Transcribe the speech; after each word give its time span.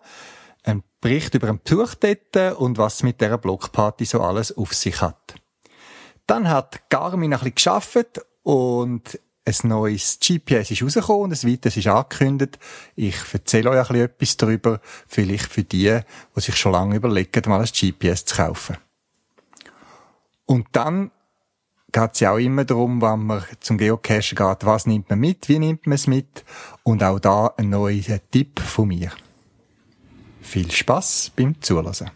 Ein 0.64 0.84
Bericht 1.00 1.36
über 1.36 1.48
den 1.48 1.62
Besuch 1.64 1.96
dort 1.96 2.60
und 2.60 2.78
was 2.78 3.02
mit 3.02 3.22
dieser 3.22 3.38
Blockparty 3.38 4.04
so 4.04 4.20
alles 4.20 4.58
auf 4.58 4.74
sich 4.74 5.00
hat. 5.00 5.36
Dann 6.28 6.50
hat 6.50 6.90
Garmin 6.90 7.32
ein 7.32 7.40
bisschen 7.40 7.56
geschafft 7.56 8.22
und 8.42 9.20
ein 9.46 9.70
neues 9.70 10.20
GPS 10.20 10.72
ist 10.72 10.84
rausgekommen 10.84 11.24
und 11.24 11.32
ein 11.34 11.52
weiteres 11.52 11.78
ist 11.78 11.88
angekündigt. 11.88 12.58
Ich 12.96 13.16
erzähle 13.34 13.72
euch 13.72 13.78
ein 13.78 13.86
bisschen 13.88 14.06
etwas 14.06 14.38
darüber, 14.38 14.82
vielleicht 15.08 15.52
für 15.52 15.64
die, 15.64 16.00
die 16.36 16.42
sich 16.42 16.56
schon 16.56 16.72
lange 16.72 16.96
überlegen, 16.96 17.50
mal 17.50 17.60
ein 17.60 17.66
GPS 17.68 18.26
zu 18.26 18.36
kaufen. 18.36 18.78
Und 20.46 20.68
dann 20.72 21.12
geht 21.92 22.12
es 22.14 22.20
ja 22.22 22.32
auch 22.32 22.38
immer 22.38 22.66
darum, 22.66 23.02
wenn 23.02 23.26
man 23.26 23.44
zum 23.60 23.78
Geocachen 23.78 24.36
geht, 24.36 24.66
was 24.66 24.86
nimmt 24.86 25.10
man 25.10 25.20
mit, 25.20 25.48
wie 25.50 25.60
nimmt 25.60 25.88
man 25.88 25.96
es 25.96 26.08
mit 26.08 26.44
und 26.84 27.04
auch 27.04 27.20
da 27.20 27.54
ein 27.58 27.70
neuer 27.70 28.20
Tipp 28.32 28.60
von 28.60 28.88
mir. 28.88 29.12
Viel 30.42 30.72
Spaß 30.72 31.32
beim 31.36 31.62
Zulassen. 31.62 32.12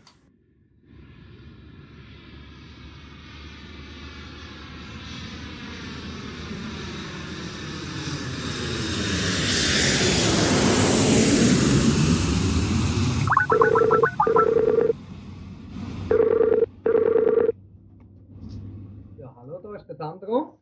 Sandro. 20.28 20.60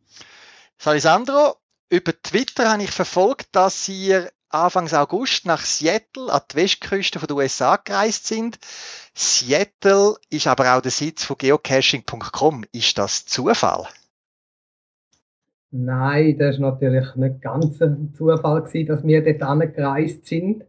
Sali 0.78 1.00
Sandro, 1.00 1.56
über 1.90 2.14
Twitter 2.22 2.72
habe 2.72 2.84
ich 2.84 2.92
verfolgt, 2.92 3.48
dass 3.54 3.90
ihr 3.90 4.30
Anfang 4.50 4.88
August 4.94 5.46
nach 5.48 5.62
Seattle 5.62 6.32
an 6.32 6.42
die 6.52 6.58
Westküste 6.58 7.20
der 7.20 7.36
USA 7.36 7.78
gereist 7.78 8.28
sind. 8.28 8.60
Seattle 9.16 10.16
ist 10.30 10.46
aber 10.48 10.76
auch 10.76 10.82
der 10.82 10.92
Sitz 10.92 11.24
von 11.24 11.38
geocaching.com. 11.38 12.66
Ist 12.72 12.98
das 12.98 13.26
Zufall? 13.26 13.88
Nein, 15.72 16.38
das 16.38 16.56
ist 16.56 16.62
natürlich 16.62 17.16
nicht 17.16 17.42
ganz 17.42 17.82
ein 17.82 18.14
Zufall 18.16 18.62
gewesen, 18.62 18.88
dass 18.88 19.04
wir 19.04 19.24
dort 19.24 19.42
angereist 19.42 20.28
sind. 20.28 20.64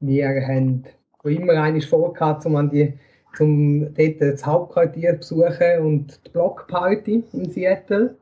Wir 0.00 0.28
haben 0.28 0.84
immer 1.22 1.52
eigentlich 1.52 1.88
vorgehabt, 1.88 2.44
um 2.46 2.56
an 2.56 2.70
die 2.70 2.98
zum 3.36 3.94
dort 3.94 4.20
das 4.20 4.44
Hauptquartier 4.44 5.12
besuchen 5.12 5.78
und 5.80 6.20
die 6.26 6.30
Blockparty 6.30 7.22
in 7.32 7.50
Seattle. 7.50 8.16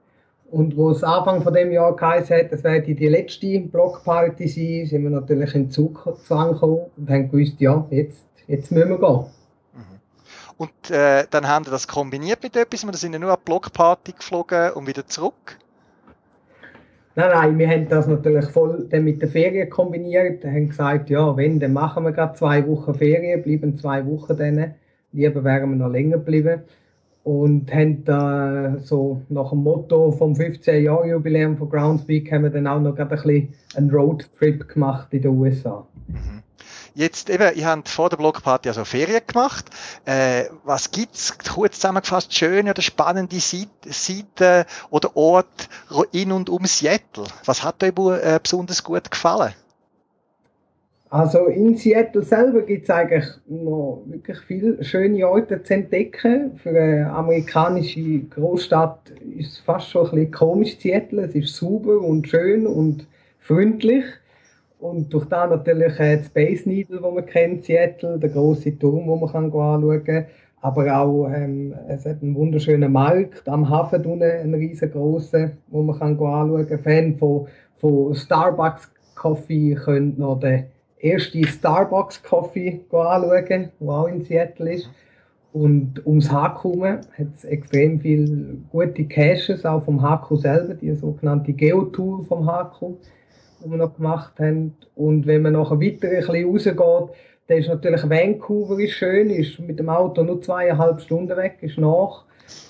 Und 0.50 0.76
wo 0.76 0.90
es 0.90 1.04
Anfang 1.04 1.42
von 1.42 1.52
dem 1.52 1.70
Jahr 1.72 1.94
geheißen 1.94 2.36
hat, 2.36 2.52
das 2.52 2.64
werde 2.64 2.94
die 2.94 3.08
letzte 3.08 3.60
Blockparty 3.60 4.48
sein, 4.48 4.86
sind 4.86 5.02
wir 5.02 5.10
natürlich 5.10 5.54
in 5.54 5.70
Zug 5.70 6.04
gekommen 6.04 6.88
und 6.96 7.10
haben 7.10 7.30
gewusst, 7.30 7.60
ja, 7.60 7.86
jetzt, 7.90 8.24
jetzt 8.46 8.72
müssen 8.72 8.88
wir 8.88 8.98
gehen. 8.98 9.26
Mhm. 9.74 10.00
Und 10.56 10.90
äh, 10.90 11.26
dann 11.30 11.46
haben 11.46 11.66
wir 11.66 11.70
das 11.70 11.86
kombiniert 11.86 12.42
mit 12.42 12.56
etwas, 12.56 12.86
wir 12.86 12.94
sind 12.94 13.12
ja 13.12 13.18
nur 13.18 13.30
an 13.30 13.36
die 13.40 13.44
Blockparty 13.44 14.12
geflogen 14.12 14.72
und 14.72 14.86
wieder 14.86 15.06
zurück? 15.06 15.58
Nein, 17.14 17.30
nein, 17.30 17.58
wir 17.58 17.68
haben 17.68 17.88
das 17.88 18.06
natürlich 18.06 18.46
voll 18.46 18.86
dann 18.88 19.04
mit 19.04 19.20
den 19.20 19.28
Ferien 19.28 19.68
kombiniert, 19.68 20.44
Wir 20.44 20.50
haben 20.50 20.68
gesagt, 20.68 21.10
ja, 21.10 21.36
wenn, 21.36 21.60
dann 21.60 21.74
machen 21.74 22.04
wir 22.04 22.12
gerade 22.12 22.34
zwei 22.34 22.66
Wochen 22.66 22.94
Ferien, 22.94 23.42
bleiben 23.42 23.76
zwei 23.76 24.06
Wochen 24.06 24.36
dann 24.36 24.74
lieber 25.12 25.44
wären 25.44 25.70
wir 25.70 25.76
noch 25.76 25.92
länger 25.92 26.18
geblieben. 26.18 26.62
Und 27.28 27.70
haben 27.74 28.06
da 28.06 28.78
so 28.82 29.20
nach 29.28 29.50
dem 29.50 29.62
Motto 29.62 30.12
vom 30.12 30.32
15-Jahr-Jubiläum 30.32 31.58
von 31.58 31.68
Groundspeak 31.68 32.32
haben 32.32 32.44
wir 32.44 32.50
dann 32.50 32.66
auch 32.66 32.80
noch 32.80 32.96
ein 32.96 33.06
bisschen 33.06 33.52
einen 33.76 33.90
Roadtrip 33.90 34.66
gemacht 34.66 35.08
in 35.10 35.20
den 35.20 35.32
USA. 35.32 35.86
Mhm. 36.06 36.42
Jetzt 36.94 37.28
eben, 37.28 37.54
ihr 37.54 37.66
habt 37.66 37.90
vor 37.90 38.08
der 38.08 38.16
Blogparty 38.16 38.70
also 38.70 38.86
Ferien 38.86 39.20
gemacht. 39.26 39.66
Äh, 40.06 40.44
was 40.64 40.90
gibt's 40.90 41.36
kurz 41.54 41.74
zusammengefasst 41.74 42.32
schöne 42.32 42.70
oder 42.70 42.80
spannende 42.80 43.38
Seiten 43.40 44.64
oder 44.88 45.14
Orte 45.14 45.66
in 46.12 46.32
und 46.32 46.48
um 46.48 46.64
Seattle? 46.64 47.24
Was 47.44 47.62
hat 47.62 47.84
euch 47.84 47.92
äh, 48.22 48.40
besonders 48.42 48.82
gut 48.82 49.10
gefallen? 49.10 49.52
Also 51.10 51.46
in 51.46 51.74
Seattle 51.74 52.22
selber 52.22 52.60
gibt 52.62 52.84
es 52.84 52.90
eigentlich 52.90 53.26
noch 53.46 54.02
wirklich 54.06 54.38
viele 54.40 54.84
schöne 54.84 55.26
Orte 55.26 55.62
zu 55.62 55.72
entdecken. 55.72 56.58
Für 56.58 56.68
eine 56.68 57.10
amerikanische 57.10 58.20
Großstadt 58.28 59.12
ist 59.38 59.52
es 59.52 59.58
fast 59.58 59.88
schon 59.88 60.04
ein 60.04 60.10
bisschen 60.10 60.30
komisch, 60.32 60.76
Seattle. 60.78 61.22
Es 61.22 61.34
ist 61.34 61.56
sauber 61.56 61.98
und 61.98 62.28
schön 62.28 62.66
und 62.66 63.06
freundlich. 63.38 64.04
Und 64.80 65.12
durch 65.12 65.24
da 65.24 65.46
natürlich 65.46 65.98
äh, 65.98 66.18
die 66.18 66.24
Space 66.24 66.66
Needle, 66.66 66.98
die 66.98 67.14
man 67.14 67.24
kennt, 67.24 67.64
Seattle, 67.64 68.18
der 68.18 68.28
große 68.28 68.78
Turm, 68.78 69.06
wo 69.06 69.16
man 69.16 69.30
anschauen 69.30 70.04
kann. 70.04 70.26
Aber 70.60 70.94
auch, 70.94 71.28
ähm, 71.28 71.74
es 71.88 72.04
hat 72.04 72.22
einen 72.22 72.34
wunderschönen 72.34 72.92
Markt 72.92 73.48
am 73.48 73.68
Hafen 73.68 74.04
unten, 74.04 74.24
einen 74.24 74.54
riesengroßen, 74.54 75.52
wo 75.68 75.82
man 75.82 76.00
anschauen 76.00 76.66
kann. 76.68 76.78
Fan 76.80 77.16
von, 77.16 77.46
von 77.76 78.14
Starbucks 78.14 78.92
Coffee 79.14 79.74
könnt 79.74 80.18
noch 80.18 80.38
den 80.38 80.66
erste 81.00 81.46
Starbucks 81.46 82.22
Coffee 82.22 82.80
anschauen, 82.90 83.70
der 83.80 83.88
auch 83.88 84.06
in 84.06 84.22
Seattle 84.22 84.72
ist. 84.72 84.90
Und 85.52 86.06
ums 86.06 86.30
HQ 86.30 86.82
hat 86.82 87.34
es 87.36 87.44
extrem 87.44 88.00
viele 88.00 88.58
gute 88.70 89.04
Caches, 89.04 89.64
auch 89.64 89.82
vom 89.82 90.02
HQ 90.02 90.36
selber, 90.36 90.74
die 90.74 90.94
sogenannte 90.94 91.52
Geotour 91.52 92.24
vom 92.24 92.46
HQ, 92.46 92.98
die 93.64 93.70
wir 93.70 93.78
noch 93.78 93.96
gemacht 93.96 94.38
haben. 94.38 94.74
Und 94.94 95.26
wenn 95.26 95.42
man 95.42 95.54
nachher 95.54 95.80
weiter 95.80 96.08
ein 96.08 96.16
bisschen 96.16 96.46
rausgeht, 96.46 97.16
dann 97.48 97.58
ist 97.58 97.68
natürlich 97.68 98.08
Vancouver 98.08 98.78
ist 98.78 98.92
schön, 98.92 99.30
ist 99.30 99.58
mit 99.58 99.78
dem 99.78 99.88
Auto 99.88 100.22
nur 100.22 100.42
zweieinhalb 100.42 101.00
Stunden 101.00 101.34
weg, 101.36 101.56
ist 101.62 101.78
nach. 101.78 102.24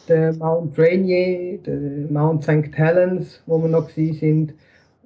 Der 0.09 0.33
Mount 0.35 0.79
Rainier, 0.79 1.59
der 1.59 2.11
Mount 2.11 2.45
St. 2.45 2.71
Helens, 2.73 3.43
wo 3.47 3.61
wir 3.61 3.69
noch 3.69 3.91
sind. 3.91 4.55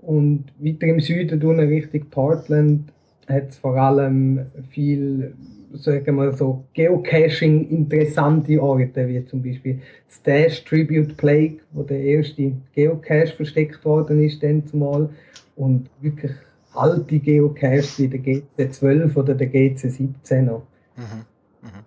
Und 0.03 0.44
weiter 0.59 0.87
im 0.87 1.00
Süden, 1.00 1.41
Richtung 1.60 2.06
Portland, 2.10 2.91
hat 3.28 3.50
es 3.50 3.59
vor 3.59 3.77
allem 3.77 4.47
viel, 4.71 5.34
sagen 5.75 6.16
wir 6.16 6.33
so, 6.33 6.65
Geocaching 6.75 7.69
interessante 7.69 8.60
Orte, 8.60 9.09
wie 9.09 9.25
zum 9.27 9.43
Beispiel 9.43 9.81
Stash 10.09 10.65
Tribute 10.65 11.16
Plague, 11.16 11.59
wo 11.72 11.83
der 11.83 12.00
erste 12.00 12.53
Geocache 12.75 13.33
versteckt 13.34 13.84
worden 13.84 14.22
ist, 14.22 14.43
dann 14.43 14.66
zumal. 14.66 15.09
Und 15.56 15.88
wirklich 16.00 16.33
alte 16.75 17.19
Geocaches 17.19 17.99
wie 17.99 18.09
der 18.09 18.21
GC12 18.21 19.16
oder 19.16 19.34
der 19.34 19.50
GC17 19.53 20.43
noch. 20.43 20.62
Mhm. 20.97 21.25
Mhm. 21.62 21.84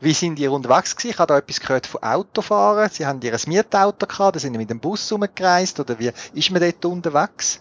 Wie 0.00 0.12
sind 0.12 0.38
ihr 0.38 0.50
unterwegs 0.50 0.96
gewesen? 0.96 1.10
Ich 1.10 1.18
habe 1.18 1.28
da 1.28 1.38
etwas 1.38 1.60
gehört 1.60 1.86
von 1.86 2.02
Autofahren. 2.02 2.88
Sie 2.90 3.04
haben 3.04 3.20
ihr 3.22 3.32
ein 3.32 3.40
Mietauto 3.46 4.06
gehabt, 4.06 4.36
da 4.36 4.40
sind 4.40 4.52
sie 4.52 4.58
mit 4.58 4.70
dem 4.70 4.80
Bus 4.80 5.12
rumgereist 5.12 5.78
oder 5.80 5.98
wie 5.98 6.10
ist 6.34 6.50
man 6.50 6.62
dort 6.62 6.84
unterwegs? 6.84 7.60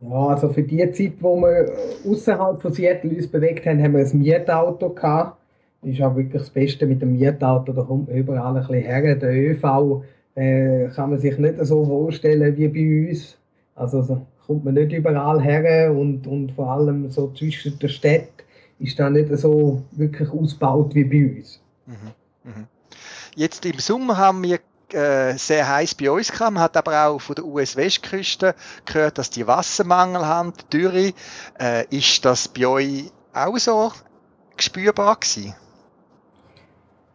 Ja, 0.00 0.28
also 0.28 0.48
für 0.48 0.62
die 0.62 0.90
Zeit, 0.92 1.14
wo 1.20 1.36
wir 1.36 1.72
außerhalb 2.08 2.62
von 2.62 2.72
Seattle 2.72 3.10
uns 3.10 3.28
bewegt 3.28 3.66
haben, 3.66 3.82
haben 3.82 3.94
wir 3.94 4.00
ein 4.06 4.18
Mietauto 4.18 4.90
gehabt. 4.90 5.38
Das 5.82 5.92
ist 5.92 6.02
auch 6.02 6.16
wirklich 6.16 6.42
das 6.42 6.50
Beste 6.50 6.86
mit 6.86 7.02
dem 7.02 7.12
Mietauto, 7.12 7.72
da 7.72 7.82
kommt 7.82 8.08
man 8.08 8.16
überall 8.16 8.56
ein 8.56 8.66
bisschen 8.66 8.82
her. 8.82 9.16
Der 9.16 9.30
ÖV 9.30 10.02
äh, 10.34 10.88
kann 10.88 11.10
man 11.10 11.18
sich 11.18 11.38
nicht 11.38 11.56
so 11.64 11.84
vorstellen 11.84 12.56
wie 12.56 12.68
bei 12.68 13.10
uns. 13.10 13.36
Also 13.74 14.02
so 14.02 14.26
kommt 14.46 14.64
man 14.64 14.74
nicht 14.74 14.92
überall 14.92 15.40
her 15.40 15.94
und, 15.94 16.26
und 16.26 16.52
vor 16.52 16.70
allem 16.70 17.10
so 17.10 17.30
zwischen 17.32 17.78
den 17.78 17.88
Städten 17.88 18.28
ist 18.78 18.98
da 18.98 19.10
nicht 19.10 19.34
so 19.36 19.82
wirklich 19.92 20.30
ausgebaut 20.30 20.94
wie 20.94 21.04
bei 21.04 21.36
uns. 21.36 21.60
Mhm. 21.86 21.94
Mhm. 22.44 22.66
Jetzt 23.36 23.64
im 23.66 23.78
Sommer 23.78 24.16
haben 24.16 24.42
wir 24.42 24.58
äh, 24.94 25.36
sehr 25.36 25.68
heiß 25.68 25.94
bei 25.94 26.10
uns 26.10 26.30
gehabt. 26.30 26.52
Man 26.52 26.62
hat 26.62 26.76
aber 26.76 27.06
auch 27.06 27.20
von 27.20 27.34
der 27.34 27.44
US-Westküste 27.44 28.54
gehört, 28.84 29.18
dass 29.18 29.30
die 29.30 29.46
Wassermangel 29.46 30.26
haben, 30.26 30.52
Dürre. 30.72 31.12
Äh, 31.58 31.86
ist 31.90 32.24
das 32.24 32.48
bei 32.48 32.66
euch 32.66 33.10
auch 33.32 33.58
so 33.58 33.92
spürbar 34.56 35.16
gewesen? 35.16 35.54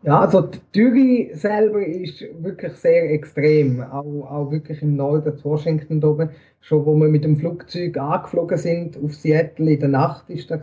Ja, 0.04 0.20
also 0.20 0.42
die 0.42 0.60
Dürre 0.76 1.36
selber 1.36 1.84
ist 1.84 2.24
wirklich 2.40 2.74
sehr 2.74 3.12
extrem. 3.12 3.82
Auch, 3.82 4.30
auch 4.30 4.52
wirklich 4.52 4.82
im 4.84 4.96
Norden, 4.96 5.36
zu 5.36 5.46
Washington 5.46 6.04
oben. 6.04 6.30
Schon 6.62 6.86
wo 6.86 6.96
wir 6.96 7.08
mit 7.08 7.24
dem 7.24 7.38
Flugzeug 7.38 7.98
angeflogen 7.98 8.58
sind 8.58 8.98
auf 9.04 9.16
Seattle 9.16 9.72
in 9.72 9.80
der 9.80 9.90
Nacht 9.90 10.30
ist 10.30 10.52
da 10.52 10.60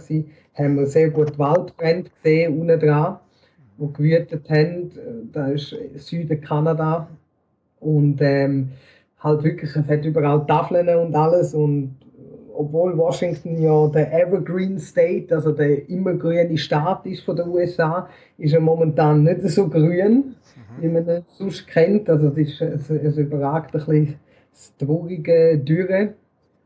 haben 0.55 0.77
wir 0.77 0.87
sehr 0.87 1.11
gut 1.11 1.39
Waldbrände 1.39 2.11
gesehen, 2.11 2.61
unten 2.61 2.79
dran, 2.79 3.19
wo 3.77 3.89
gewütet 3.89 4.49
haben. 4.51 4.91
Da 5.33 5.49
ist 5.49 5.77
Süden 5.97 6.41
Kanada. 6.41 7.09
Und 7.81 8.21
ähm, 8.21 8.71
halt 9.19 9.43
wirklich, 9.43 9.75
es 9.75 9.89
hat 9.89 10.05
überall 10.05 10.47
Tafeln 10.47 10.89
und 10.89 11.15
alles. 11.15 11.55
Und 11.55 11.97
obwohl 12.55 12.97
Washington 12.97 13.61
ja 13.61 13.89
der 13.89 14.13
Evergreen 14.13 14.79
State, 14.79 15.35
also 15.35 15.53
der 15.53 15.89
immergrüne 15.89 16.57
Staat 16.57 17.07
ist 17.07 17.25
von 17.25 17.37
den 17.37 17.49
USA, 17.49 18.09
ist 18.39 18.55
er 18.55 18.61
momentan 18.61 19.25
nicht 19.25 19.43
so 19.49 19.69
grün, 19.69 20.17
mhm. 20.17 20.35
wie 20.83 20.89
man 20.89 21.09
es 21.09 21.25
sonst 21.39 21.67
kennt. 21.67 22.09
Also 22.09 22.29
es, 22.29 22.37
ist, 22.37 22.61
es, 22.61 22.91
es 22.91 23.17
überragt 23.17 23.75
ein 23.75 23.79
bisschen 23.79 24.15
das 24.53 24.77
traurige 24.77 25.59
Dürre, 25.59 26.15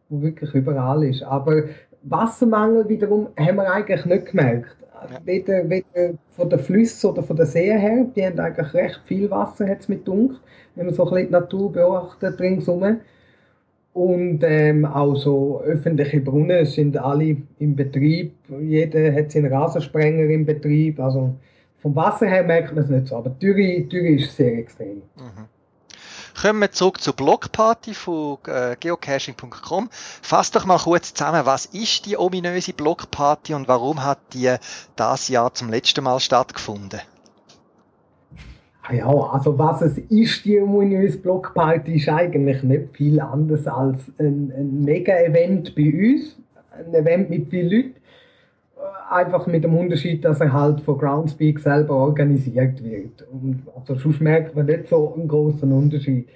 wo 0.09 0.23
wirklich 0.23 0.53
überall 0.55 1.05
ist. 1.05 1.23
Aber 1.23 1.65
Wassermangel 2.03 2.89
wiederum 2.89 3.29
haben 3.39 3.57
wir 3.57 3.73
eigentlich 3.73 4.05
nicht 4.05 4.27
gemerkt. 4.27 4.77
Ja. 5.11 5.21
Weder, 5.25 5.69
weder 5.69 6.15
von 6.33 6.49
den 6.49 6.59
Flüssen 6.59 7.11
oder 7.11 7.23
von 7.23 7.37
den 7.37 7.47
Seen 7.47 7.79
her, 7.79 8.07
die 8.15 8.25
haben 8.25 8.39
eigentlich 8.41 8.75
recht 8.75 9.01
viel 9.05 9.31
Wasser, 9.31 9.69
hat 9.69 9.81
es 9.81 9.89
mit 9.89 10.07
dunkel, 10.09 10.39
wenn 10.75 10.87
man 10.87 10.95
so 10.95 11.05
ein 11.05 11.11
bisschen 11.11 11.27
die 11.27 11.33
Natur 11.33 11.73
beobachtet 11.73 12.41
ringsum. 12.41 12.99
Und 13.93 14.41
ähm, 14.43 14.85
auch 14.85 15.15
so 15.17 15.63
öffentliche 15.63 16.21
Brunnen 16.21 16.67
sind 16.67 16.99
alle 16.99 17.37
im 17.59 17.77
Betrieb. 17.77 18.35
Jeder 18.61 19.13
hat 19.13 19.33
seinen 19.33 19.51
Rasensprenger 19.51 20.25
im 20.25 20.45
Betrieb. 20.45 21.01
Also 21.01 21.35
vom 21.79 21.97
Wasser 21.97 22.27
her 22.27 22.43
merkt 22.43 22.75
man 22.75 22.85
es 22.85 22.91
nicht 22.91 23.07
so. 23.07 23.17
Aber 23.17 23.31
Dürre, 23.31 23.81
Dürre 23.83 24.09
ist 24.09 24.37
sehr 24.37 24.59
extrem. 24.59 24.97
Mhm. 25.17 25.56
Kommen 26.41 26.61
wir 26.61 26.71
zurück 26.71 27.01
zur 27.01 27.15
Blogparty 27.15 27.95
von 27.95 28.37
äh, 28.47 28.77
geocaching.com. 28.79 29.89
Fass 29.91 30.51
doch 30.51 30.67
mal 30.67 30.79
kurz 30.79 31.15
zusammen, 31.15 31.47
was 31.47 31.65
ist 31.67 32.05
die 32.05 32.19
ominöse 32.19 32.75
Blogparty 32.75 33.55
und 33.55 33.69
warum 33.69 34.05
hat 34.05 34.19
die 34.35 34.55
das 34.97 35.29
Jahr 35.29 35.55
zum 35.55 35.71
letzten 35.71 36.05
Mal 36.05 36.21
stattgefunden? 36.21 37.01
Ah 38.83 38.93
ja, 38.93 39.07
also 39.07 39.59
was 39.59 39.81
es 39.81 39.99
ist, 39.99 40.45
die 40.45 40.61
ominöse 40.61 41.19
Blockparty, 41.19 41.97
ist 41.97 42.09
eigentlich 42.09 42.63
nicht 42.63 42.97
viel 42.97 43.19
anders 43.19 43.67
als 43.67 43.99
ein, 44.19 44.53
ein 44.57 44.85
Mega-Event 44.85 45.75
bei 45.75 45.91
uns. 45.91 46.37
Ein 46.71 46.95
Event 46.95 47.31
mit 47.31 47.49
vielen 47.49 47.71
Leuten. 47.71 47.95
Einfach 49.11 49.47
mit 49.47 49.65
dem 49.65 49.77
Unterschied, 49.77 50.25
dass 50.25 50.41
er 50.41 50.53
halt 50.53 50.81
von 50.81 50.99
Groundspeak 50.99 51.61
selber 51.61 51.95
organisiert 51.95 52.83
wird. 52.83 53.27
Und 53.31 53.63
also 53.75 53.95
sonst 53.95 54.21
merkt 54.21 54.55
man 54.55 54.67
nicht 54.67 54.89
so 54.89 55.15
einen 55.15 55.29
großen 55.29 55.71
Unterschied. 55.73 56.29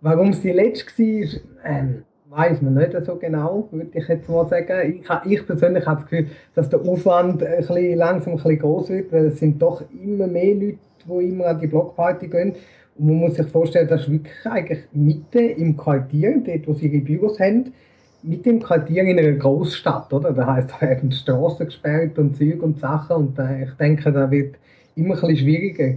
Warum 0.00 0.30
es 0.30 0.40
die 0.40 0.52
letzte 0.52 1.02
war, 1.02 1.40
ähm, 1.64 2.04
weiß 2.28 2.62
man 2.62 2.74
nicht 2.74 2.92
so 3.04 3.16
genau, 3.16 3.68
würde 3.70 3.90
ich 3.98 4.08
jetzt 4.08 4.28
mal 4.28 4.46
sagen. 4.46 5.00
Ich, 5.00 5.32
ich 5.32 5.46
persönlich 5.46 5.86
habe 5.86 6.02
das 6.02 6.10
Gefühl, 6.10 6.26
dass 6.54 6.68
der 6.68 6.80
Aufwand 6.80 7.42
ein 7.42 7.56
bisschen, 7.58 7.96
langsam 7.96 8.34
ein 8.34 8.36
bisschen 8.36 8.58
groß 8.58 8.88
wird, 8.90 9.12
weil 9.12 9.26
es 9.26 9.38
sind 9.38 9.60
doch 9.60 9.82
immer 10.02 10.26
mehr 10.26 10.54
Leute 10.54 10.78
die 11.08 11.28
immer 11.28 11.46
an 11.46 11.60
die 11.60 11.66
Blockparty 11.66 12.28
gehen. 12.28 12.54
Und 12.98 13.06
man 13.06 13.16
muss 13.16 13.34
sich 13.34 13.46
vorstellen, 13.46 13.88
das 13.88 14.02
ist 14.02 14.10
wirklich 14.10 14.46
eigentlich 14.46 14.84
mitten 14.92 15.50
im 15.50 15.76
Quartier, 15.76 16.42
dort 16.44 16.66
wo 16.66 16.72
sie 16.72 16.88
ihre 16.88 17.04
Büros 17.04 17.38
haben, 17.38 17.72
mit 18.22 18.44
dem 18.46 18.60
Quartier 18.60 19.04
in 19.04 19.18
einer 19.18 19.32
Großstadt, 19.32 20.12
oder? 20.12 20.32
Das 20.32 20.46
heißt, 20.46 20.70
da 20.70 20.80
werden 20.86 21.12
Straßen 21.12 21.66
gesperrt 21.66 22.18
und 22.18 22.36
Züge 22.36 22.62
und 22.62 22.78
Sachen 22.78 23.16
und 23.16 23.38
äh, 23.38 23.64
ich 23.64 23.72
denke, 23.72 24.12
da 24.12 24.30
wird 24.30 24.56
immer 24.96 25.14
ein 25.14 25.20
bisschen 25.20 25.36
schwieriger. 25.36 25.94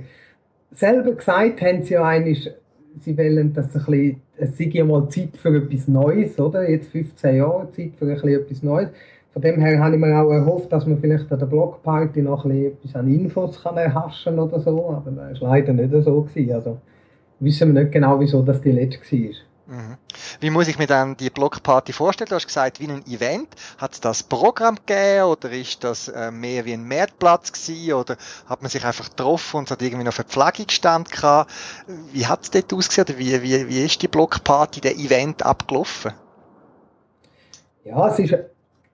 Selber 0.73 1.13
gesagt 1.13 1.61
haben 1.61 1.83
sie 1.83 1.93
ja 1.93 2.05
eigentlich, 2.05 2.51
sie 2.99 3.17
wollen, 3.17 3.53
dass 3.53 3.75
ein 3.75 4.21
bisschen, 4.37 4.77
es 4.77 4.85
mal 4.85 5.09
Zeit 5.09 5.37
für 5.37 5.55
etwas 5.55 5.87
Neues, 5.87 6.39
oder? 6.39 6.69
Jetzt 6.69 6.91
15 6.91 7.37
Jahre 7.37 7.71
Zeit 7.71 7.91
für 7.97 8.05
ein 8.05 8.13
bisschen 8.13 8.29
etwas 8.29 8.63
Neues. 8.63 8.89
Von 9.33 9.41
dem 9.41 9.61
her 9.61 9.79
habe 9.79 9.95
ich 9.95 10.01
mir 10.01 10.19
auch 10.19 10.31
erhofft, 10.31 10.71
dass 10.71 10.85
man 10.85 10.97
vielleicht 10.97 11.31
an 11.31 11.39
der 11.39 11.45
Blockparty 11.45 12.21
noch 12.21 12.45
etwas 12.45 12.95
an 12.95 13.07
Infos 13.07 13.61
kann 13.61 13.77
erhaschen 13.77 14.39
oder 14.39 14.59
so, 14.59 14.89
aber 14.89 15.11
das 15.11 15.41
war 15.41 15.49
leider 15.49 15.73
nicht 15.73 15.91
so. 16.03 16.21
Gewesen. 16.21 16.53
Also 16.53 16.77
wissen 17.39 17.73
wir 17.73 17.83
nicht 17.83 17.91
genau, 17.91 18.19
wieso 18.19 18.41
das 18.41 18.61
die 18.61 18.71
letzte 18.71 18.99
war. 18.99 19.48
Mhm. 19.69 19.97
Wie 20.39 20.49
muss 20.49 20.67
ich 20.67 20.79
mir 20.79 20.87
dann 20.87 21.15
die 21.15 21.29
Blockparty 21.29 21.93
vorstellen? 21.93 22.27
Du 22.27 22.35
hast 22.35 22.47
gesagt, 22.47 22.79
wie 22.79 22.87
ein 22.87 23.05
Event. 23.05 23.49
Hat 23.77 23.93
es 23.93 24.01
das 24.01 24.23
Programm 24.23 24.77
gegeben 24.77 25.25
oder 25.25 25.51
ist 25.51 25.83
das 25.83 26.07
äh, 26.07 26.31
mehr 26.31 26.65
wie 26.65 26.73
ein 26.73 26.87
Marktplatz 26.87 27.51
gewesen 27.51 27.93
oder 27.93 28.17
hat 28.47 28.63
man 28.63 28.71
sich 28.71 28.83
einfach 28.83 29.09
getroffen 29.09 29.57
und 29.57 29.65
es 29.65 29.71
hat 29.71 29.83
irgendwie 29.83 30.05
noch 30.05 30.13
Verpflegungsstand 30.13 31.11
gehabt? 31.11 31.51
Wie 32.11 32.25
hat 32.25 32.41
es 32.41 32.49
dort 32.49 32.73
ausgesehen 32.73 33.07
oder 33.07 33.19
wie, 33.19 33.43
wie, 33.43 33.69
wie 33.69 33.85
ist 33.85 34.01
die 34.01 34.07
Blockparty, 34.07 34.81
der 34.81 34.95
Event 34.97 35.45
abgelaufen? 35.45 36.13
Ja, 37.83 38.07
es 38.07 38.17
ist 38.17 38.35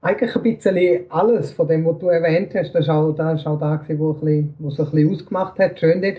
eigentlich 0.01 0.36
ein 0.36 0.44
bisschen 0.44 1.10
alles 1.10 1.54
von 1.54 1.69
dem, 1.69 1.86
was 1.86 2.00
du 2.00 2.10
erwähnt 2.10 2.54
hast, 2.54 2.75
das 2.75 2.88
war 2.89 2.98
auch, 2.98 3.13
das 3.13 3.39
ist 3.39 3.48
auch 3.48 3.57
da, 3.57 3.81
wo, 3.98 4.12
es 4.12 4.22
ein 4.22 4.56
bisschen 4.60 5.13
ausgemacht 5.13 5.57
hat. 5.57 5.80
Schön 5.80 6.01
dort. 6.01 6.18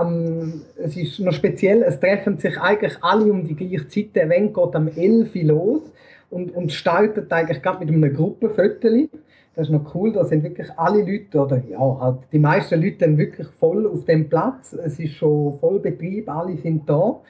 Ähm, 0.00 0.62
es 0.76 0.96
ist 0.96 1.20
noch 1.20 1.32
speziell, 1.32 1.82
es 1.82 2.00
treffen 2.00 2.38
sich 2.38 2.58
eigentlich 2.58 2.96
alle 3.02 3.30
um 3.30 3.46
die 3.46 3.54
gleiche 3.54 3.88
Zeit. 3.88 4.14
Der 4.14 4.24
Event 4.24 4.54
geht 4.54 4.74
am 4.74 4.88
11 4.88 5.34
Uhr 5.34 5.42
los 5.44 5.82
und, 6.30 6.54
und 6.54 6.72
startet 6.72 7.32
eigentlich 7.32 7.62
gerade 7.62 7.84
mit 7.84 7.88
einem 7.88 8.14
Gruppenfoto. 8.14 9.08
Das 9.54 9.68
ist 9.68 9.72
noch 9.72 9.94
cool, 9.94 10.12
da 10.12 10.24
sind 10.24 10.42
wirklich 10.42 10.68
alle 10.76 11.00
Leute, 11.00 11.40
oder 11.40 11.62
ja, 11.66 11.78
halt 11.78 12.18
die 12.30 12.38
meisten 12.38 12.82
Leute 12.82 12.98
dann 12.98 13.16
wirklich 13.16 13.46
voll 13.58 13.86
auf 13.86 14.04
dem 14.04 14.28
Platz. 14.28 14.74
Es 14.74 14.98
ist 14.98 15.14
schon 15.14 15.58
voll 15.60 15.80
Betrieb, 15.80 16.28
alle 16.28 16.56
sind 16.58 16.88
da. 16.88 17.20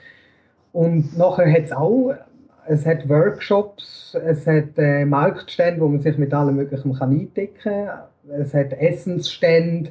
Und 0.73 1.17
nachher 1.17 1.51
hat 1.53 1.65
es 1.67 1.73
auch 1.73 2.15
es 2.69 2.85
hat 2.85 3.09
Workshops, 3.09 4.17
es 4.25 4.47
hat 4.47 4.77
äh, 4.77 5.05
Marktstände, 5.05 5.81
wo 5.81 5.89
man 5.89 6.01
sich 6.01 6.19
mit 6.19 6.35
allem 6.35 6.57
Möglichen 6.57 6.95
kann 6.95 7.11
eindecken 7.11 7.55
kann. 7.63 7.89
Es 8.41 8.53
hat 8.55 8.73
Essensstände. 8.73 9.91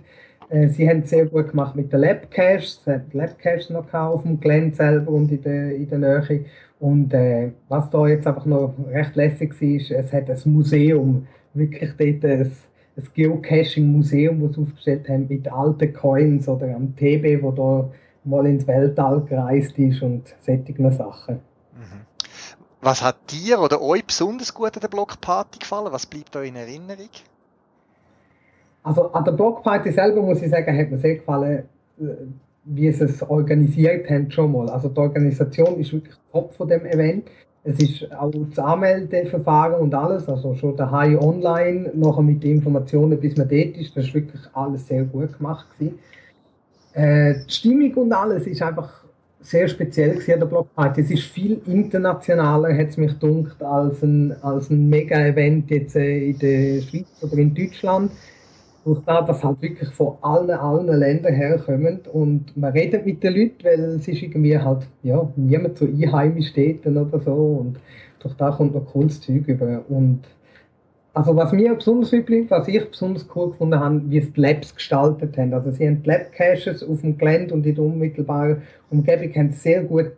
Äh, 0.49 0.67
sie 0.69 0.87
haben 0.87 0.99
es 0.99 1.09
sehr 1.09 1.25
gut 1.25 1.49
gemacht 1.49 1.75
mit 1.75 1.91
den 1.91 2.01
Labcaches. 2.01 2.81
Es 2.81 2.87
hat 2.87 3.13
Labcaches 3.13 3.69
noch 3.69 3.91
auf 3.93 4.23
dem 4.23 4.39
Gelände 4.39 4.75
selber 4.75 5.11
und 5.11 5.31
in 5.31 5.41
der, 5.41 5.75
in 5.75 5.89
der 5.89 5.99
Nähe. 5.99 6.45
Und 6.79 7.13
äh, 7.13 7.51
was 7.69 7.89
da 7.89 8.07
jetzt 8.07 8.27
einfach 8.27 8.45
noch 8.45 8.75
recht 8.89 9.15
lässig 9.15 9.59
war, 9.59 9.99
es 9.99 10.13
hat 10.13 10.29
ein 10.29 10.51
Museum, 10.51 11.27
wirklich 11.53 11.91
dort 11.97 12.31
ein, 12.31 12.51
ein 12.97 13.07
Geocaching-Museum, 13.13 14.41
das 14.41 14.55
sie 14.55 14.61
aufgestellt 14.61 15.09
haben 15.09 15.27
mit 15.27 15.51
alten 15.51 15.93
Coins 15.93 16.47
oder 16.47 16.75
am 16.75 16.95
TB, 16.95 17.41
wo 17.41 17.51
da 17.51 17.89
mal 18.23 18.45
ins 18.45 18.67
Weltall 18.67 19.21
gereist 19.21 19.77
ist 19.77 20.01
und 20.01 20.35
solche 20.41 20.91
Sachen. 20.91 21.39
Was 22.85 23.01
hat 23.01 23.31
dir 23.31 23.59
oder 23.59 23.81
euch 23.81 24.05
besonders 24.05 24.53
gut 24.53 24.75
an 24.75 24.81
der 24.81 24.89
Blockparty 24.89 25.57
gefallen? 25.57 25.91
Was 25.91 26.05
bleibt 26.05 26.35
euch 26.35 26.49
in 26.49 26.55
Erinnerung? 26.55 27.09
Also 28.85 29.11
an 29.13 29.25
der 29.25 29.31
Blockparty 29.31 29.91
selber 29.91 30.21
muss 30.21 30.43
ich 30.43 30.51
sagen, 30.51 30.77
hat 30.77 30.91
mir 30.91 30.99
sehr 30.99 31.15
gefallen, 31.15 31.63
äh, 31.99 32.03
wie 32.65 32.91
sie 32.91 33.05
es 33.05 33.21
organisiert 33.23 34.07
haben 34.09 34.29
schon 34.29 34.51
mal. 34.51 34.69
Also 34.69 34.89
die 34.89 34.99
Organisation 34.99 35.79
ist 35.79 35.91
wirklich 35.91 36.15
top 36.31 36.53
von 36.53 36.67
dem 36.67 36.85
Event. 36.85 37.27
Es 37.63 37.79
ist 37.79 38.11
auch 38.13 38.31
das 38.31 38.59
Anmeldeverfahren 38.59 39.81
und 39.81 39.95
alles, 39.95 40.29
also 40.29 40.53
schon 40.53 40.77
der 40.77 40.91
High 40.91 41.19
Online, 41.19 41.91
nachher 41.95 42.21
mit 42.21 42.43
den 42.43 42.57
Informationen, 42.57 43.19
bis 43.19 43.35
man 43.35 43.49
dort 43.49 43.75
ist, 43.75 43.97
das 43.97 44.05
ist 44.05 44.13
wirklich 44.13 44.41
alles 44.53 44.87
sehr 44.87 45.03
gut 45.03 45.35
gemacht. 45.35 45.65
Äh, 46.93 47.33
die 47.47 47.51
Stimmung 47.51 47.93
und 47.95 48.13
alles 48.13 48.45
ist 48.45 48.61
einfach 48.61 49.03
sehr 49.41 49.67
speziell 49.67 50.11
gewesen, 50.11 50.39
der 50.39 50.45
Blockparty. 50.45 51.01
Es 51.01 51.09
ist 51.09 51.23
viel 51.23 51.59
internationaler, 51.65 52.77
hat 52.77 52.89
es 52.89 52.97
mich 52.97 53.19
gedacht, 53.19 53.63
als 53.63 54.03
ein, 54.03 54.35
als 54.43 54.69
ein 54.69 54.87
Mega-Event 54.87 55.71
jetzt 55.71 55.95
äh, 55.95 56.29
in 56.29 56.37
der 56.37 56.81
Schweiz 56.83 57.07
oder 57.23 57.37
in 57.37 57.55
Deutschland. 57.55 58.11
Durch 58.85 59.01
das, 59.03 59.43
halt 59.43 59.61
wirklich 59.61 59.89
von 59.89 60.15
allen, 60.21 60.51
allen 60.51 60.87
Ländern 60.87 61.33
herkommen 61.33 61.99
und 62.13 62.55
man 62.55 62.71
redet 62.71 63.05
mit 63.05 63.23
den 63.23 63.33
Leuten, 63.33 63.63
weil 63.63 63.79
es 63.95 64.07
ist 64.07 64.21
irgendwie 64.21 64.57
halt, 64.57 64.87
ja, 65.03 65.27
niemand 65.35 65.77
so 65.77 65.85
einheimisch 65.85 66.49
steht 66.49 66.85
oder 66.85 67.19
so 67.19 67.33
und 67.33 67.77
durch 68.19 68.35
da 68.35 68.51
kommt 68.51 68.75
noch 68.75 68.85
cooles 68.85 69.19
Zeug 69.19 69.47
über 69.47 69.83
und 69.89 70.21
also 71.15 71.33
was 71.33 71.53
mir 71.53 71.73
besonders 71.73 72.11
üblich, 72.11 72.51
was 72.51 72.67
ich 72.67 72.89
besonders 72.89 73.25
cool 73.33 73.51
gefunden 73.51 73.79
habe, 73.79 74.01
wie 74.09 74.17
es 74.17 74.33
die 74.33 74.41
Labs 74.41 74.75
gestaltet 74.75 75.37
haben. 75.37 75.53
Also 75.53 75.71
sie 75.71 75.87
haben 75.87 76.03
die 76.03 76.09
Lab-Caches 76.09 76.83
auf 76.83 77.01
dem 77.01 77.17
Gelände 77.17 77.53
und 77.53 77.65
in 77.65 77.73
der 77.73 77.85
unmittelbaren 77.85 78.61
Umgebung 78.89 79.33
haben 79.33 79.51
sehr 79.51 79.83
gut 79.83 80.11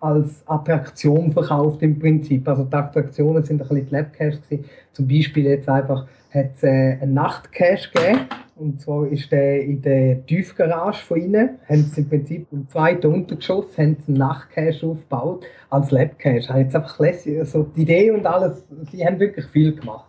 als 0.00 0.42
Attraktion 0.46 1.32
verkauft 1.32 1.82
im 1.82 1.98
Prinzip. 1.98 2.48
Also 2.48 2.64
die 2.64 2.74
Attraktionen 2.74 3.44
sind 3.44 3.60
ein 3.60 3.68
bisschen 3.68 3.86
die 3.88 3.94
Lab-Caches 3.94 4.42
gewesen. 4.42 4.64
Zum 4.92 5.06
Beispiel 5.06 5.44
jetzt 5.44 5.68
einfach 5.68 6.06
hat 6.32 6.50
es 6.56 6.62
äh, 6.62 6.98
einen 7.00 7.14
Nacht-Cache 7.14 7.90
gegeben. 7.92 8.28
Und 8.56 8.80
zwar 8.80 9.06
ist 9.06 9.30
der 9.30 9.62
in 9.62 9.82
der 9.82 10.26
Tiefgarage 10.26 11.04
von 11.04 11.20
ihnen, 11.20 11.58
haben 11.68 11.84
sie 11.84 12.00
im 12.00 12.08
Prinzip 12.08 12.46
im 12.50 12.68
zweiten 12.68 13.06
Untergeschoss 13.06 13.78
haben 13.78 13.96
sie 14.04 14.12
einen 14.12 14.18
Nacht-Cache 14.18 14.86
aufgebaut 14.86 15.44
als 15.70 15.90
Lab-Cache. 15.90 16.58
Jetzt 16.58 16.74
einfach 16.74 16.98
lässig, 16.98 17.38
also 17.38 17.62
die 17.62 17.82
Idee 17.82 18.10
und 18.10 18.26
alles, 18.26 18.64
sie 18.90 19.06
haben 19.06 19.20
wirklich 19.20 19.46
viel 19.46 19.74
gemacht. 19.74 20.08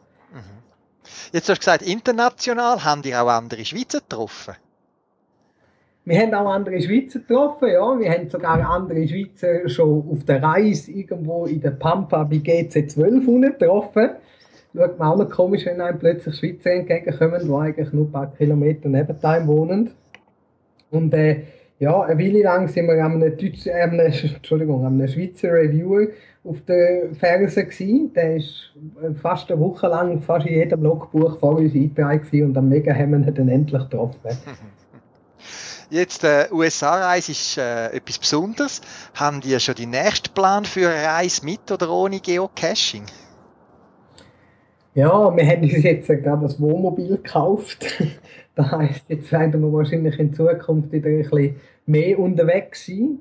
Jetzt 1.31 1.49
hast 1.49 1.57
du 1.57 1.59
gesagt, 1.59 1.81
international 1.83 2.83
haben 2.83 3.01
die 3.01 3.15
auch 3.15 3.27
andere 3.27 3.63
Schweizer 3.63 3.99
getroffen. 3.99 4.55
Wir 6.05 6.19
haben 6.19 6.33
auch 6.33 6.49
andere 6.51 6.81
Schweizer 6.81 7.19
getroffen, 7.19 7.69
ja. 7.69 7.99
Wir 7.99 8.11
haben 8.11 8.29
sogar 8.29 8.67
andere 8.67 9.07
Schweizer 9.07 9.69
schon 9.69 10.09
auf 10.09 10.23
der 10.25 10.41
Reise 10.41 10.91
irgendwo 10.91 11.45
in 11.45 11.61
der 11.61 11.71
Pampa 11.71 12.23
bei 12.23 12.37
GC12 12.37 13.51
getroffen. 13.51 14.11
Schaut 14.75 14.99
man 14.99 15.21
auch 15.21 15.29
komisch, 15.29 15.65
wenn 15.65 15.81
einem 15.81 15.97
plötzlich 15.97 16.35
Schweizer 16.35 16.71
entgegenkommen, 16.71 17.41
die 17.43 17.53
eigentlich 17.53 17.91
nur 17.91 18.05
ein 18.05 18.11
paar 18.11 18.31
Kilometer 18.33 18.87
neben 18.87 19.23
einem 19.23 19.47
wohnen. 19.47 19.91
Und 20.91 21.13
äh, 21.13 21.43
ja, 21.79 22.01
eine 22.01 22.19
Weile 22.19 22.43
lang 22.43 22.67
sind 22.67 22.87
wir 22.87 23.03
an 23.03 23.13
einem, 23.13 23.37
Deutsch, 23.37 23.65
äh, 23.65 23.71
einem, 23.71 23.99
Entschuldigung, 24.35 24.85
einem 24.85 25.07
Schweizer 25.07 25.53
Reviewer 25.53 26.07
auf 26.43 26.61
der 26.67 27.13
Ferse 27.15 27.65
gewesen. 27.65 28.13
Der 28.13 28.37
ist 28.37 28.73
fast 29.21 29.51
eine 29.51 29.59
Woche 29.59 29.87
lang 29.87 30.21
fast 30.21 30.45
in 30.45 30.53
jedem 30.53 30.83
Logbuch 30.83 31.39
vor 31.39 31.55
uns 31.55 31.73
eingetragen 31.73 32.43
und 32.43 32.57
am 32.57 32.69
Mega 32.69 32.93
haben 32.93 33.25
wir 33.25 33.31
dann 33.31 33.49
endlich 33.49 33.83
getroffen. 33.83 34.19
Jetzt, 35.91 36.23
äh, 36.23 36.47
USA-Reise 36.51 37.31
ist 37.31 37.57
äh, 37.57 37.87
etwas 37.87 38.19
Besonderes. 38.19 38.81
Haben 39.15 39.41
die 39.41 39.59
schon 39.59 39.73
die 39.73 39.87
nächste 39.87 40.29
Plan 40.29 40.63
für 40.63 40.87
eine 40.87 41.03
Reise 41.03 41.43
mit 41.43 41.71
oder 41.71 41.89
ohne 41.89 42.19
Geocaching? 42.19 43.05
Ja, 44.95 45.35
wir 45.35 45.45
haben 45.45 45.61
uns 45.61 45.83
jetzt 45.83 46.07
gerade 46.07 46.41
das 46.41 46.59
Wohnmobil 46.59 47.17
gekauft. 47.17 47.85
das 48.55 48.71
heisst, 48.71 49.03
jetzt 49.07 49.31
werden 49.31 49.61
wir 49.61 49.71
wahrscheinlich 49.71 50.17
in 50.19 50.33
Zukunft 50.33 50.91
wieder 50.91 51.09
ein 51.09 51.19
bisschen 51.19 51.55
mehr 51.85 52.17
unterwegs 52.17 52.87
sein. 52.87 53.19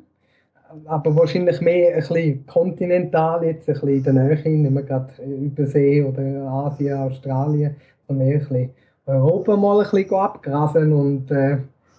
Aber 0.86 1.14
wahrscheinlich 1.16 1.60
mehr 1.60 1.94
ein 1.94 2.00
bisschen 2.00 2.46
kontinental, 2.46 3.44
jetzt 3.44 3.68
ein 3.68 3.74
bisschen 3.74 3.88
in 3.88 4.02
der 4.02 4.12
Nähe, 4.12 4.48
nicht 4.48 4.70
mehr 4.70 4.82
gerade 4.82 5.12
Übersee 5.22 6.02
oder 6.02 6.22
Asien, 6.50 6.98
Australien, 6.98 7.76
sondern 8.06 8.26
mehr 8.26 8.36
ein 8.36 8.40
bisschen 8.40 8.70
Europa 9.06 9.56
mal 9.56 9.80
ein 9.80 9.90
bisschen 9.90 10.14
abgrasen 10.14 10.92
und 10.92 11.30
äh, 11.30 11.58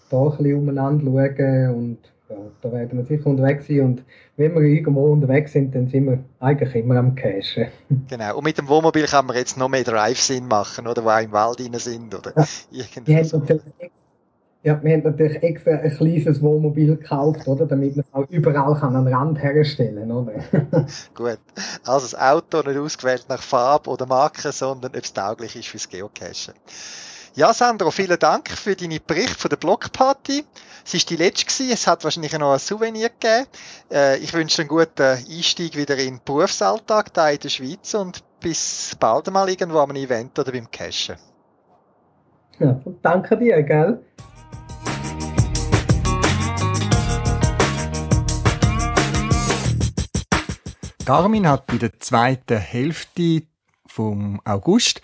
da 0.10 0.24
ein 0.24 0.30
bisschen 0.30 0.56
umeinander 0.56 1.06
schauen 1.06 1.76
und 1.76 1.98
ja, 2.30 2.36
da 2.62 2.72
werden 2.72 2.98
wir 2.98 3.06
sicher 3.06 3.28
unterwegs 3.28 3.68
sein 3.68 3.82
und 3.82 4.04
wenn 4.38 4.54
wir 4.54 4.62
irgendwo 4.62 5.12
unterwegs 5.12 5.54
sind, 5.54 5.74
dann 5.74 5.88
sind 5.88 6.06
wir 6.06 6.20
eigentlich 6.40 6.76
immer 6.76 6.98
am 6.98 7.16
Cashen. 7.16 7.68
Genau, 8.10 8.38
und 8.38 8.44
mit 8.44 8.58
dem 8.58 8.68
Wohnmobil 8.68 9.06
kann 9.06 9.26
man 9.26 9.36
jetzt 9.36 9.58
noch 9.58 9.70
mehr 9.70 9.84
Drive-Sinn 9.84 10.48
machen, 10.48 10.88
oder, 10.88 11.04
wo 11.04 11.10
auch 11.10 11.22
im 11.22 11.32
Wald 11.32 11.60
rein 11.60 11.74
sind, 11.80 12.14
oder 12.14 12.34
ja. 12.36 12.46
irgendwie 12.72 13.24
so. 13.24 13.42
Ja, 14.62 14.78
wir 14.84 14.92
haben 14.92 15.04
natürlich 15.04 15.42
extra 15.42 15.72
ein 15.72 15.90
kleines 15.90 16.42
Wohnmobil 16.42 16.98
gekauft, 16.98 17.48
oder, 17.48 17.66
damit 17.66 17.96
man 17.96 18.06
es 18.06 18.14
auch 18.14 18.30
überall 18.30 18.78
kann 18.78 18.96
an 18.96 19.06
den 19.06 19.14
Rand 19.14 19.42
herstellen 19.42 20.12
oder? 20.12 20.34
Gut. 21.16 21.40
Also 21.86 22.08
das 22.08 22.16
Auto 22.16 22.62
nicht 22.68 22.78
ausgewählt 22.78 23.26
nach 23.30 23.42
Farbe 23.42 23.90
oder 23.90 24.06
Marke, 24.06 24.52
sondern 24.52 24.92
ob 24.92 25.04
es 25.04 25.14
tauglich 25.14 25.56
ist 25.56 25.70
fürs 25.70 25.88
Geocachen. 25.88 26.54
Ja, 27.36 27.54
Sandro, 27.54 27.92
vielen 27.92 28.18
Dank 28.18 28.50
für 28.50 28.76
deine 28.76 29.00
Bericht 29.00 29.40
von 29.40 29.50
der 29.50 29.58
Blockparty. 29.58 30.44
Es 30.84 30.96
ist 30.96 31.10
die 31.12 31.16
letzte 31.16 31.46
gewesen. 31.46 31.72
Es 31.72 31.86
hat 31.86 32.04
wahrscheinlich 32.04 32.38
noch 32.38 32.54
ein 32.54 32.60
Souvenir 32.60 33.10
gegeben. 33.10 33.46
Äh, 33.92 34.18
ich 34.18 34.34
wünsche 34.34 34.58
dir 34.58 34.62
einen 34.64 34.70
guten 34.70 35.02
Einstieg 35.02 35.78
wieder 35.78 35.96
in 35.98 36.16
den 36.16 36.22
Berufsalltag 36.26 37.14
da 37.14 37.30
in 37.30 37.40
der 37.40 37.50
Schweiz 37.50 37.94
und 37.94 38.24
bis 38.40 38.96
bald 39.00 39.30
mal 39.32 39.48
irgendwo 39.48 39.78
am 39.80 39.96
Event 39.96 40.40
oder 40.40 40.52
beim 40.52 40.70
Cashen. 40.72 41.18
Ja, 42.58 42.82
danke 43.04 43.38
dir, 43.38 43.62
gell? 43.62 44.04
Garmin 51.06 51.48
hat 51.48 51.72
in 51.72 51.80
der 51.80 52.00
zweiten 52.00 52.58
Hälfte 52.58 53.44
vom 53.86 54.42
August 54.46 55.02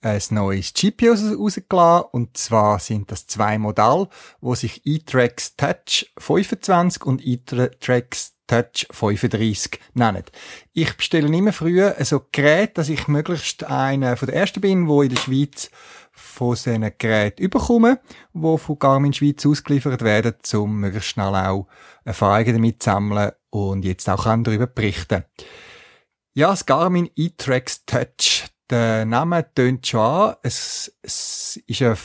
ein 0.00 0.22
neues 0.30 0.72
GPS 0.72 1.32
rausgelassen. 1.36 2.08
Und 2.12 2.36
zwar 2.36 2.78
sind 2.78 3.10
das 3.10 3.26
zwei 3.26 3.58
Modelle, 3.58 4.08
wo 4.40 4.54
sich 4.54 4.82
e-Trax 4.84 5.56
Touch 5.56 6.12
25 6.18 7.04
und 7.04 7.24
e-Trax 7.24 8.34
Touch 8.46 8.86
35 8.90 9.78
nennen. 9.94 10.24
Ich 10.72 10.96
bestelle 10.96 11.28
immer 11.28 11.52
früher 11.52 11.96
so 12.04 12.22
Geräte, 12.32 12.74
dass 12.74 12.88
ich 12.88 13.06
möglichst 13.06 13.64
einer 13.64 14.16
von 14.16 14.26
der 14.26 14.36
ersten 14.36 14.60
bin, 14.60 14.88
wo 14.88 15.02
in 15.02 15.10
der 15.10 15.18
Schweiz 15.18 15.70
von 16.10 16.54
diesen 16.54 16.90
Geräten 16.98 17.42
überkommen, 17.42 17.98
die 18.32 18.58
von 18.58 18.78
Garmin 18.78 19.12
Schweiz 19.12 19.44
ausgeliefert 19.44 20.02
werden, 20.02 20.34
um 20.54 20.80
möglichst 20.80 21.10
schnell 21.10 21.34
auch 21.34 21.68
Erfahrungen 22.04 22.54
damit 22.54 22.82
zu 22.82 22.90
sammeln 22.90 23.32
und 23.50 23.84
jetzt 23.84 24.08
auch 24.08 24.24
darüber 24.24 24.66
berichten. 24.66 25.24
Ja, 26.34 26.50
das 26.50 26.66
Garmin 26.66 27.10
e-Trax 27.16 27.84
Touch 27.84 28.46
der 28.70 29.04
Name 29.04 29.52
tönt 29.54 29.86
schon 29.86 30.00
an. 30.00 30.36
Es, 30.42 30.92
es 31.02 31.60
ist 31.66 31.82
eine 31.82 31.96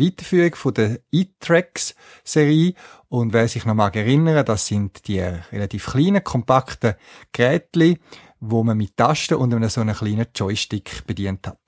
Weiterführung 0.00 0.54
von 0.54 0.74
der 0.74 1.00
E-Tracks-Serie. 1.12 2.74
Und 3.08 3.32
wer 3.32 3.48
sich 3.48 3.64
noch 3.64 3.74
mal 3.74 3.94
erinnern, 3.94 4.44
das 4.44 4.66
sind 4.66 5.06
die 5.08 5.20
relativ 5.20 5.86
kleinen, 5.86 6.24
kompakten 6.24 6.94
Geräte, 7.32 7.98
wo 8.40 8.62
man 8.64 8.76
mit 8.76 8.96
Tasten 8.96 9.34
und 9.34 9.54
einem 9.54 9.68
so 9.68 9.80
einen 9.80 9.94
kleinen 9.94 10.26
Joystick 10.34 11.06
bedient 11.06 11.46
hat. 11.46 11.60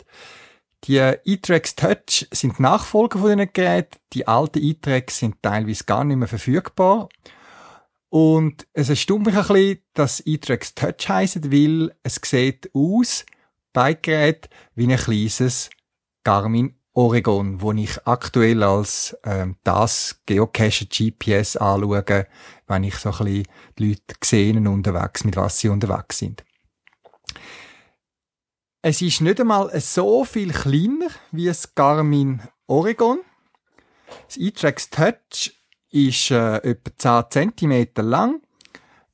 Die 0.84 0.96
E-Tracks 0.96 1.74
Touch 1.74 2.28
sind 2.30 2.60
Nachfolger 2.60 3.18
von 3.18 3.36
diesen 3.36 3.52
Geräten. 3.52 3.98
Die 4.12 4.28
alten 4.28 4.62
E-Tracks 4.62 5.18
sind 5.18 5.42
teilweise 5.42 5.84
gar 5.84 6.04
nicht 6.04 6.16
mehr 6.16 6.28
verfügbar. 6.28 7.08
Und 8.10 8.66
es 8.72 8.88
erstaunt 8.88 9.26
mich 9.26 9.36
ein 9.36 9.46
bisschen, 9.46 9.82
dass 9.92 10.22
E-Tracks 10.24 10.74
Touch 10.74 11.08
heissen, 11.08 11.52
weil 11.52 11.94
es 12.02 12.20
sieht 12.24 12.70
aus, 12.72 13.26
Bikegerät 13.72 14.48
wie 14.74 14.92
ein 14.92 14.98
kleines 14.98 15.70
Garmin 16.24 16.78
Oregon, 16.98 17.60
wo 17.60 17.72
ich 17.72 18.06
aktuell 18.06 18.64
als 18.64 19.16
ähm, 19.24 19.56
das 19.62 20.20
Geocache 20.26 20.86
GPS 20.86 21.56
anschaue, 21.56 22.26
wenn 22.66 22.84
ich 22.84 22.96
so 22.96 23.10
ein 23.10 23.18
bisschen 23.18 23.44
die 23.78 23.88
Leute 23.88 24.14
sehen 24.24 24.66
unterwegs, 24.66 25.22
mit 25.22 25.36
was 25.36 25.60
sie 25.60 25.68
unterwegs 25.68 26.18
sind. 26.18 26.44
Es 28.82 29.00
ist 29.00 29.20
nicht 29.20 29.40
einmal 29.40 29.78
so 29.80 30.24
viel 30.24 30.52
kleiner 30.52 31.08
wie 31.30 31.46
das 31.46 31.74
Garmin 31.74 32.42
Oregon. 32.66 33.20
Das 34.26 34.36
E-Trax 34.36 34.90
Touch 34.90 35.52
ist 35.90 36.30
äh, 36.30 36.56
etwa 36.58 37.28
10 37.28 37.52
cm 37.56 37.88
lang, 37.96 38.42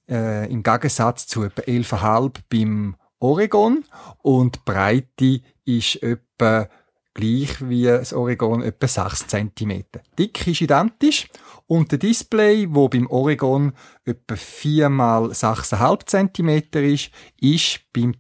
äh, 0.08 0.50
im 0.50 0.62
Gegensatz 0.62 1.26
zu 1.26 1.42
etwa 1.44 1.62
11,5 1.62 2.40
beim 2.48 2.96
Oregon 3.24 3.84
und 4.20 4.66
Breite 4.66 5.40
ist 5.64 6.02
etwa 6.02 6.68
gleich 7.14 7.66
wie 7.66 7.84
das 7.84 8.12
Oregon, 8.12 8.60
etwa 8.60 8.86
6 8.86 9.28
cm. 9.28 9.84
Dick 10.18 10.46
ist 10.46 10.60
identisch 10.60 11.28
und 11.66 11.90
der 11.90 11.98
Display, 11.98 12.66
wo 12.68 12.90
beim 12.90 13.06
Oregon 13.06 13.72
etwa 14.04 14.36
4 14.36 14.90
mal 14.90 15.30
6,5 15.30 16.04
cm 16.34 16.84
ist, 16.84 17.10
ist 17.40 17.80
beim 17.94 18.14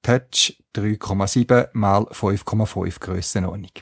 Touch 0.00 0.62
3,7 0.76 1.70
mal 1.72 2.04
5,5 2.04 3.00
Grössenordnung. 3.00 3.72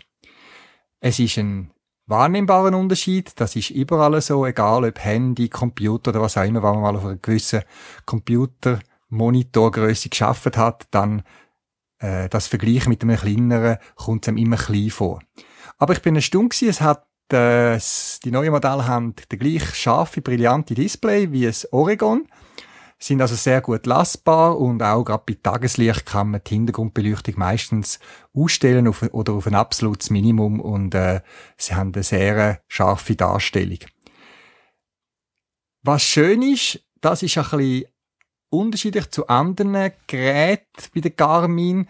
Es 1.00 1.18
ist 1.18 1.36
ein 1.36 1.72
wahrnehmbarer 2.06 2.74
Unterschied. 2.74 3.38
Das 3.38 3.54
ist 3.54 3.68
überall 3.68 4.18
so, 4.22 4.46
egal 4.46 4.86
ob 4.86 4.98
Handy, 4.98 5.50
Computer 5.50 6.08
oder 6.08 6.22
was 6.22 6.38
auch 6.38 6.44
immer, 6.44 6.62
wenn 6.62 6.72
man 6.72 6.80
mal 6.80 6.96
auf 6.96 7.04
einem 7.04 7.20
gewissen 7.20 7.60
Computer 8.06 8.78
Monitorgröße 9.08 10.08
geschafft 10.08 10.56
hat, 10.56 10.86
dann 10.90 11.22
äh, 11.98 12.28
das 12.28 12.46
Vergleich 12.46 12.86
mit 12.86 13.02
einem 13.02 13.16
kleineren 13.16 13.78
kommt 13.94 14.24
es 14.24 14.28
einem 14.28 14.38
immer 14.38 14.56
klein 14.56 14.90
vor. 14.90 15.20
Aber 15.78 15.92
ich 15.92 16.02
bin 16.02 16.16
erstaunt 16.16 16.50
gewesen, 16.50 16.70
es 16.70 16.80
hat 16.80 17.06
äh, 17.32 17.78
die 18.24 18.30
neuen 18.30 18.52
Modelle 18.52 18.86
haben 18.86 19.14
den 19.30 19.38
gleich 19.38 19.74
scharfe, 19.74 20.20
brillante 20.20 20.74
Display 20.74 21.30
wie 21.32 21.44
das 21.44 21.70
Oregon, 21.72 22.26
sind 22.98 23.20
also 23.20 23.36
sehr 23.36 23.60
gut 23.60 23.86
lastbar 23.86 24.58
und 24.58 24.82
auch 24.82 25.04
gerade 25.04 25.22
bei 25.26 25.36
Tageslicht 25.40 26.06
kann 26.06 26.30
man 26.30 26.40
die 26.44 26.54
Hintergrundbeleuchtung 26.54 27.34
meistens 27.36 28.00
ausstellen 28.34 28.88
auf, 28.88 29.02
oder 29.12 29.34
auf 29.34 29.46
ein 29.46 29.54
absolutes 29.54 30.10
Minimum 30.10 30.60
und 30.60 30.94
äh, 30.94 31.20
sie 31.56 31.74
haben 31.74 31.92
eine 31.94 32.02
sehr 32.02 32.60
scharfe 32.66 33.14
Darstellung. 33.14 33.78
Was 35.82 36.02
schön 36.02 36.42
ist, 36.42 36.80
das 37.00 37.22
ist 37.22 37.38
ein 37.38 37.44
bisschen 37.44 37.84
unterschiedlich 38.50 39.10
zu 39.10 39.26
anderen 39.28 39.92
Geräten 40.06 40.82
bei 40.94 41.00
der 41.00 41.10
Garmin, 41.10 41.88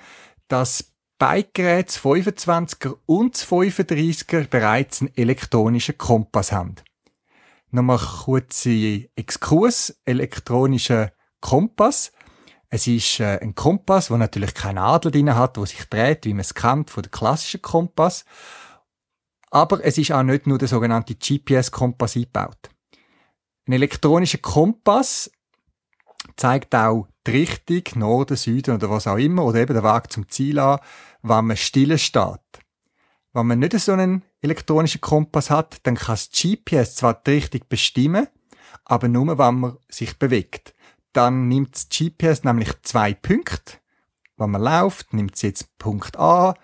dass 0.49 0.93
Bike-Geräte 1.19 1.99
25er 1.99 2.97
und 3.07 3.37
35er 3.37 4.49
bereits 4.49 5.01
einen 5.01 5.15
elektronischen 5.17 5.99
Kompass 5.99 6.53
haben. 6.53 6.77
Nochmal 7.71 7.99
kurze 7.99 9.09
Exkurs. 9.17 10.01
Elektronischer 10.05 11.13
Kompass. 11.41 12.13
Es 12.71 12.87
ist 12.87 13.21
äh, 13.21 13.39
ein 13.41 13.55
Kompass, 13.55 14.09
der 14.09 14.19
natürlich 14.19 14.55
keine 14.55 14.81
Nadel 14.81 15.11
drin 15.11 15.35
hat, 15.35 15.57
wo 15.57 15.65
sich 15.65 15.85
dreht, 15.85 16.25
wie 16.25 16.35
man 16.35 16.41
es 16.41 16.55
kennt 16.55 16.91
von 16.91 17.03
der 17.03 17.11
klassischen 17.11 17.63
Kompass. 17.63 18.25
Aber 19.51 19.83
es 19.85 19.99
ist 19.99 20.13
auch 20.13 20.23
nicht 20.23 20.47
nur 20.47 20.59
der 20.59 20.69
sogenannte 20.69 21.15
GPS-Kompass 21.15 22.17
eingebaut. 22.17 22.71
Ein 23.67 23.73
elektronischer 23.73 24.39
Kompass 24.39 25.31
zeigt 26.39 26.75
auch 26.75 27.07
die 27.27 27.33
Richtung, 27.33 28.01
Norden, 28.01 28.37
Süden 28.37 28.75
oder 28.75 28.91
was 28.91 29.07
auch 29.07 29.17
immer, 29.17 29.45
oder 29.45 29.61
eben 29.61 29.75
der 29.75 29.85
Weg 29.85 30.11
zum 30.11 30.29
Ziel 30.29 30.59
an, 30.59 30.79
wenn 31.23 31.47
man 31.47 31.57
still 31.57 31.97
steht. 31.99 32.41
Wenn 33.33 33.47
man 33.47 33.59
nicht 33.59 33.79
so 33.79 33.93
einen 33.93 34.23
elektronischen 34.41 35.01
Kompass 35.01 35.51
hat, 35.51 35.79
dann 35.83 35.97
kann 35.97 36.15
das 36.15 36.31
GPS 36.31 36.97
zwar 36.97 37.15
die 37.15 37.33
Richtung 37.33 37.63
bestimmen, 37.69 38.29
aber 38.85 39.09
nur, 39.09 39.39
wenn 39.39 39.61
man 39.61 39.77
sich 39.89 40.19
bewegt. 40.19 40.75
Dann 41.13 41.49
nimmt 41.49 41.75
das 41.75 41.89
GPS 41.89 42.45
nämlich 42.45 42.71
zwei 42.83 43.15
Punkte. 43.15 43.75
Wenn 44.37 44.51
man 44.51 44.63
läuft, 44.63 45.13
nimmt 45.13 45.35
es 45.35 45.43
jetzt 45.43 45.77
Punkt 45.79 46.19
A, 46.19 46.55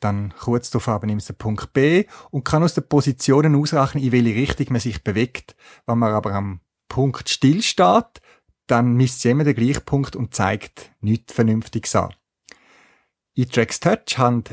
dann 0.00 0.34
kurz 0.38 0.70
darauf 0.70 0.88
aber 0.88 1.06
nimmt 1.06 1.22
es 1.22 1.28
den 1.28 1.36
Punkt 1.36 1.72
B 1.72 2.04
und 2.30 2.44
kann 2.44 2.62
aus 2.62 2.74
den 2.74 2.86
Positionen 2.88 3.54
ausrechnen, 3.54 4.02
in 4.02 4.12
welche 4.12 4.34
Richtung 4.34 4.66
man 4.70 4.80
sich 4.80 5.02
bewegt. 5.02 5.56
Wenn 5.86 5.98
man 5.98 6.12
aber 6.12 6.32
am 6.32 6.60
Punkt 6.88 7.28
still 7.30 7.62
steht, 7.62 8.20
dann 8.66 8.94
misst 8.94 9.18
es 9.18 9.24
immer 9.26 9.44
den 9.44 9.54
gleichen 9.54 9.84
Punkt 9.84 10.16
und 10.16 10.34
zeigt 10.34 10.90
nichts 11.00 11.32
Vernünftiges 11.32 11.96
an. 11.96 12.14
E-Trax 13.34 13.80
Touch 13.80 14.18
haben 14.18 14.44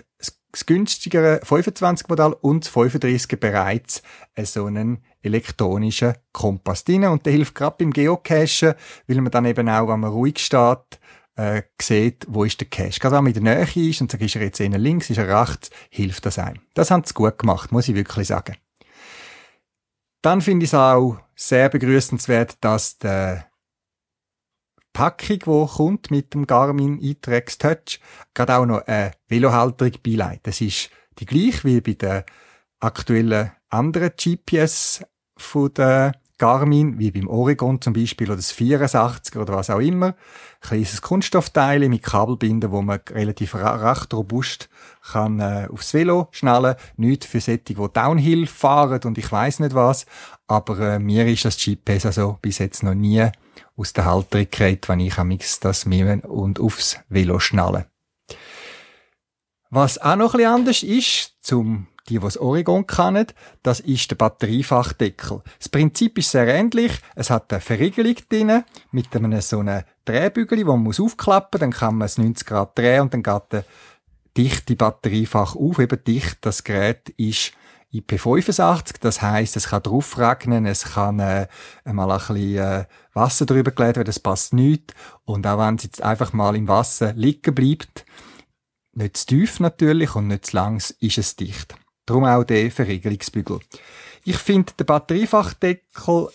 das 0.52 0.66
günstigere 0.66 1.42
25 1.44 2.08
Modell 2.08 2.36
und 2.42 2.66
das 2.66 2.72
35 2.72 3.40
bereits 3.40 4.02
so 4.44 4.66
einen 4.66 5.04
elektronischen 5.22 6.16
Kompass 6.32 6.86
drin 6.86 7.06
und 7.06 7.26
der 7.26 7.34
hilft 7.34 7.56
gerade 7.56 7.76
beim 7.78 7.92
Geocachen, 7.92 8.74
weil 9.08 9.22
man 9.22 9.32
dann 9.32 9.46
eben 9.46 9.70
auch, 9.70 9.90
wenn 9.90 10.00
man 10.00 10.12
ruhig 10.12 10.40
steht, 10.40 11.00
äh, 11.36 11.64
sieht, 11.82 12.26
wo 12.28 12.44
ist 12.44 12.60
der 12.60 12.68
Cache. 12.68 13.00
Gerade 13.00 13.18
wenn 13.18 13.24
man 13.26 13.34
in 13.34 13.44
der 13.44 13.56
Nähe 13.56 13.90
ist 13.90 14.02
und 14.02 14.12
sagt, 14.12 14.24
ist 14.24 14.36
er 14.36 14.42
jetzt 14.42 14.60
eher 14.60 14.70
links, 14.78 15.10
ist 15.10 15.18
er 15.18 15.42
rechts, 15.42 15.70
hilft 15.90 16.26
das 16.26 16.40
einem. 16.40 16.62
Das 16.74 16.92
haben 16.92 17.04
sie 17.04 17.14
gut 17.14 17.38
gemacht, 17.38 17.72
muss 17.72 17.88
ich 17.88 17.96
wirklich 17.96 18.28
sagen. 18.28 18.56
Dann 20.22 20.42
finde 20.42 20.66
ich 20.66 20.72
es 20.72 20.74
auch 20.74 21.18
sehr 21.36 21.70
begrüßenswert, 21.70 22.58
dass 22.62 22.98
der 22.98 23.49
Packung, 25.00 25.40
die 25.40 25.74
kommt 25.78 26.12
mit 26.12 26.34
dem 26.34 26.46
Garmin 26.46 27.00
iTrex 27.00 27.58
Touch, 27.58 28.02
gerade 28.34 28.58
auch 28.58 28.66
noch 28.66 28.86
eine 28.86 29.14
Velohalterung 29.30 29.94
beileitet. 30.04 30.48
Das 30.48 30.60
ist 30.60 30.90
die 31.20 31.26
gleiche 31.26 31.64
wie 31.64 31.80
bei 31.80 31.94
den 31.94 32.24
aktuellen 32.82 33.54
anderen 33.70 34.12
GPS 34.18 35.06
von 35.38 35.74
der 35.74 36.19
Garmin, 36.40 36.98
wie 36.98 37.12
beim 37.12 37.28
Oregon 37.28 37.80
zum 37.80 37.94
Beispiel, 37.94 38.28
oder 38.28 38.38
das 38.38 38.52
84 38.52 39.36
oder 39.36 39.54
was 39.54 39.70
auch 39.70 39.80
immer. 39.80 40.16
Kleines 40.62 41.02
Kunststoffteil 41.02 41.88
mit 41.88 42.02
Kabelbinden, 42.02 42.72
wo 42.72 42.82
man 42.82 43.02
relativ 43.12 43.54
recht 43.54 44.14
robust 44.14 44.70
kann 45.12 45.40
äh, 45.40 45.68
aufs 45.72 45.94
Velo 45.94 46.30
schnallen. 46.32 46.76
Nicht 46.98 47.26
für 47.26 47.40
solche, 47.40 47.60
die 47.60 47.76
Downhill 47.76 48.48
fahren 48.48 49.02
und 49.04 49.18
ich 49.18 49.32
weiß 49.32 49.60
nicht 49.60 49.76
was. 49.76 50.08
Aber 50.48 50.80
äh, 50.80 51.00
mir 51.00 51.28
ist 51.28 51.46
das 51.46 51.58
GPS 51.58 52.08
also 52.08 52.40
bis 52.42 52.58
jetzt 52.58 52.82
noch 52.82 52.96
nie 52.96 53.30
aus 53.78 53.94
der 53.94 54.06
Halterung 54.06 54.48
gerät, 54.50 54.90
wenn 54.90 55.02
ich 55.02 55.18
amix 55.18 55.60
das 55.60 55.86
mit 55.86 56.26
und 56.26 56.60
aufs 56.60 56.98
Velo 57.10 57.40
schnalle. 57.40 57.86
Was 59.70 60.00
auch 60.00 60.16
noch 60.16 60.34
ein 60.34 60.38
bisschen 60.38 60.54
anders 60.54 60.84
ist, 60.84 61.36
zum 61.42 61.88
die, 62.10 62.16
die 62.16 62.20
das 62.20 62.38
Oregon 62.38 62.86
kennen, 62.88 63.28
das 63.64 63.80
ist 63.80 64.10
der 64.12 64.16
Batteriefachdeckel. 64.16 65.42
Das 65.58 65.70
Prinzip 65.70 66.18
ist 66.18 66.32
sehr 66.32 66.48
ähnlich. 66.48 66.92
Es 67.16 67.30
hat 67.30 67.52
eine 67.52 67.62
Verriegelung 67.62 68.16
drin, 68.30 68.64
mit 68.92 69.16
einem 69.16 69.40
so 69.42 69.60
einem 69.60 69.84
Drehbügel, 70.06 70.66
wo 70.66 70.72
man 70.72 70.84
muss 70.84 71.00
aufklappen, 71.00 71.60
dann 71.60 71.72
kann 71.72 71.96
man 71.96 72.06
es 72.06 72.18
90 72.18 72.48
Grad 72.48 72.78
drehen 72.78 73.02
und 73.02 73.14
dann 73.14 73.24
geht 73.24 73.52
der 73.52 73.66
dichte 74.36 74.76
Batteriefach 74.76 75.56
auf. 75.56 75.80
Eben 75.80 76.04
dicht, 76.04 76.38
das 76.42 76.64
Gerät 76.64 77.10
ist 77.18 77.54
IP85, 77.94 78.96
das 79.02 79.22
heißt, 79.22 79.56
es 79.56 79.70
kann 79.70 79.82
drauf 79.82 80.18
regnen, 80.18 80.68
es 80.68 80.94
kann 80.94 81.20
äh, 81.20 81.48
mal 81.86 82.12
ein 82.12 82.18
bisschen 82.20 82.58
äh, 82.58 82.86
Wasser 83.14 83.46
drüber 83.48 83.72
gelegt 83.72 83.98
werden, 83.98 84.06
das 84.06 84.20
passt 84.20 84.54
nicht. 84.54 84.94
Und 85.26 85.48
auch 85.48 85.58
wenn 85.58 85.76
es 85.76 85.84
jetzt 85.84 86.04
einfach 86.04 86.32
mal 86.32 86.56
im 86.56 86.68
Wasser 86.68 87.14
liegen 87.14 87.56
bleibt, 87.56 88.06
nicht 88.94 89.18
zu 89.18 89.26
tief 89.28 89.60
natürlich 89.60 90.16
und 90.16 90.28
nicht 90.28 90.48
zu 90.48 90.58
lang, 90.58 90.78
ist 90.78 91.18
es 91.18 91.36
dicht. 91.36 91.76
Darum 92.10 92.26
auch 92.26 92.44
der 92.44 92.72
Verriegelungsbügel. 92.72 93.60
Ich 94.24 94.38
finde 94.38 94.74
den 94.74 94.88
Batteriefachdeckel 94.88 96.30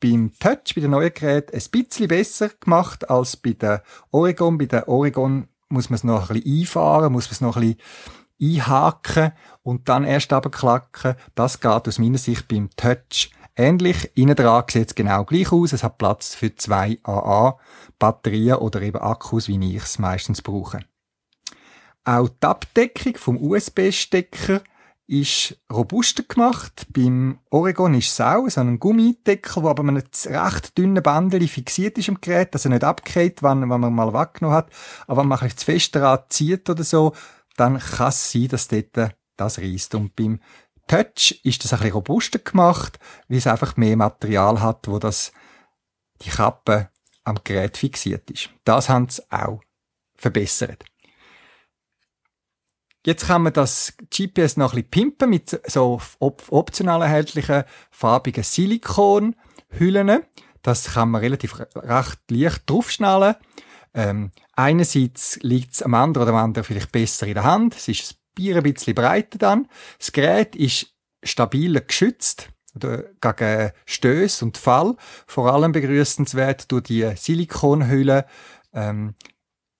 beim 0.00 0.32
Touch, 0.40 0.74
bei 0.74 0.80
den 0.80 0.90
neuen 0.90 1.14
Geräten, 1.14 1.54
ein 1.54 1.70
bisschen 1.70 2.08
besser 2.08 2.48
gemacht 2.48 3.08
als 3.08 3.36
bei 3.36 3.52
der 3.52 3.84
Oregon. 4.10 4.58
Bei 4.58 4.66
der 4.66 4.88
Oregon 4.88 5.46
muss 5.68 5.90
man 5.90 5.94
es 5.94 6.02
noch 6.02 6.30
ein 6.30 6.40
bisschen 6.40 6.60
einfahren, 6.60 7.12
muss 7.12 7.26
man 7.26 7.32
es 7.32 7.40
noch 7.40 7.56
ein 7.56 7.76
bisschen 7.76 8.62
einhaken 8.62 9.30
und 9.62 9.88
dann 9.88 10.02
erst 10.02 10.32
abklacken. 10.32 11.14
Das 11.36 11.60
geht 11.60 11.86
aus 11.86 12.00
meiner 12.00 12.18
Sicht 12.18 12.48
beim 12.48 12.68
Touch 12.70 13.30
ähnlich. 13.54 14.10
Innen 14.16 14.34
dran 14.34 14.64
sieht 14.68 14.88
es 14.88 14.94
genau 14.96 15.24
gleich 15.24 15.52
aus. 15.52 15.72
Es 15.72 15.84
hat 15.84 15.98
Platz 15.98 16.34
für 16.34 16.52
zwei 16.56 16.98
AA 17.04 17.56
Batterien 18.00 18.56
oder 18.56 18.82
eben 18.82 19.00
Akkus, 19.00 19.46
wie 19.46 19.76
ich 19.76 19.84
es 19.84 20.00
meistens 20.00 20.42
brauche. 20.42 20.80
Auch 22.02 22.28
die 22.28 22.44
Abdeckung 22.44 23.16
vom 23.16 23.40
USB-Stecker 23.40 24.62
ist 25.08 25.56
robuster 25.72 26.24
gemacht. 26.24 26.86
Beim 26.90 27.38
Oregon 27.50 27.94
ist 27.94 28.12
es 28.12 28.20
auch 28.20 28.48
so 28.48 28.60
ein 28.60 28.78
Gummideckel, 28.78 29.62
der 29.62 29.70
aber 29.70 29.82
mit 29.82 30.26
einem 30.26 30.36
recht 30.36 30.76
dünnen 30.76 31.02
Bändchen 31.02 31.48
fixiert 31.48 31.98
ist 31.98 32.08
im 32.08 32.20
Gerät, 32.20 32.54
dass 32.54 32.64
er 32.64 32.72
nicht 32.72 32.84
abgeht, 32.84 33.42
wenn, 33.42 33.62
wenn 33.70 33.80
man 33.80 33.94
mal 33.94 34.12
weggenommen 34.12 34.56
hat. 34.56 34.70
Aber 35.06 35.22
wenn 35.22 35.28
man 35.28 35.38
ein 35.38 35.56
zu 35.56 35.64
fest 35.64 35.94
daran 35.94 36.24
zieht 36.28 36.68
oder 36.68 36.82
so, 36.82 37.12
dann 37.56 37.78
kann 37.78 38.08
es 38.08 38.32
sein, 38.32 38.48
dass 38.48 38.68
dort 38.68 39.14
das 39.36 39.58
reißt. 39.58 39.94
Und 39.94 40.16
beim 40.16 40.40
Touch 40.88 41.40
ist 41.42 41.64
das 41.64 41.72
ein 41.72 41.78
bisschen 41.78 41.94
robuster 41.94 42.38
gemacht, 42.38 42.98
weil 43.28 43.38
es 43.38 43.46
einfach 43.46 43.76
mehr 43.76 43.96
Material 43.96 44.60
hat, 44.60 44.88
wo 44.88 44.98
das, 44.98 45.32
die 46.22 46.30
Kappe 46.30 46.90
am 47.24 47.38
Gerät 47.42 47.76
fixiert 47.76 48.30
ist. 48.30 48.50
Das 48.64 48.88
haben 48.88 49.08
sie 49.08 49.22
auch 49.30 49.60
verbessert. 50.16 50.84
Jetzt 53.06 53.28
kann 53.28 53.42
man 53.42 53.52
das 53.52 53.94
GPS 54.10 54.56
noch 54.56 54.72
ein 54.72 54.82
bisschen 54.82 54.90
pimpen 54.90 55.30
mit 55.30 55.60
so 55.70 56.00
op 56.18 56.42
optional 56.50 57.02
erhältlichen 57.02 57.62
farbigen 57.92 58.42
Silikonhüllen. 58.42 60.24
Das 60.62 60.94
kann 60.94 61.12
man 61.12 61.20
relativ 61.20 61.56
recht 61.76 62.18
leicht 62.28 62.68
draufschnallen. 62.68 63.36
Ähm, 63.94 64.32
einerseits 64.54 65.38
liegt 65.42 65.74
es 65.74 65.82
am 65.82 65.94
anderen 65.94 66.26
oder 66.26 66.36
am 66.36 66.44
anderen 66.46 66.64
vielleicht 66.64 66.90
besser 66.90 67.28
in 67.28 67.34
der 67.34 67.44
Hand. 67.44 67.76
Es 67.76 67.86
ist 67.86 68.16
ein 68.40 68.62
bisschen 68.64 68.96
breiter 68.96 69.38
dann. 69.38 69.68
Das 70.00 70.10
Gerät 70.10 70.56
ist 70.56 70.92
stabiler 71.22 71.82
geschützt 71.82 72.48
gegen 72.74 73.70
Stöße 73.84 74.44
und 74.44 74.58
Fall. 74.58 74.96
Vor 75.28 75.54
allem 75.54 75.70
begrüßenswert 75.70 76.72
durch 76.72 76.82
die 76.82 77.08
Silikonhülle 77.14 78.26
ähm, 78.74 79.14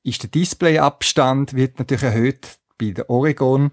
ist 0.04 0.22
der 0.22 0.30
Displayabstand 0.30 1.54
wird 1.54 1.80
natürlich 1.80 2.04
erhöht 2.04 2.60
bei 2.78 2.90
der 2.90 3.10
Oregon 3.10 3.70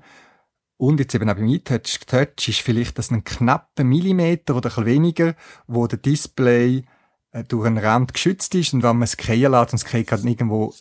und 0.77 0.99
jetzt 0.99 1.15
eben 1.15 1.29
auch 1.29 1.35
beim 1.35 1.47
iTouch 1.47 1.99
Touch 2.05 2.47
ist 2.47 2.61
vielleicht 2.61 2.97
das 2.97 3.11
ein 3.11 3.23
knapper 3.23 3.83
Millimeter 3.83 4.55
oder 4.55 4.77
ein 4.77 4.85
weniger, 4.85 5.35
wo 5.67 5.87
der 5.87 5.99
Display 5.99 6.83
äh, 7.31 7.43
durch 7.43 7.67
einen 7.67 7.77
Rand 7.77 8.13
geschützt 8.13 8.53
ist 8.55 8.73
und 8.73 8.83
wenn 8.83 8.97
man 8.97 9.03
es 9.03 9.15
fallen 9.15 9.51
lässt 9.51 9.73
und 9.73 9.75
es 9.75 9.85
geht 9.85 10.07
gerade 10.07 10.27
irgendwo 10.27 10.73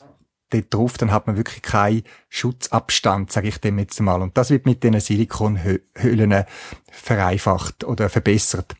dort 0.51 0.75
drauf, 0.75 0.99
dann 0.99 1.13
hat 1.13 1.27
man 1.27 1.37
wirklich 1.37 1.63
keinen 1.63 2.03
Schutzabstand, 2.29 3.33
sage 3.33 3.49
ich 3.49 3.59
dem 3.59 3.79
jetzt 3.79 4.01
mal. 4.01 4.21
Und 4.21 4.37
das 4.37 4.51
wird 4.51 4.67
mit 4.67 4.83
diesen 4.83 5.01
Silikonhüllen 5.01 6.45
vereinfacht 6.91 7.85
oder 7.85 8.09
verbessert. 8.09 8.75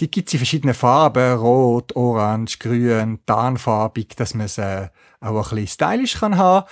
Die 0.00 0.10
gibt's 0.10 0.34
in 0.34 0.38
verschiedenen 0.38 0.74
Farben, 0.74 1.38
rot, 1.38 1.96
orange, 1.96 2.58
grün, 2.58 3.20
tarnfarbig, 3.24 4.14
dass 4.16 4.34
man 4.34 4.46
es 4.46 4.58
äh, 4.58 4.88
auch 5.20 5.52
ein 5.52 5.56
bisschen 5.56 5.66
stylisch 5.68 6.18
kann 6.18 6.36
haben. 6.36 6.66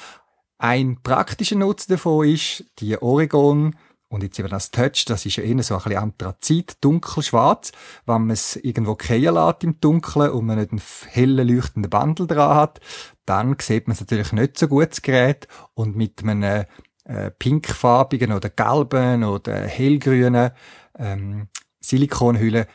Ein 0.59 1.03
praktischer 1.03 1.57
Nutzen 1.57 1.93
davon 1.93 2.29
ist, 2.29 2.65
die 2.79 3.01
Oregon 3.01 3.75
und 4.09 4.23
jetzt 4.23 4.39
eben 4.39 4.49
das 4.49 4.71
Touch, 4.71 5.05
das 5.07 5.27
ist 5.27 5.37
ja 5.37 5.43
eher 5.43 5.61
so 5.63 5.75
ein 5.75 5.83
bisschen 5.83 5.99
Anthrazit, 5.99 6.77
dunkelschwarz. 6.81 7.73
Wenn 8.07 8.23
man 8.23 8.31
es 8.31 8.55
irgendwo 8.57 8.97
fallen 9.01 9.35
lässt 9.35 9.65
im 9.65 9.81
Dunkeln 9.81 10.31
und 10.31 10.47
man 10.47 10.59
nicht 10.59 10.71
einen 10.71 10.83
hellen, 11.09 11.49
leuchtenden 11.49 11.91
Bandel 11.91 12.29
dran 12.29 12.55
hat, 12.55 12.81
dann 13.27 13.57
sieht 13.61 13.89
man 13.89 13.95
es 13.95 14.01
natürlich 14.01 14.33
nicht 14.33 14.57
so 14.57 14.69
gut, 14.69 14.91
das 14.91 15.03
Gerät. 15.03 15.49
Und 15.75 15.97
mit 15.97 16.23
einem 16.23 16.65
äh, 17.05 17.31
pinkfarbigen 17.33 18.33
oder 18.33 18.51
gelben 18.51 19.25
oder 19.25 19.63
hellgrünen 19.63 20.53
ähm, 20.97 21.49
Silikonhülle 21.81 22.69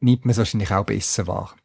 nimmt 0.00 0.24
man 0.24 0.30
es 0.30 0.38
wahrscheinlich 0.38 0.72
auch 0.72 0.86
besser 0.86 1.26
wahr. 1.26 1.56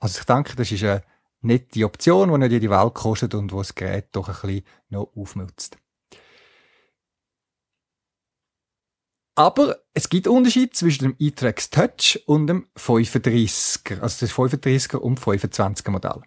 Also 0.00 0.20
ich 0.20 0.26
denke, 0.26 0.56
das 0.56 0.72
ist 0.72 0.82
eine 0.82 1.02
nette 1.40 1.84
Option, 1.84 2.30
die 2.32 2.38
nicht 2.38 2.52
jede 2.52 2.70
Welt 2.70 2.94
kostet 2.94 3.34
und 3.34 3.52
wo 3.52 3.58
das 3.58 3.74
Gerät 3.74 4.08
doch 4.12 4.28
ein 4.28 4.34
bisschen 4.34 4.64
noch 4.90 5.10
aufnutzt. 5.16 5.78
Aber 9.38 9.76
es 9.94 10.08
gibt 10.08 10.26
Unterschied 10.26 10.74
zwischen 10.74 11.04
dem 11.04 11.16
e-Trax 11.16 11.70
Touch 11.70 12.20
und 12.26 12.48
dem 12.48 12.66
35er, 12.76 14.00
also 14.00 14.26
das 14.26 14.34
35er 14.34 14.96
und 14.96 15.20
25er 15.20 15.90
Modell. 15.92 16.22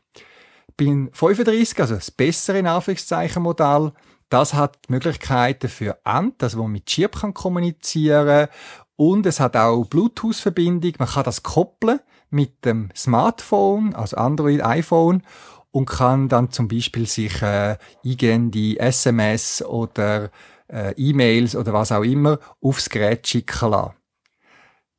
Beim 0.77 1.09
35, 1.11 1.81
also 1.81 1.95
das 1.95 2.09
bessere 2.09 2.59
in 2.59 2.67
Anführungszeichen 2.67 3.43
Modell, 3.43 3.91
das 4.29 4.53
hat 4.53 4.89
Möglichkeiten 4.89 5.67
für 5.67 5.99
Ant, 6.05 6.41
also 6.41 6.59
wo 6.59 6.61
man 6.63 6.71
mit 6.71 6.85
Chip 6.85 7.19
kann 7.19 7.33
kommunizieren 7.33 8.47
und 8.95 9.25
es 9.25 9.41
hat 9.41 9.57
auch 9.57 9.83
Bluetooth-Verbindung. 9.83 10.93
Man 10.97 11.09
kann 11.09 11.25
das 11.25 11.43
koppeln 11.43 11.99
mit 12.31 12.65
dem 12.65 12.89
Smartphone, 12.95 13.93
also 13.93 14.17
Android, 14.17 14.63
iPhone 14.63 15.23
und 15.71 15.85
kann 15.85 16.27
dann 16.27 16.51
zum 16.51 16.67
Beispiel 16.67 17.07
sich 17.07 17.41
äh, 17.41 17.77
eingehende 18.05 18.79
SMS 18.79 19.63
oder 19.63 20.31
äh, 20.67 20.93
E-Mails 20.97 21.55
oder 21.55 21.73
was 21.73 21.91
auch 21.91 22.03
immer 22.03 22.39
aufs 22.61 22.89
Gerät 22.89 23.27
schicken 23.27 23.71
lassen. 23.71 23.93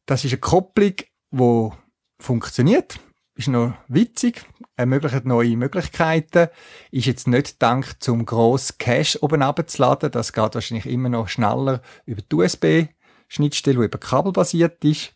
Das 0.07 0.25
ist 0.25 0.33
eine 0.33 0.41
Kopplung, 0.41 0.95
die 1.31 1.71
funktioniert, 2.19 3.01
ist 3.35 3.49
noch 3.49 3.75
witzig, 3.89 4.45
ermöglicht 4.77 5.25
neue 5.25 5.57
Möglichkeiten, 5.57 6.49
ist 6.91 7.07
jetzt 7.07 7.29
nicht 7.29 7.63
dank 7.63 8.03
zum 8.03 8.27
grossen 8.27 8.77
Cache 8.79 9.23
oben 9.23 9.43
abzuladen, 9.43 10.11
das 10.11 10.33
geht 10.33 10.55
wahrscheinlich 10.55 10.87
immer 10.87 11.09
noch 11.09 11.29
schneller 11.29 11.81
über 12.05 12.23
die 12.23 12.37
USB-Schnittstelle, 12.37 13.79
die 13.79 13.85
über 13.85 13.99
Kabel 13.99 14.33
basiert 14.33 14.85
ist. 14.85 15.15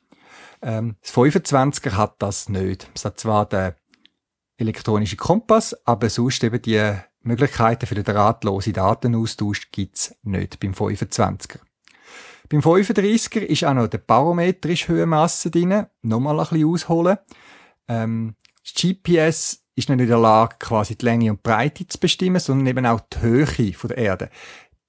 Ähm, 0.63 0.97
das 1.03 1.13
25er 1.13 1.93
hat 1.93 2.17
das 2.19 2.49
nicht. 2.49 2.89
Es 2.95 3.05
hat 3.05 3.21
zwar 3.21 3.47
den 3.47 3.73
elektronischen 4.57 5.19
Kompass, 5.19 5.77
aber 5.87 6.09
sonst 6.09 6.43
eben 6.45 6.61
die 6.63 6.95
Möglichkeiten 7.23 7.87
für 7.87 7.95
den 7.95 8.05
drahtlosen 8.05 8.73
Datenaustausch 8.73 9.71
gibt's 9.71 10.15
nicht 10.23 10.61
beim 10.61 10.73
25er. 10.73 11.59
Beim 12.49 12.61
35er 12.61 13.41
ist 13.41 13.65
auch 13.65 13.75
noch 13.75 13.89
der 13.89 13.99
barometrische 13.99 14.89
Höhenmasse 14.89 15.51
drin. 15.51 15.87
Nochmal 16.03 16.39
ein 16.39 16.47
bisschen 16.47 16.69
ausholen. 16.69 17.19
Ähm, 17.89 18.37
das 18.63 18.75
GPS 18.75 19.63
ist 19.75 19.89
nicht 19.89 20.01
in 20.01 20.09
der 20.09 20.19
Lage, 20.19 20.57
quasi 20.59 20.97
die 20.97 21.05
Länge 21.05 21.31
und 21.31 21.43
Breite 21.43 21.87
zu 21.87 21.99
bestimmen, 21.99 22.41
sondern 22.41 22.67
eben 22.67 22.87
auch 22.87 23.01
die 23.01 23.21
Höhe 23.21 23.73
von 23.75 23.89
der 23.89 23.99
Erde. 23.99 24.31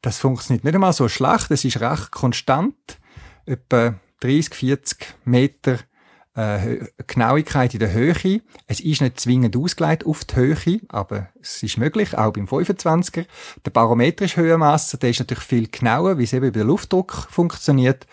Das 0.02 0.20
funktioniert 0.20 0.64
nicht 0.64 0.76
einmal 0.76 0.94
so 0.94 1.10
schlecht, 1.10 1.50
es 1.52 1.66
ist 1.66 1.82
recht 1.82 2.12
konstant. 2.12 3.00
Etwa 3.46 3.96
30, 4.22 4.54
40 4.54 5.16
Meter 5.26 5.80
äh, 6.38 6.86
Genauigkeit 7.08 7.74
in 7.74 7.80
der 7.80 7.92
Höhe. 7.92 8.42
Es 8.68 8.80
ist 8.80 9.02
nicht 9.02 9.20
zwingend 9.20 9.58
ausgelegt 9.58 10.06
auf 10.06 10.24
die 10.24 10.36
Höhe, 10.36 10.82
aber 10.90 11.30
es 11.42 11.64
ist 11.64 11.78
möglich, 11.78 12.18
auch 12.18 12.32
beim 12.32 12.46
25er. 12.46 13.26
Der 13.66 13.72
barometrische 13.72 14.42
Höhenmasse, 14.42 14.98
der 14.98 15.10
ist 15.10 15.20
natürlich 15.20 15.44
viel 15.44 15.68
genauer, 15.68 16.18
wie 16.18 16.24
es 16.24 16.34
eben 16.34 16.48
über 16.48 16.60
den 16.60 16.68
Luftdruck 16.68 17.28
funktioniert, 17.30 18.06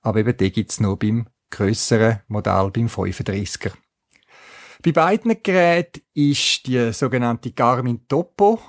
aber 0.00 0.20
eben 0.20 0.36
den 0.36 0.52
gibt's 0.52 0.80
nur 0.80 0.98
beim 0.98 1.26
grösseren 1.50 2.20
Modell, 2.28 2.70
beim 2.70 2.86
35er. 2.86 3.72
Bei 4.84 4.92
beiden 4.92 5.42
Geräten 5.42 6.02
ist 6.14 6.66
die 6.66 6.92
sogenannte 6.92 7.52
Garmin 7.52 8.06
Topo 8.08 8.60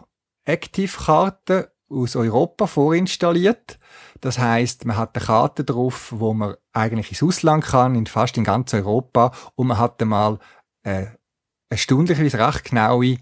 Active 0.45 0.97
Karte 1.05 1.72
aus 1.89 2.15
Europa 2.15 2.67
vorinstalliert. 2.67 3.79
Das 4.21 4.39
heißt, 4.39 4.85
man 4.85 4.97
hat 4.97 5.15
eine 5.15 5.25
Karte 5.25 5.63
drauf, 5.63 6.13
wo 6.15 6.33
man 6.33 6.55
eigentlich 6.71 7.11
ins 7.11 7.23
Ausland 7.23 7.63
kann, 7.65 7.95
in 7.95 8.07
fast 8.07 8.37
in 8.37 8.43
ganz 8.43 8.73
Europa, 8.73 9.31
und 9.55 9.67
man 9.67 9.79
hat 9.79 10.01
einmal 10.01 10.39
äh, 10.83 11.07
eine 11.69 11.77
stündliche, 11.77 12.23
recht 12.23 12.63
genaue 12.65 13.17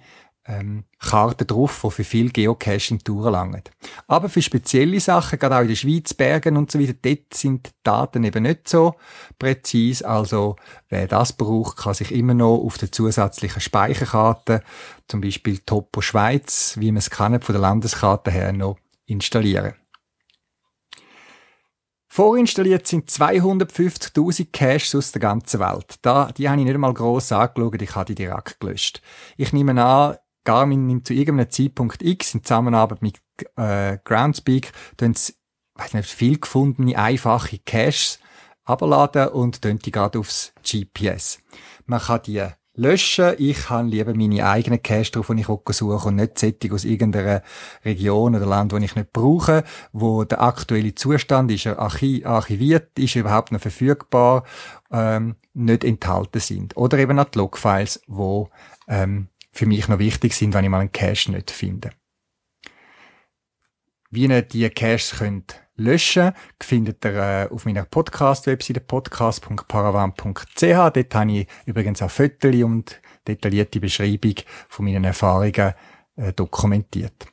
ähm, 0.52 0.84
Karten 1.00 1.48
drauf, 1.48 1.82
die 1.84 1.92
für 1.92 2.04
viel 2.04 2.32
Geocaching-Touren 2.32 3.32
langen. 3.32 3.64
Aber 4.08 4.30
für 4.30 4.42
spezielle 4.42 5.00
Sachen, 5.00 5.40
gerade 5.40 5.56
auch 5.56 5.62
in 5.62 5.70
der 5.70 5.76
Schweiz, 5.76 6.14
Bergen 6.14 6.58
und 6.58 6.72
so 6.72 6.80
weiter, 6.80 6.94
dort 7.02 7.34
sind 7.34 7.68
die 7.68 7.72
Daten 7.84 8.24
eben 8.24 8.44
nicht 8.44 8.68
so 8.68 8.96
präzise. 9.40 10.08
Also, 10.08 10.58
wer 10.90 11.08
das 11.08 11.34
braucht, 11.34 11.78
kann 11.78 11.94
sich 11.94 12.12
immer 12.12 12.34
noch 12.34 12.58
auf 12.58 12.78
der 12.78 12.92
zusätzlichen 12.92 13.62
Speicherkarte, 13.62 14.62
zum 15.08 15.22
Beispiel 15.22 15.60
Topo 15.60 16.02
Schweiz, 16.02 16.76
wie 16.78 16.92
man 16.92 16.98
es 16.98 17.10
kennt, 17.10 17.44
von 17.44 17.54
der 17.54 17.62
Landeskarte 17.62 18.32
her 18.32 18.52
noch 18.52 18.78
installieren. 19.06 19.74
Vorinstalliert 22.14 22.88
sind 22.88 23.10
250.000 23.10 24.48
Caches 24.52 24.96
aus 24.96 25.14
der 25.14 25.22
ganzen 25.22 25.62
Welt. 25.62 25.96
Da, 26.02 26.30
die 26.34 26.50
habe 26.50 26.60
ich 26.60 26.66
nicht 26.66 26.74
einmal 26.74 26.94
gross 26.94 27.32
angeschaut, 27.32 27.82
ich 27.82 27.96
habe 27.96 28.08
die 28.08 28.16
direkt 28.16 28.60
gelöscht. 28.60 29.02
Ich 29.38 29.54
nehme 29.54 29.82
an, 29.82 30.18
Garmin 30.44 30.88
nimmt 30.88 31.08
zu 31.08 31.14
irgendeinem 31.14 31.50
Zeitpunkt 31.50 32.02
X 32.02 32.34
in 32.34 32.44
Zusammenarbeit 32.44 33.02
mit 33.02 33.22
äh, 33.56 33.98
Groundspeak, 34.04 34.72
sie, 35.00 35.34
weiß 35.76 35.94
nicht, 35.94 36.10
viel 36.10 36.40
gefundene, 36.40 36.98
einfache 36.98 37.60
Caches 37.60 38.20
abladen 38.64 39.30
und 39.30 39.62
tun 39.62 39.80
die 39.80 39.92
gerade 39.92 40.20
aufs 40.20 40.54
GPS. 40.64 41.40
Man 41.86 42.00
kann 42.00 42.22
die 42.26 42.48
löschen. 42.76 43.36
Ich 43.38 43.70
habe 43.70 43.88
lieber 43.88 44.14
meine 44.14 44.46
eigenen 44.46 44.82
Cache 44.82 45.12
drauf, 45.12 45.28
die 45.28 45.42
ich 45.42 45.48
suche 45.48 46.08
und 46.08 46.16
nicht 46.16 46.40
Sättig 46.40 46.72
aus 46.72 46.86
irgendeiner 46.86 47.42
Region 47.84 48.36
oder 48.36 48.46
Land, 48.46 48.74
wo 48.74 48.78
ich 48.78 48.96
nicht 48.96 49.14
brauche, 49.14 49.64
wo 49.92 50.24
der 50.24 50.42
aktuelle 50.42 50.96
Zustand 50.96 51.52
ist 51.52 51.68
archiviert, 51.68 52.98
ist 52.98 53.16
überhaupt 53.16 53.52
noch 53.52 53.62
verfügbar, 53.62 54.44
ähm, 54.92 55.36
nicht 55.54 55.84
enthalten 55.84 56.40
sind. 56.40 56.78
Oder 56.78 56.98
eben 57.00 57.20
auch 57.20 57.26
die 57.26 57.40
Logfiles, 57.40 58.02
wo 58.08 58.50
ähm, 58.88 59.28
für 59.52 59.66
mich 59.66 59.88
noch 59.88 60.00
wichtig 60.00 60.34
sind, 60.34 60.54
wenn 60.54 60.64
ich 60.64 60.70
mal 60.70 60.80
einen 60.80 60.92
Cache 60.92 61.32
nicht 61.32 61.52
finde. 61.52 61.92
Wie 64.10 64.26
ihr 64.26 64.42
die 64.42 64.70
Caches 64.70 65.16
könnt 65.18 65.62
löschen 65.82 66.34
findet 66.60 67.04
ihr 67.06 67.16
äh, 67.16 67.48
auf 67.50 67.66
meiner 67.66 67.86
Podcast-Webseite 67.86 68.82
podcast.paravan.ch. 68.82 70.62
Dort 70.62 71.16
habe 71.16 71.32
ich 71.32 71.48
übrigens 71.66 72.02
auch 72.02 72.12
Fotos 72.12 72.64
und 72.64 73.02
detaillierte 73.28 73.80
Beschreibung 73.80 74.36
von 74.70 74.86
meinen 74.86 75.04
Erfahrungen 75.04 75.74
äh, 76.16 76.34
dokumentiert. 76.34 77.31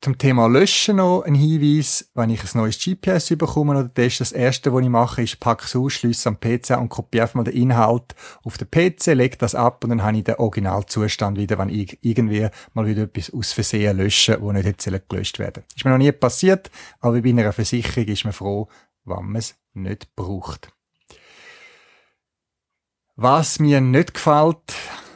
Zum 0.00 0.16
Thema 0.16 0.46
Löschen 0.46 0.96
noch 0.98 1.22
ein 1.22 1.34
Hinweis. 1.34 2.08
Wenn 2.14 2.30
ich 2.30 2.44
ein 2.44 2.58
neues 2.60 2.78
GPS 2.78 3.30
bekomme 3.36 3.72
oder 3.72 3.92
teste, 3.92 4.20
das 4.20 4.30
erste, 4.30 4.72
was 4.72 4.82
ich 4.82 4.88
mache, 4.88 5.22
ist 5.22 5.40
packe 5.40 5.64
es 5.64 5.74
aus, 5.74 5.94
schließe 5.94 6.28
am 6.28 6.38
PC 6.38 6.78
und 6.78 6.88
kopiere 6.88 7.24
einfach 7.24 7.34
mal 7.34 7.42
den 7.42 7.54
Inhalt 7.54 8.14
auf 8.44 8.56
den 8.58 8.70
PC, 8.70 9.06
lege 9.14 9.36
das 9.38 9.56
ab 9.56 9.82
und 9.82 9.90
dann 9.90 10.04
habe 10.04 10.16
ich 10.16 10.22
den 10.22 10.36
Originalzustand 10.36 11.36
wieder, 11.36 11.58
wenn 11.58 11.68
ich 11.68 11.98
irgendwie 12.02 12.46
mal 12.74 12.86
wieder 12.86 13.02
etwas 13.02 13.32
aus 13.34 13.52
Versehen 13.52 13.96
lösche, 13.96 14.40
wo 14.40 14.52
nicht 14.52 14.66
hätte 14.66 15.02
gelöscht 15.08 15.40
werden 15.40 15.64
Ist 15.74 15.84
mir 15.84 15.90
noch 15.90 15.98
nie 15.98 16.12
passiert, 16.12 16.70
aber 17.00 17.20
bei 17.20 17.30
einer 17.30 17.52
Versicherung 17.52 18.06
ist 18.06 18.22
man 18.22 18.32
froh, 18.32 18.68
wenn 19.04 19.24
man 19.24 19.36
es 19.36 19.56
nicht 19.74 20.14
braucht. 20.14 20.70
Was 23.16 23.58
mir 23.58 23.80
nicht 23.80 24.14
gefällt 24.14 24.74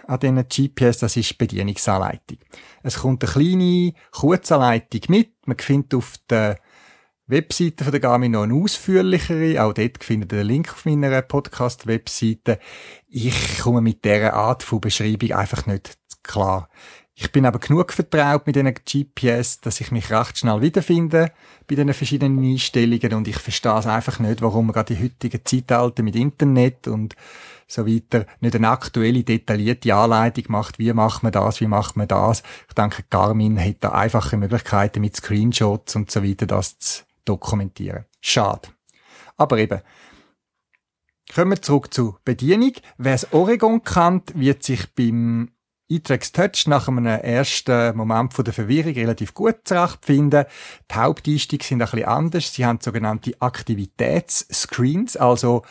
an 0.08 0.18
diesen 0.18 0.48
GPS, 0.48 0.98
das 0.98 1.16
ist 1.16 1.30
die 1.30 1.34
Bedienungsanleitung. 1.34 2.38
Es 2.82 2.98
kommt 2.98 3.22
eine 3.24 3.32
kleine 3.32 3.92
Kurzanleitung 4.10 5.00
mit. 5.08 5.34
Man 5.46 5.58
findet 5.58 5.94
auf 5.94 6.14
der 6.28 6.58
Webseite 7.26 7.84
von 7.84 7.92
der 7.92 8.00
Garmin 8.00 8.32
noch 8.32 8.42
eine 8.42 8.54
ausführlichere. 8.54 9.62
Auch 9.62 9.72
dort 9.72 10.02
findet 10.02 10.32
ihr 10.32 10.38
den 10.38 10.46
Link 10.46 10.72
auf 10.72 10.84
meiner 10.84 11.22
Podcast-Webseite. 11.22 12.58
Ich 13.08 13.60
komme 13.60 13.80
mit 13.80 14.04
dieser 14.04 14.34
Art 14.34 14.62
von 14.62 14.80
Beschreibung 14.80 15.32
einfach 15.32 15.66
nicht 15.66 15.98
klar. 16.22 16.68
Ich 17.14 17.30
bin 17.30 17.44
aber 17.44 17.58
genug 17.58 17.92
vertraut 17.92 18.46
mit 18.46 18.56
diesen 18.56 18.72
GPS, 18.72 19.60
dass 19.60 19.80
ich 19.80 19.90
mich 19.90 20.10
recht 20.10 20.38
schnell 20.38 20.62
wiederfinde 20.62 21.32
bei 21.68 21.74
diesen 21.74 21.92
verschiedenen 21.92 22.42
Einstellungen 22.42 23.12
und 23.12 23.28
ich 23.28 23.36
verstehe 23.36 23.78
es 23.78 23.86
einfach 23.86 24.18
nicht, 24.18 24.40
warum 24.40 24.66
man 24.66 24.72
gerade 24.72 24.94
die 24.94 25.02
heutigen 25.02 25.44
Zeitalter 25.44 26.02
mit 26.02 26.16
Internet 26.16 26.88
und 26.88 27.14
so 27.66 27.86
weiter 27.86 28.26
nicht 28.40 28.56
eine 28.56 28.70
aktuelle, 28.70 29.24
detaillierte 29.24 29.94
Anleitung 29.94 30.44
macht, 30.48 30.78
wie 30.78 30.92
macht 30.92 31.22
man 31.22 31.32
das, 31.32 31.60
wie 31.60 31.66
macht 31.66 31.96
man 31.96 32.08
das. 32.08 32.42
Ich 32.68 32.74
denke, 32.74 33.04
Garmin 33.10 33.62
hat 33.62 33.76
da 33.80 33.90
einfache 33.90 34.38
Möglichkeiten 34.38 35.00
mit 35.00 35.16
Screenshots 35.16 35.96
und 35.96 36.10
so 36.10 36.24
weiter, 36.24 36.46
das 36.46 36.78
zu 36.78 37.02
dokumentieren. 37.24 38.06
Schade. 38.20 38.68
Aber 39.36 39.58
eben, 39.58 39.80
Kommen 41.34 41.52
wir 41.52 41.62
zurück 41.62 41.94
zur 41.94 42.18
Bedienung. 42.26 42.74
Wer 42.98 43.14
es 43.14 43.32
Oregon 43.32 43.82
kennt, 43.82 44.38
wird 44.38 44.62
sich 44.62 44.92
beim 44.94 45.50
iTrax 45.94 46.32
Touch 46.32 46.66
nach 46.66 46.88
einem 46.88 47.06
ersten 47.06 47.96
Moment 47.96 48.32
von 48.34 48.44
der 48.44 48.54
Verwirrung 48.54 48.94
relativ 48.94 49.34
gut 49.34 49.56
zurechtfinden. 49.64 50.46
Die 50.90 50.94
Haupteinstiege 50.94 51.64
sind 51.64 51.82
ein 51.82 51.90
bisschen 51.90 52.08
anders. 52.08 52.54
Sie 52.54 52.64
haben 52.64 52.78
sogenannte 52.80 53.32
Aktivitätsscreens, 53.40 55.16
also 55.16 55.62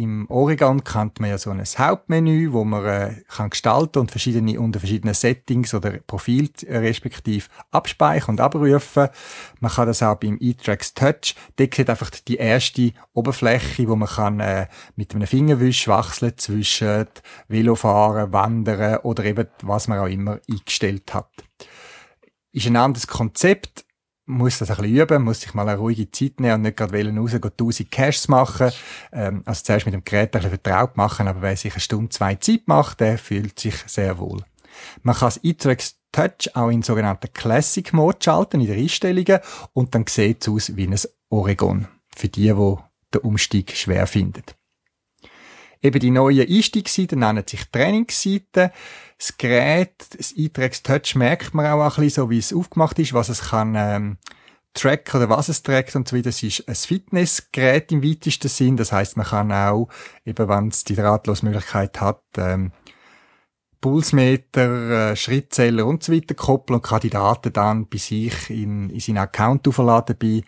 im 0.00 0.26
Oregon 0.30 0.82
kennt 0.82 1.20
man 1.20 1.28
ja 1.28 1.36
so 1.36 1.50
ein 1.50 1.62
Hauptmenü, 1.62 2.52
wo 2.52 2.64
man 2.64 2.84
äh, 2.86 3.14
kann 3.28 3.50
gestalten 3.50 3.98
und 3.98 4.10
verschiedene 4.10 4.58
unter 4.58 4.80
verschiedenen 4.80 5.14
Settings 5.14 5.74
oder 5.74 5.90
Profil 6.06 6.48
äh, 6.66 6.78
respektiv 6.78 7.50
abspeichern 7.70 8.30
und 8.36 8.40
abrufen. 8.40 9.08
Man 9.60 9.70
kann 9.70 9.86
das 9.86 10.02
auch 10.02 10.16
beim 10.16 10.38
E-Tracks 10.40 10.94
Touch. 10.94 11.34
Dort 11.56 11.74
sieht 11.74 11.90
einfach 11.90 12.10
die 12.10 12.36
erste 12.36 12.92
Oberfläche, 13.12 13.88
wo 13.88 13.96
man 13.96 14.08
kann 14.08 14.40
äh, 14.40 14.68
mit 14.96 15.14
einem 15.14 15.26
Fingerwisch 15.26 15.86
wechseln 15.86 16.32
zwischen 16.38 17.06
Velofahren, 17.48 18.32
Wandern 18.32 19.00
oder 19.00 19.24
eben 19.24 19.48
was 19.62 19.86
man 19.86 19.98
auch 19.98 20.06
immer 20.06 20.40
eingestellt 20.50 21.12
hat. 21.12 21.30
Ist 22.52 22.66
ein 22.66 22.76
anderes 22.76 23.06
Konzept 23.06 23.84
muss 24.30 24.58
das 24.58 24.70
ein 24.70 24.76
bisschen 24.76 24.96
üben, 24.96 25.22
muss 25.24 25.40
sich 25.40 25.54
mal 25.54 25.68
eine 25.68 25.78
ruhige 25.78 26.10
Zeit 26.10 26.40
nehmen 26.40 26.54
und 26.54 26.62
nicht 26.62 26.76
gerade 26.76 27.04
raus, 27.04 27.34
rausgehen, 27.34 27.52
1000 27.52 27.90
Caches 27.90 28.28
machen. 28.28 28.70
Ähm, 29.12 29.42
also 29.44 29.62
zuerst 29.62 29.86
mit 29.86 29.94
dem 29.94 30.04
Gerät 30.04 30.34
ein 30.34 30.42
bisschen 30.42 30.58
vertraut 30.58 30.96
machen, 30.96 31.28
aber 31.28 31.42
wer 31.42 31.56
sich 31.56 31.72
eine 31.72 31.80
Stunde, 31.80 32.08
zwei 32.10 32.36
Zeit 32.36 32.62
macht, 32.66 33.00
der 33.00 33.18
fühlt 33.18 33.58
sich 33.58 33.76
sehr 33.86 34.18
wohl. 34.18 34.42
Man 35.02 35.14
kann 35.14 35.28
das 35.28 35.40
iTrax 35.42 35.96
Touch 36.12 36.54
auch 36.54 36.70
in 36.70 36.82
sogenannten 36.82 37.32
Classic 37.32 37.92
Mode 37.92 38.18
schalten, 38.20 38.60
in 38.60 38.66
den 38.66 38.80
Einstellungen, 38.80 39.38
und 39.72 39.94
dann 39.94 40.06
sieht 40.08 40.42
es 40.42 40.48
aus 40.48 40.76
wie 40.76 40.86
ein 40.86 40.98
Oregon. 41.28 41.86
Für 42.16 42.28
die, 42.28 42.52
die 42.52 42.76
den 43.14 43.20
Umstieg 43.22 43.76
schwer 43.76 44.06
finden. 44.06 44.42
Eben 45.82 46.00
die 46.00 46.10
neuen 46.10 46.48
Einstiegsseiten 46.48 47.20
nennen 47.20 47.44
sich 47.46 47.64
Trainingsseiten. 47.70 48.70
Das 49.20 49.36
Gerät, 49.36 50.16
das 50.16 50.32
iTrax 50.34 50.82
Touch 50.82 51.14
merkt 51.14 51.52
man 51.52 51.66
auch 51.66 51.98
ein 51.98 52.04
bisschen, 52.04 52.24
so 52.24 52.30
wie 52.30 52.38
es 52.38 52.54
aufgemacht 52.54 52.98
ist, 52.98 53.12
was 53.12 53.28
es 53.28 53.50
kann, 53.50 53.74
ähm, 53.76 54.16
tracken 54.72 55.20
oder 55.20 55.28
was 55.28 55.50
es 55.50 55.62
trackt 55.62 55.94
und 55.94 56.08
so 56.08 56.16
weiter. 56.16 56.30
Es 56.30 56.42
ist 56.42 56.66
ein 56.66 56.74
Fitnessgerät 56.74 57.92
im 57.92 58.02
weitesten 58.02 58.48
Sinn. 58.48 58.78
Das 58.78 58.92
heißt, 58.92 59.18
man 59.18 59.26
kann 59.26 59.52
auch, 59.52 59.90
eben 60.24 60.48
wenn 60.48 60.68
es 60.68 60.84
die 60.84 60.94
Drahtlosmöglichkeit 60.94 62.00
hat, 62.00 62.22
ähm, 62.38 62.72
Pulsmeter, 63.82 65.10
äh, 65.10 65.16
Schrittzähler 65.16 65.84
und 65.84 66.02
so 66.02 66.14
weiter 66.14 66.34
koppeln 66.34 66.76
und 66.76 66.82
kann 66.82 67.00
die 67.00 67.10
Daten 67.10 67.52
dann 67.52 67.88
bei 67.88 67.98
sich 67.98 68.48
in, 68.48 68.88
in 68.88 69.00
seinen 69.00 69.18
Account 69.18 69.68
aufladen 69.68 70.16
bei 70.18 70.42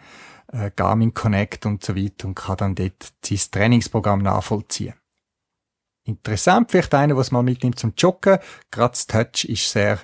äh, 0.50 0.70
Garmin 0.74 1.12
Connect 1.12 1.66
und 1.66 1.84
so 1.84 1.94
weiter 1.94 2.26
und 2.26 2.36
kann 2.36 2.56
dann 2.56 2.74
dort 2.74 3.12
sein 3.22 3.38
Trainingsprogramm 3.50 4.22
nachvollziehen. 4.22 4.94
Interessant, 6.04 6.70
vielleicht 6.70 6.94
einer, 6.94 7.16
was 7.16 7.30
man 7.30 7.44
mitnimmt 7.44 7.78
zum 7.78 7.94
Joggen. 7.96 8.38
Gerade 8.70 8.92
das 8.92 9.06
Touch 9.06 9.44
ist 9.44 9.70
sehr 9.70 10.00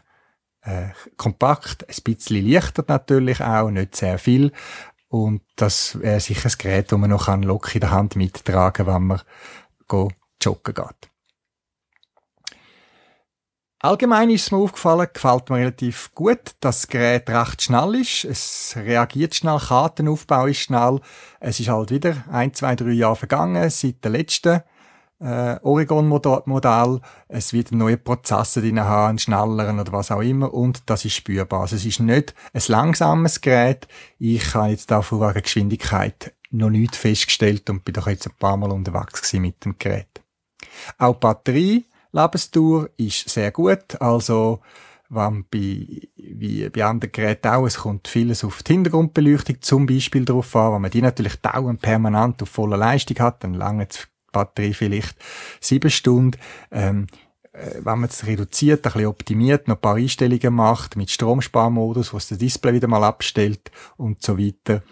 äh, 0.62 0.88
kompakt, 1.16 1.88
ein 1.88 2.02
bisschen 2.04 2.46
leichter 2.46 2.84
natürlich 2.86 3.40
auch, 3.42 3.70
nicht 3.70 3.96
sehr 3.96 4.18
viel. 4.18 4.52
Und 5.08 5.42
das 5.56 5.98
wäre 6.00 6.20
sicher 6.20 6.48
ein 6.48 6.58
Gerät, 6.58 6.92
das 6.92 6.98
man 6.98 7.10
noch 7.10 7.28
locker 7.28 7.74
in 7.74 7.80
der 7.80 7.90
Hand 7.90 8.14
mittragen 8.14 8.86
kann, 8.86 8.94
wenn 8.94 9.06
man 9.06 9.22
go 9.88 10.10
joggen 10.40 10.74
geht. 10.74 11.10
Allgemein 13.80 14.30
ist 14.30 14.42
es 14.42 14.50
mir 14.50 14.58
aufgefallen, 14.58 15.06
gefällt 15.12 15.50
mir 15.50 15.58
relativ 15.58 16.12
gut, 16.14 16.56
dass 16.60 16.80
das 16.80 16.88
Gerät 16.88 17.30
recht 17.30 17.62
schnell 17.62 17.94
ist. 17.94 18.24
Es 18.24 18.74
reagiert 18.76 19.36
schnell, 19.36 19.58
Kartenaufbau 19.58 20.46
ist 20.46 20.58
schnell. 20.58 21.00
Es 21.38 21.60
ist 21.60 21.68
halt 21.68 21.92
wieder 21.92 22.24
ein, 22.28 22.52
zwei, 22.54 22.74
drei 22.74 22.90
Jahre 22.90 23.14
vergangen 23.14 23.70
seit 23.70 24.02
der 24.02 24.10
letzten 24.10 24.62
äh, 25.20 25.56
Oregon-Modell. 25.62 27.00
Es 27.28 27.52
wird 27.52 27.72
neue 27.72 27.96
Prozesse 27.96 28.60
drin 28.60 28.80
haben, 28.80 29.10
einen 29.10 29.18
schnelleren 29.18 29.80
oder 29.80 29.92
was 29.92 30.10
auch 30.10 30.20
immer 30.20 30.52
und 30.52 30.82
das 30.86 31.04
ist 31.04 31.14
spürbar. 31.14 31.62
Also 31.62 31.76
es 31.76 31.84
ist 31.84 32.00
nicht 32.00 32.34
ein 32.52 32.62
langsames 32.68 33.40
Gerät. 33.40 33.88
Ich 34.18 34.54
habe 34.54 34.70
jetzt 34.70 34.90
da 34.90 35.02
von 35.02 35.20
wegen 35.20 35.42
Geschwindigkeit 35.42 36.32
noch 36.50 36.70
nicht 36.70 36.96
festgestellt 36.96 37.68
und 37.70 37.84
bin 37.84 37.94
doch 37.94 38.06
jetzt 38.06 38.26
ein 38.26 38.34
paar 38.38 38.56
Mal 38.56 38.70
unterwegs 38.70 39.32
mit 39.34 39.64
dem 39.64 39.76
Gerät. 39.78 40.22
Auch 40.98 41.14
die 41.14 41.20
Batterie 41.20 41.84
Lebensdauer 42.12 42.88
ist 42.96 43.28
sehr 43.28 43.50
gut. 43.50 44.00
Also, 44.00 44.60
wenn 45.10 45.44
bei, 45.50 45.86
wie 46.16 46.68
bei 46.68 46.84
anderen 46.84 47.12
Geräten 47.12 47.48
auch, 47.48 47.66
es 47.66 47.78
kommt 47.78 48.08
vieles 48.08 48.44
auf 48.44 48.62
die 48.62 48.72
Hintergrundbeleuchtung 48.74 49.60
zum 49.60 49.86
Beispiel 49.86 50.24
drauf 50.24 50.54
an. 50.56 50.74
Wenn 50.74 50.82
man 50.82 50.90
die 50.90 51.02
natürlich 51.02 51.36
dauernd 51.36 51.80
permanent 51.80 52.42
auf 52.42 52.48
voller 52.48 52.76
Leistung 52.76 53.18
hat, 53.18 53.44
dann 53.44 53.54
lange 53.54 53.86
die 53.86 53.98
Batterie 54.32 54.74
vielleicht 54.74 55.16
sieben 55.60 55.90
Stunden. 55.90 56.38
Ähm, 56.70 57.06
äh, 57.52 57.76
wenn 57.76 58.00
man 58.00 58.08
es 58.08 58.26
reduziert, 58.26 58.86
ein 58.86 58.92
bisschen 58.92 59.06
optimiert, 59.06 59.68
noch 59.68 59.76
ein 59.76 59.80
paar 59.80 59.96
Einstellungen 59.96 60.54
macht, 60.54 60.96
mit 60.96 61.10
Stromsparmodus, 61.10 62.12
wo 62.12 62.16
es 62.18 62.28
das 62.28 62.38
Display 62.38 62.74
wieder 62.74 62.88
mal 62.88 63.04
abstellt 63.04 63.70
und 63.96 64.22
so 64.22 64.38
weiter, 64.38 64.82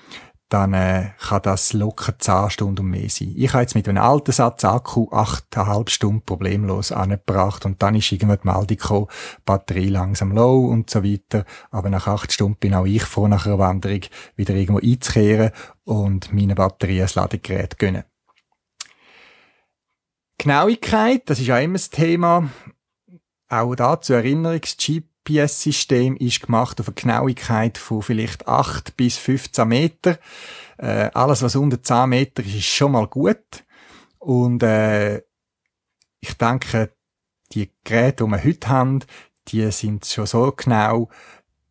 dann 0.49 0.75
äh, 0.75 1.11
kann 1.18 1.42
das 1.42 1.72
locker 1.72 2.16
10 2.18 2.51
Stunden 2.51 2.85
und 2.85 2.90
mehr 2.90 3.09
sein. 3.09 3.33
Ich 3.37 3.53
habe 3.53 3.62
jetzt 3.62 3.75
mit 3.75 3.88
einem 3.88 4.03
alten 4.03 4.31
Satz 4.31 4.64
Akku 4.64 5.09
8,5 5.11 5.90
Stunden 5.90 6.22
problemlos 6.22 6.92
angebracht 6.92 7.64
und 7.66 7.83
dann 7.83 7.96
ist 7.96 8.12
irgendwann 8.12 8.38
die 8.42 8.49
Meldung 8.49 8.66
gekommen, 8.77 9.07
Batterie 9.44 9.88
langsam 9.88 10.33
low 10.33 10.66
und 10.66 10.88
so 10.88 11.03
weiter. 11.03 11.44
Aber 11.70 11.90
nach 11.90 12.07
8 12.07 12.33
Stunden 12.33 12.59
bin 12.59 12.75
auch 12.75 12.87
ich 12.87 13.03
froh, 13.03 13.27
nach 13.27 13.46
einer 13.46 13.59
Wanderung 13.59 14.03
wieder 14.37 14.55
irgendwo 14.55 14.81
einzukehren 14.81 15.51
und 15.85 16.33
meine 16.33 16.55
Batterie 16.55 17.03
ein 17.03 17.11
Ladegerät 17.14 17.79
gönnen. 17.79 18.05
Genauigkeit, 20.38 21.22
das 21.27 21.40
ist 21.40 21.46
ja 21.46 21.59
immer 21.59 21.75
das 21.75 21.90
Thema. 21.90 22.51
Auch 23.49 23.75
da 23.75 24.01
zur 24.01 24.16
Erinnerung, 24.16 24.61
das 24.61 24.77
GPS-System 24.77 26.16
ist 26.16 26.42
gemacht 26.42 26.81
auf 26.81 26.88
eine 26.88 26.94
Genauigkeit 26.94 27.79
von 27.79 28.03
vielleicht 28.03 28.46
8 28.49 28.96
bis 28.96 29.16
15 29.16 29.66
Meter. 29.66 30.18
Äh, 30.79 31.11
alles, 31.14 31.42
was 31.42 31.57
unter 31.57 31.83
10 31.83 32.09
Meter 32.09 32.44
ist, 32.44 32.55
ist 32.55 32.66
schon 32.66 32.92
mal 32.92 33.07
gut. 33.07 33.64
Und 34.18 34.62
äh, 34.62 35.22
ich 36.20 36.35
denke, 36.38 36.92
die 37.53 37.70
Geräte, 37.85 38.25
die 38.25 38.31
wir 38.31 38.44
heute 38.44 38.68
haben, 38.68 39.01
die 39.49 39.70
sind 39.70 40.05
schon 40.07 40.27
so 40.27 40.53
genau, 40.53 41.09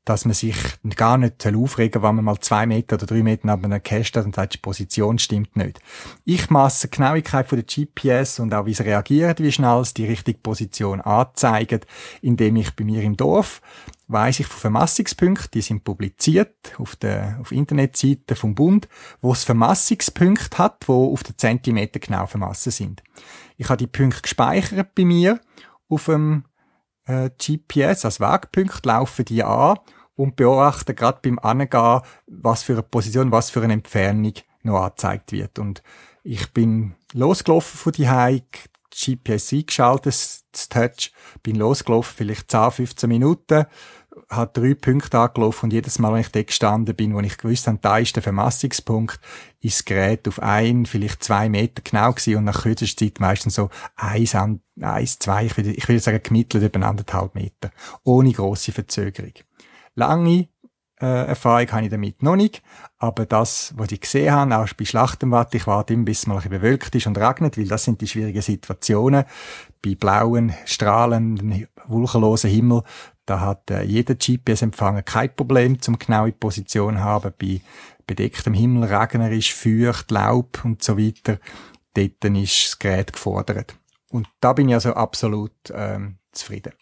dass 0.05 0.25
man 0.25 0.33
sich 0.33 0.55
gar 0.95 1.17
nicht 1.17 1.45
aufregen 1.45 2.01
soll, 2.01 2.09
wenn 2.09 2.15
man 2.15 2.25
mal 2.25 2.39
zwei 2.39 2.65
Meter 2.65 2.95
oder 2.95 3.07
drei 3.07 3.23
Meter 3.23 3.47
neben 3.47 3.65
einem 3.65 3.83
Cache 3.83 4.05
steht 4.05 4.25
und 4.25 4.35
sagt, 4.35 4.53
die 4.53 4.59
Position 4.59 5.17
stimmt 5.17 5.55
nicht. 5.55 5.79
Ich 6.23 6.49
masse 6.49 6.87
die 6.87 6.95
Genauigkeit 6.95 7.47
von 7.47 7.61
der 7.61 7.65
GPS 7.65 8.39
und 8.39 8.53
auch 8.53 8.65
wie 8.67 8.71
es 8.71 8.81
reagiert, 8.81 9.41
wie 9.41 9.51
schnell 9.51 9.79
es 9.81 9.93
die 9.93 10.05
richtige 10.05 10.39
Position 10.39 11.01
anzeigt, 11.01 11.87
indem 12.21 12.55
ich 12.55 12.75
bei 12.75 12.83
mir 12.83 13.01
im 13.01 13.17
Dorf 13.17 13.61
weiss 14.07 14.39
ich 14.39 14.45
von 14.45 14.59
Vermassungspunkten, 14.59 15.49
die 15.53 15.61
sind 15.61 15.83
publiziert 15.83 16.73
auf 16.77 16.95
der 16.95 17.39
auf 17.41 17.51
Internetseite 17.51 18.35
vom 18.35 18.53
Bund, 18.53 18.87
wo 19.21 19.31
es 19.31 19.43
Vermassungspunkte 19.43 20.57
hat, 20.57 20.87
wo 20.87 21.11
auf 21.11 21.23
den 21.23 21.37
Zentimeter 21.37 21.99
genau 21.99 22.27
vermassen 22.27 22.71
sind. 22.71 23.01
Ich 23.57 23.69
habe 23.69 23.77
die 23.77 23.87
Punkte 23.87 24.21
gespeichert 24.21 24.93
bei 24.93 25.05
mir 25.05 25.39
auf 25.89 26.05
dem 26.05 26.43
äh, 27.05 27.29
GPS 27.29 28.05
als 28.05 28.19
Wegpunkt, 28.19 28.85
laufen 28.85 29.25
die 29.25 29.43
an 29.43 29.79
und 30.15 30.35
beobachten 30.35 30.95
gerade 30.95 31.19
beim 31.21 31.39
Angehen, 31.39 32.01
was 32.27 32.63
für 32.63 32.73
eine 32.73 32.83
Position, 32.83 33.31
was 33.31 33.49
für 33.49 33.61
eine 33.61 33.73
Entfernung 33.73 34.33
noch 34.63 34.81
angezeigt 34.81 35.31
wird. 35.31 35.59
Und 35.59 35.83
ich 36.23 36.51
bin 36.53 36.95
losgelaufen 37.13 37.77
von 37.77 37.93
die 37.93 38.09
Hike, 38.09 38.69
GPS 38.91 39.51
eingeschaltet, 39.51 40.05
das 40.51 40.69
Touch, 40.69 41.11
bin 41.43 41.57
losgelaufen, 41.57 42.13
vielleicht 42.15 42.49
10, 42.49 42.71
15 42.71 43.09
Minuten, 43.09 43.65
hat 44.29 44.57
drei 44.57 44.73
Punkte 44.73 45.19
angelaufen 45.19 45.65
und 45.65 45.73
jedes 45.73 45.99
Mal, 45.99 46.13
wenn 46.13 46.21
ich 46.21 46.31
dort 46.31 46.47
gestanden 46.47 46.95
bin, 46.95 47.13
wo 47.13 47.19
ich 47.19 47.37
gewusst 47.37 47.67
habe, 47.67 47.79
da 47.81 47.97
ist 47.97 48.15
der 48.15 48.23
Vermassungspunkt, 48.23 49.19
ist 49.59 49.79
das 49.79 49.85
Gerät 49.85 50.27
auf 50.27 50.41
ein, 50.41 50.85
vielleicht 50.85 51.23
zwei 51.23 51.49
Meter 51.49 51.81
genau 51.83 52.13
gewesen 52.13 52.37
und 52.37 52.45
nach 52.45 52.63
kürzester 52.63 53.05
Zeit 53.05 53.19
meistens 53.19 53.55
so 53.55 53.69
eins, 53.95 54.35
eins 54.81 55.19
zwei, 55.19 55.45
ich 55.45 55.57
würde, 55.57 55.73
ich 55.73 55.87
würde 55.87 55.99
sagen, 55.99 56.23
gemittelt 56.23 56.63
über 56.63 56.85
anderthalb 56.85 57.35
Meter. 57.35 57.71
Ohne 58.03 58.31
grosse 58.31 58.71
Verzögerung. 58.71 59.33
Lange 59.95 60.49
äh, 61.01 61.27
Erfahrung 61.27 61.71
habe 61.71 61.83
ich 61.85 61.89
damit 61.89 62.23
noch 62.23 62.35
nicht, 62.35 62.61
aber 62.97 63.25
das, 63.25 63.73
was 63.75 63.91
ich 63.91 64.01
gesehen 64.01 64.31
habe, 64.31 64.57
auch 64.57 64.73
bei 64.73 64.85
Schlachtenwatt, 64.85 65.53
ich 65.55 65.67
warte 65.67 65.93
immer, 65.93 66.05
bis 66.05 66.19
es 66.19 66.27
mal 66.27 66.35
ein 66.35 66.37
bisschen 66.37 66.61
bewölkt 66.61 66.95
ist 66.95 67.07
und 67.07 67.17
regnet, 67.17 67.57
weil 67.57 67.67
das 67.67 67.83
sind 67.83 67.99
die 68.01 68.07
schwierigen 68.07 68.41
Situationen. 68.41 69.25
Bei 69.83 69.95
blauen, 69.95 70.53
strahlenden, 70.65 71.67
wolkenlosen 71.87 72.49
Himmel, 72.49 72.83
da 73.25 73.39
hat 73.41 73.71
äh, 73.71 73.83
jeder 73.83 74.15
GPS-Empfänger 74.15 75.01
kein 75.01 75.35
Problem, 75.35 75.81
zum 75.81 75.99
genaue 75.99 76.31
Position 76.31 77.01
haben. 77.01 77.33
Bei 77.37 77.61
bedecktem 78.07 78.53
Himmel, 78.53 78.85
regnerisch, 78.85 79.53
feucht, 79.53 80.11
Laub 80.11 80.63
und 80.63 80.83
so 80.83 80.97
weiter, 80.97 81.39
dort 81.93 82.23
ist 82.23 82.65
das 82.65 82.79
Gerät 82.79 83.13
gefordert. 83.13 83.75
Und 84.11 84.27
da 84.39 84.53
bin 84.53 84.69
ich 84.69 84.75
also 84.75 84.93
absolut 84.93 85.51
ähm, 85.73 86.19
zufrieden. 86.31 86.73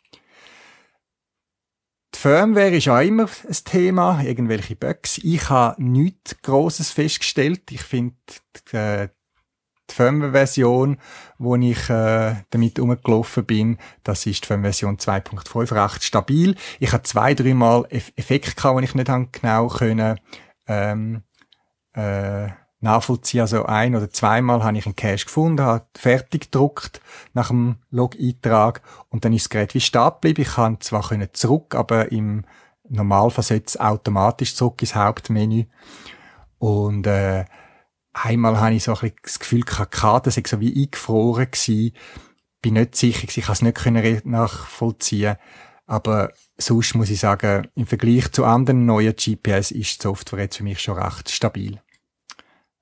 Die 2.23 2.29
Firmware 2.29 2.77
ist 2.77 2.87
auch 2.87 3.01
immer 3.01 3.25
ein 3.25 3.57
Thema, 3.65 4.23
irgendwelche 4.23 4.77
Bugs. 4.77 5.17
Ich 5.17 5.49
habe 5.49 5.83
nichts 5.83 6.41
Grosses 6.41 6.89
festgestellt. 6.89 7.69
Ich 7.69 7.81
finde, 7.81 8.15
äh, 8.71 9.09
die 9.89 9.93
Firmware-Version, 9.93 10.99
wo 11.37 11.57
ich 11.57 11.89
äh, 11.89 12.35
damit 12.51 12.79
umgelaufen 12.79 13.43
bin, 13.43 13.77
das 14.05 14.25
ist 14.25 14.43
die 14.43 14.47
Firmware-Version 14.47 14.99
2.5 14.99 15.75
recht 15.75 16.03
stabil. 16.05 16.55
Ich 16.79 16.93
habe 16.93 17.03
zwei, 17.03 17.33
dreimal 17.33 17.85
Effekte 17.89 18.55
gehabt, 18.55 18.79
die 18.79 18.85
ich 18.85 18.95
nicht 18.95 19.33
genau 19.33 19.67
können, 19.67 20.17
ähm, 20.65 21.23
äh, 21.91 22.47
nachvollziehen. 22.83 23.41
Also 23.41 23.65
ein 23.65 23.95
oder 23.95 24.09
zweimal 24.09 24.63
habe 24.63 24.77
ich 24.77 24.85
einen 24.85 24.95
Cache 24.95 25.25
gefunden, 25.25 25.63
habe 25.63 25.85
fertig 25.95 26.51
gedruckt 26.51 27.01
nach 27.33 27.47
dem 27.47 27.77
Log-Eintrag 27.89 28.81
und 29.09 29.25
dann 29.25 29.33
ist 29.33 29.45
das 29.45 29.49
Gerät 29.49 29.73
wie 29.73 29.81
stehen 29.81 30.11
geblieben. 30.21 30.41
Ich 30.41 30.55
kann 30.55 30.79
zwar 30.81 31.07
können 31.07 31.29
zurück, 31.33 31.75
aber 31.75 32.11
im 32.11 32.45
Normalfall 32.89 33.43
setzt 33.43 33.79
automatisch 33.79 34.55
zurück 34.55 34.81
ins 34.81 34.95
Hauptmenü. 34.95 35.65
Und 36.59 37.07
äh, 37.07 37.45
einmal 38.13 38.59
habe 38.59 38.75
ich 38.75 38.83
so 38.83 38.91
ein 38.91 38.99
bisschen 38.99 39.15
das 39.23 39.39
Gefühl, 39.39 39.61
die 39.61 39.85
Karte 39.89 40.31
sei 40.31 40.43
so 40.45 40.59
wie 40.59 40.83
eingefroren 40.83 41.49
gewesen. 41.49 41.93
Bin 42.61 42.75
nicht 42.75 42.95
sicher, 42.95 43.27
ich 43.27 43.45
kann 43.45 43.53
es 43.53 43.61
nicht 43.61 44.25
nachvollziehen. 44.25 45.35
Aber 45.85 46.31
sonst 46.57 46.95
muss 46.95 47.09
ich 47.09 47.19
sagen, 47.19 47.67
im 47.75 47.85
Vergleich 47.85 48.31
zu 48.31 48.45
anderen 48.45 48.85
neuen 48.85 49.15
GPS 49.15 49.71
ist 49.71 49.99
die 49.99 50.03
Software 50.03 50.43
jetzt 50.43 50.57
für 50.57 50.63
mich 50.63 50.79
schon 50.79 50.97
recht 50.97 51.29
stabil. 51.29 51.81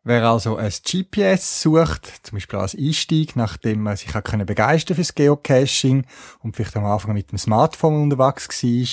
Wer 0.03 0.23
also 0.23 0.55
ein 0.55 0.71
GPS 0.71 1.61
sucht, 1.61 2.25
zum 2.25 2.37
Beispiel 2.37 2.57
als 2.57 2.73
Einstieg, 2.73 3.35
nachdem 3.35 3.83
man 3.83 3.95
sich 3.95 4.11
können 4.23 4.47
begeistern 4.47 4.95
fürs 4.95 5.13
Geocaching 5.13 6.07
und 6.39 6.55
vielleicht 6.55 6.75
am 6.75 6.85
Anfang 6.85 7.13
mit 7.13 7.31
dem 7.31 7.37
Smartphone 7.37 8.01
unterwegs 8.01 8.63
war, 8.63 8.87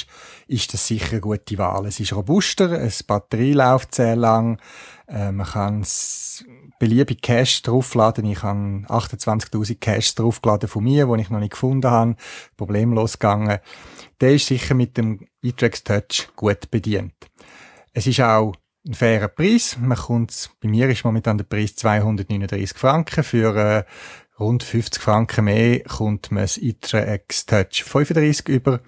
ist 0.48 0.74
das 0.74 0.86
sicher 0.86 1.12
eine 1.12 1.20
gute 1.22 1.56
Wahl. 1.56 1.86
Es 1.86 1.98
ist 1.98 2.12
robuster, 2.12 2.72
es 2.72 3.02
Batterie 3.02 3.54
läuft 3.54 3.94
sehr 3.94 4.16
lang, 4.16 4.60
äh, 5.08 5.32
man 5.32 5.46
kann 5.46 5.86
beliebig 6.78 7.22
Cache 7.22 7.62
draufladen. 7.62 8.26
Ich 8.26 8.42
habe 8.42 8.84
28.000 8.88 9.80
Caches 9.80 10.14
draufgeladen 10.14 10.68
von 10.68 10.84
mir, 10.84 11.06
die 11.06 11.22
ich 11.22 11.30
noch 11.30 11.40
nicht 11.40 11.52
gefunden 11.52 11.90
habe. 11.90 12.16
Problemlos 12.58 13.14
gegangen. 13.18 13.60
Der 14.20 14.34
ist 14.34 14.46
sicher 14.46 14.74
mit 14.74 14.98
dem 14.98 15.26
iTrax 15.40 15.84
Touch 15.84 16.28
gut 16.36 16.70
bedient. 16.70 17.14
Es 17.94 18.06
ist 18.06 18.20
auch 18.20 18.54
ein 18.86 18.94
fairer 18.94 19.28
Preis. 19.28 19.76
Man 19.80 19.96
kommt, 19.96 20.50
bei 20.60 20.68
mir 20.68 20.88
ist 20.88 21.04
momentan 21.04 21.38
der 21.38 21.44
Preis 21.44 21.76
239 21.76 22.78
Franken. 22.78 23.24
Für 23.24 23.56
äh, 23.56 23.84
rund 24.38 24.62
50 24.62 25.02
Franken 25.02 25.44
mehr 25.46 25.80
kommt 25.80 26.30
man 26.30 26.44
das 26.44 26.56
iTrax 26.56 27.46
Touch 27.46 27.84
35 27.84 28.48
über. 28.48 28.80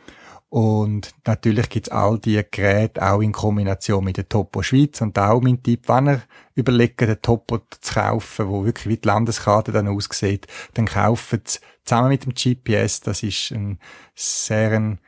Und 0.48 1.14
natürlich 1.26 1.68
gibt's 1.68 1.90
all 1.90 2.18
diese 2.18 2.42
Geräte 2.42 3.09
auch 3.09 3.20
in 3.20 3.31
Kombination 3.31 4.03
mit 4.03 4.16
der 4.16 4.29
Topo 4.29 4.62
Schweiz. 4.62 5.00
Und 5.00 5.16
auch 5.16 5.40
mein 5.40 5.62
Tipp, 5.62 5.88
wenn 5.88 6.09
ihr 6.09 6.22
überlegt, 6.57 7.00
den 7.00 7.22
Topo 7.22 7.59
zu 7.59 7.94
kaufen, 7.94 8.48
wo 8.48 8.64
wirklich 8.64 8.88
wie 8.88 8.96
die 8.96 9.07
Landeskarte 9.07 9.70
dann 9.70 9.87
aussieht, 9.87 10.48
dann 10.74 10.87
kauft 10.87 11.46
es 11.46 11.61
zusammen 11.85 12.09
mit 12.09 12.24
dem 12.24 12.35
GPS. 12.35 13.00
Das 13.00 13.22
ist 13.22 13.53
ein 13.53 13.79
sehr 14.16 14.72
ein 14.72 14.98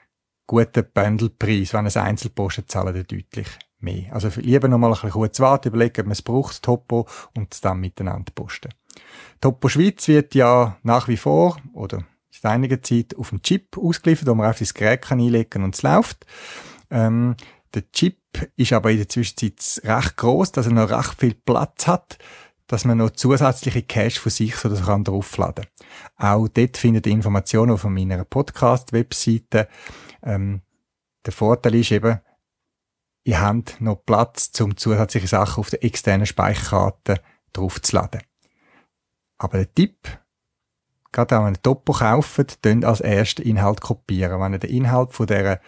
guter 0.46 0.82
Bündelpreis. 0.82 1.74
Wenn 1.74 1.86
es 1.86 1.96
Einzelposten 1.96 2.68
zahlen, 2.68 2.94
dann 2.94 3.06
deutlich 3.06 3.48
mehr. 3.82 4.12
Also 4.12 4.28
lieber 4.40 4.68
noch 4.68 4.78
mal 4.78 4.88
ein 4.88 4.92
bisschen 4.92 5.10
kurz 5.10 5.40
warten, 5.40 5.68
überlegen, 5.68 6.00
ob 6.00 6.06
man 6.06 6.12
es 6.12 6.22
braucht, 6.22 6.62
Topo, 6.62 7.06
und 7.36 7.52
es 7.52 7.60
dann 7.60 7.80
miteinander 7.80 8.32
posten. 8.34 8.70
Topo 9.40 9.68
Schweiz 9.68 10.06
wird 10.08 10.34
ja 10.34 10.76
nach 10.82 11.08
wie 11.08 11.16
vor, 11.16 11.56
oder 11.72 12.04
seit 12.30 12.52
einiger 12.52 12.82
Zeit 12.82 13.16
auf 13.16 13.30
dem 13.30 13.42
Chip 13.42 13.76
ausgeliefert, 13.76 14.28
wo 14.28 14.34
man 14.34 14.50
auf 14.50 14.58
das 14.58 14.74
Gerät 14.74 15.02
kann 15.02 15.20
einlegen 15.20 15.64
und 15.64 15.74
es 15.74 15.82
läuft. 15.82 16.26
Ähm, 16.90 17.36
der 17.74 17.90
Chip 17.92 18.18
ist 18.56 18.72
aber 18.72 18.90
in 18.90 18.98
der 18.98 19.08
Zwischenzeit 19.08 19.80
recht 19.84 20.16
groß, 20.16 20.52
dass 20.52 20.66
er 20.66 20.72
noch 20.72 20.90
recht 20.90 21.18
viel 21.18 21.34
Platz 21.34 21.86
hat, 21.86 22.18
dass 22.66 22.84
man 22.84 22.98
noch 22.98 23.10
zusätzliche 23.10 23.82
Cache 23.82 24.20
von 24.20 24.30
sich 24.30 24.56
so 24.56 24.70
kann 24.70 25.04
draufladen. 25.04 25.66
Auch 26.16 26.48
dort 26.48 26.76
findet 26.76 27.06
ihr 27.06 27.12
Informationen 27.12 27.72
auf 27.72 27.84
meiner 27.84 28.24
Podcast-Webseite. 28.24 29.68
Ähm, 30.22 30.62
der 31.26 31.32
Vorteil 31.32 31.74
ist 31.74 31.92
eben, 31.92 32.20
ihr 33.24 33.40
habt 33.40 33.80
noch 33.80 34.04
Platz, 34.04 34.50
um 34.60 34.76
zusätzliche 34.76 35.28
Sachen 35.28 35.60
auf 35.60 35.70
der 35.70 35.84
externen 35.84 36.26
Speicherkarte 36.26 37.20
draufzuladen. 37.52 38.22
Aber 39.38 39.58
der 39.58 39.72
Tipp, 39.74 40.08
gerade 41.10 41.36
wenn 41.36 41.54
ihr 41.54 41.62
Topo 41.62 41.92
kauft, 41.92 42.64
dann 42.64 42.84
als 42.84 43.00
ersten 43.00 43.42
Inhalt 43.42 43.80
kopieren. 43.80 44.40
Wenn 44.40 44.54
ihr 44.54 44.58
den 44.58 44.70
Inhalt 44.70 45.12
von 45.12 45.26
dieser 45.26 45.60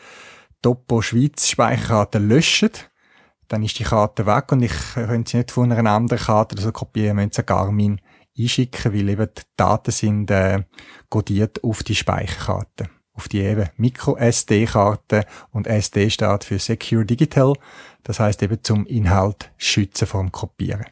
Topo 0.63 1.03
Schweiz 1.03 1.49
Speicherkarte 1.49 2.19
löscht, 2.19 2.91
dann 3.49 3.63
ist 3.63 3.79
die 3.79 3.85
Karte 3.85 4.27
weg 4.27 4.51
und 4.53 4.63
ich 4.63 4.73
könnte 4.95 5.31
sie 5.31 5.37
nicht 5.39 5.51
von 5.51 5.71
einer 5.71 5.91
anderen 5.91 6.19
Karte 6.19 6.57
also 6.57 6.73
kopieren, 6.73 7.17
müssen 7.17 7.33
sie 7.33 7.43
Garmin 7.43 8.01
einschicken, 8.39 8.93
weil 8.93 9.09
eben 9.09 9.29
die 9.37 9.43
Daten 9.57 9.91
sind 9.91 10.31
äh, 10.31 10.65
codiert 11.11 11.63
auf 11.63 11.83
die 11.83 11.95
Speicherkarte. 11.95 12.89
Auf 13.15 13.29
die 13.29 13.41
eben 13.41 13.71
Micro-SD-Karte 13.77 15.25
und 15.53 15.67
SD 15.67 16.11
steht 16.11 16.45
für 16.45 16.59
Secure 16.59 17.05
Digital. 17.05 17.55
Das 18.03 18.21
heißt 18.21 18.43
eben 18.43 18.63
zum 18.63 18.87
Inhalt 18.87 19.51
schützen 19.57 20.07
vom 20.07 20.33
Kopieren. 20.33 20.87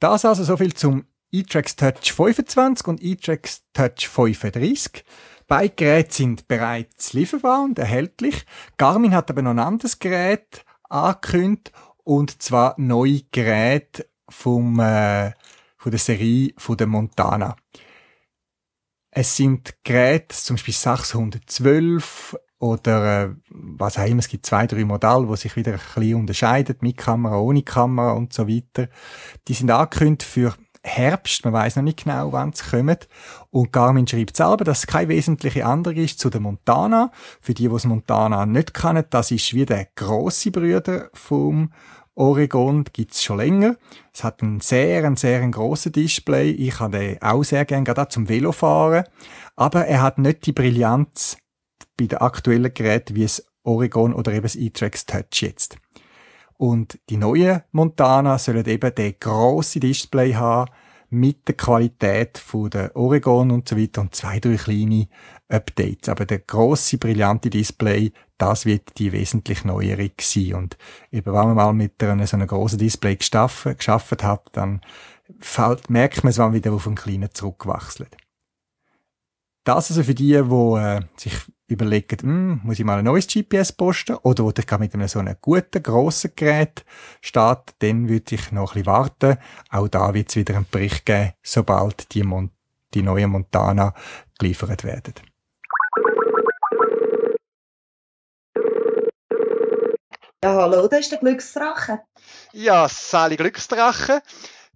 Das 0.00 0.24
also 0.24 0.44
so 0.44 0.56
viel 0.56 0.74
zum 0.74 1.06
eTrax 1.32 1.76
Touch 1.76 2.12
25 2.12 2.86
und 2.86 3.02
eTrax 3.02 3.64
Touch 3.72 4.06
35. 4.08 5.04
Beide 5.46 5.74
Geräte 5.74 6.14
sind 6.14 6.46
bereits 6.46 7.14
lieferbar 7.14 7.64
und 7.64 7.78
erhältlich. 7.78 8.44
Garmin 8.76 9.14
hat 9.14 9.30
aber 9.30 9.42
noch 9.42 9.50
ein 9.50 9.58
anderes 9.58 9.98
Gerät 9.98 10.64
angekündigt 10.90 11.72
und 12.04 12.42
zwar 12.42 12.74
neue 12.76 13.22
Geräte 13.32 14.06
vom, 14.28 14.78
äh, 14.78 15.32
von 15.76 15.90
der 15.90 15.98
Serie 15.98 16.52
von 16.56 16.76
der 16.76 16.86
Montana. 16.86 17.56
Es 19.10 19.36
sind 19.36 19.74
Geräte, 19.84 20.36
zum 20.36 20.56
Beispiel 20.56 20.74
612 20.74 22.36
oder 22.58 23.24
äh, 23.24 23.34
was 23.50 23.98
auch 23.98 24.06
immer, 24.06 24.18
es 24.18 24.28
gibt 24.28 24.46
zwei, 24.46 24.66
drei 24.66 24.84
Modelle, 24.84 25.26
die 25.28 25.36
sich 25.36 25.56
wieder 25.56 25.72
ein 25.72 25.80
bisschen 25.94 26.14
unterscheiden, 26.16 26.76
mit 26.80 26.96
Kamera, 26.96 27.38
ohne 27.38 27.62
Kamera 27.62 28.12
und 28.12 28.32
so 28.32 28.48
weiter. 28.48 28.88
Die 29.46 29.54
sind 29.54 29.70
angekündigt 29.70 30.24
für 30.24 30.54
Herbst, 30.82 31.44
man 31.44 31.54
weiß 31.54 31.76
noch 31.76 31.82
nicht 31.82 32.04
genau, 32.04 32.32
wann 32.32 32.52
sie 32.52 32.64
kommen. 32.64 32.96
Und 33.50 33.72
Garmin 33.72 34.06
schreibt 34.06 34.36
selber, 34.36 34.64
dass 34.64 34.80
es 34.80 34.86
keine 34.86 35.08
wesentliche 35.08 35.62
Änderung 35.62 35.98
ist 35.98 36.18
zu 36.18 36.30
der 36.30 36.40
Montana. 36.40 37.10
Für 37.40 37.54
die, 37.54 37.64
die 37.64 37.72
das 37.72 37.84
Montana 37.84 38.46
nicht 38.46 38.74
kennen, 38.74 39.04
das 39.10 39.30
ist 39.30 39.54
wie 39.54 39.66
der 39.66 39.88
grosse 39.94 40.50
Brüder 40.50 41.10
vom 41.12 41.72
Oregon, 42.18 42.84
gibt's 42.92 43.22
schon 43.22 43.36
länger. 43.36 43.76
Es 44.12 44.24
hat 44.24 44.42
einen 44.42 44.60
sehr, 44.60 45.04
einen 45.04 45.16
sehr 45.16 45.46
grossen 45.48 45.92
Display. 45.92 46.50
Ich 46.50 46.80
habe 46.80 46.98
den 46.98 47.22
auch 47.22 47.44
sehr 47.44 47.64
gerne, 47.64 47.84
gerade 47.84 48.02
auch 48.02 48.08
zum 48.08 48.28
Velofahren. 48.28 49.04
Aber 49.54 49.86
er 49.86 50.02
hat 50.02 50.18
nicht 50.18 50.44
die 50.46 50.52
Brillanz 50.52 51.38
bei 51.96 52.06
den 52.06 52.18
aktuellen 52.18 52.74
Geräten 52.74 53.14
wie 53.14 53.22
es 53.22 53.46
Oregon 53.62 54.12
oder 54.12 54.32
eben 54.32 54.42
das 54.42 54.56
e-Trax 54.56 55.06
Touch 55.06 55.42
jetzt. 55.42 55.76
Und 56.56 56.98
die 57.08 57.18
neuen 57.18 57.62
Montana 57.70 58.36
sollen 58.38 58.66
eben 58.66 58.94
den 58.96 59.14
grossen 59.20 59.80
Display 59.80 60.34
haben, 60.34 60.72
mit 61.10 61.48
der 61.48 61.56
Qualität 61.56 62.38
von 62.38 62.70
der 62.70 62.94
Oregon 62.94 63.50
und 63.50 63.68
so 63.68 63.78
weiter 63.78 64.02
und 64.02 64.14
zwei, 64.14 64.40
drei 64.40 64.56
kleine 64.56 65.08
Updates. 65.48 66.08
Aber 66.08 66.26
der 66.26 66.40
grosse, 66.40 66.98
brillante 66.98 67.50
Display, 67.50 68.12
das 68.36 68.66
wird 68.66 68.98
die 68.98 69.12
wesentlich 69.12 69.64
neuere 69.64 70.10
sein. 70.20 70.54
Und 70.54 70.76
eben, 71.10 71.26
wenn 71.26 71.32
man 71.32 71.54
mal 71.56 71.72
mit 71.72 72.02
einem 72.02 72.26
so 72.26 72.36
einem 72.36 72.46
grossen 72.46 72.78
Display 72.78 73.16
geschaffen 73.16 73.76
hat, 74.22 74.48
dann 74.52 74.80
fällt, 75.40 75.90
merkt 75.90 76.24
man 76.24 76.30
es, 76.30 76.38
wenn 76.38 76.46
man 76.46 76.54
wieder 76.54 76.72
auf 76.72 76.86
einen 76.86 76.96
kleinen 76.96 77.32
zurückwechselt. 77.32 78.16
Das 79.64 79.90
also 79.90 80.02
für 80.02 80.14
die, 80.14 80.32
die 80.32 80.34
äh, 80.34 81.00
sich 81.16 81.34
überlegen, 81.68 82.18
hm, 82.20 82.60
muss 82.64 82.78
ich 82.78 82.84
mal 82.84 82.98
ein 82.98 83.04
neues 83.04 83.26
GPS 83.26 83.72
posten 83.72 84.16
oder 84.22 84.44
wo 84.44 84.50
ich 84.50 84.66
gerade 84.66 84.82
mit 84.82 84.94
einem 84.94 85.06
so 85.06 85.18
einem 85.18 85.36
guten, 85.40 85.82
grossen 85.82 86.32
Gerät 86.34 86.84
starten, 87.20 87.74
dann 87.80 88.08
würde 88.08 88.34
ich 88.34 88.50
noch 88.52 88.74
ein 88.74 88.82
bisschen 88.82 88.86
warten. 88.86 89.38
Auch 89.70 89.88
da 89.88 90.12
wird 90.14 90.30
es 90.30 90.36
wieder 90.36 90.56
einen 90.56 90.66
Bericht 90.70 91.04
geben, 91.04 91.32
sobald 91.42 92.12
die, 92.14 92.22
Mon 92.22 92.50
die 92.94 93.02
neuen 93.02 93.30
Montana 93.30 93.92
geliefert 94.38 94.82
werden. 94.82 95.14
Ja, 100.42 100.54
hallo, 100.54 100.86
da 100.86 100.96
ist 100.96 101.10
der 101.10 101.18
Glücksdrache. 101.18 102.00
Ja, 102.52 102.88
Sali 102.88 103.36
Glücksdrache. 103.36 104.22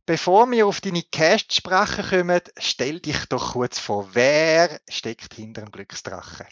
Bevor 0.04 0.50
wir 0.50 0.66
auf 0.66 0.80
deine 0.80 1.04
Cash 1.04 1.46
sprechen 1.52 2.04
kommen, 2.10 2.40
stell 2.58 2.98
dich 2.98 3.26
doch 3.26 3.52
kurz 3.52 3.78
vor, 3.78 4.08
wer 4.12 4.80
steckt 4.88 5.34
hinter 5.34 5.62
dem 5.62 5.70
Glücksdrache? 5.70 6.46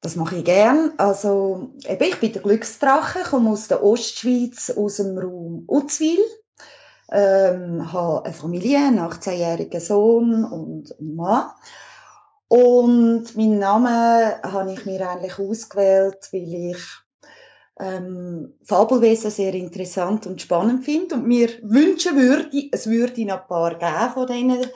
Das 0.00 0.16
mache 0.16 0.36
ich 0.36 0.44
gern. 0.44 0.92
Also, 0.98 1.70
eben, 1.86 2.04
ich 2.04 2.20
bin 2.20 2.32
der 2.32 2.42
Glücksdrache, 2.42 3.20
komme 3.30 3.50
aus 3.50 3.68
der 3.68 3.82
Ostschweiz, 3.82 4.70
aus 4.70 4.96
dem 4.96 5.18
Raum 5.18 5.64
Uzwil. 5.66 6.18
Ähm, 7.10 7.92
habe 7.92 8.24
eine 8.24 8.34
Familie, 8.34 8.78
einen 8.78 8.98
18-jährigen 8.98 9.80
Sohn 9.80 10.44
und 10.44 10.98
einen 10.98 11.16
Mann. 11.16 11.50
Und 12.48 13.36
meinen 13.36 13.58
Namen 13.58 14.42
habe 14.42 14.72
ich 14.72 14.86
mir 14.86 15.08
eigentlich 15.08 15.38
ausgewählt, 15.38 16.28
weil 16.32 16.72
ich 16.72 16.78
ähm, 17.78 18.54
Fabelwesen 18.62 19.30
sehr 19.30 19.54
interessant 19.54 20.26
und 20.26 20.40
spannend 20.40 20.84
finde 20.84 21.16
und 21.16 21.26
mir 21.26 21.48
wünschen 21.62 22.16
würde, 22.16 22.68
es 22.72 22.86
würde 22.86 23.24
noch 23.24 23.42
ein 23.42 23.48
paar 23.48 23.74
geben 23.74 24.12
von 24.14 24.26
diesen 24.26 24.70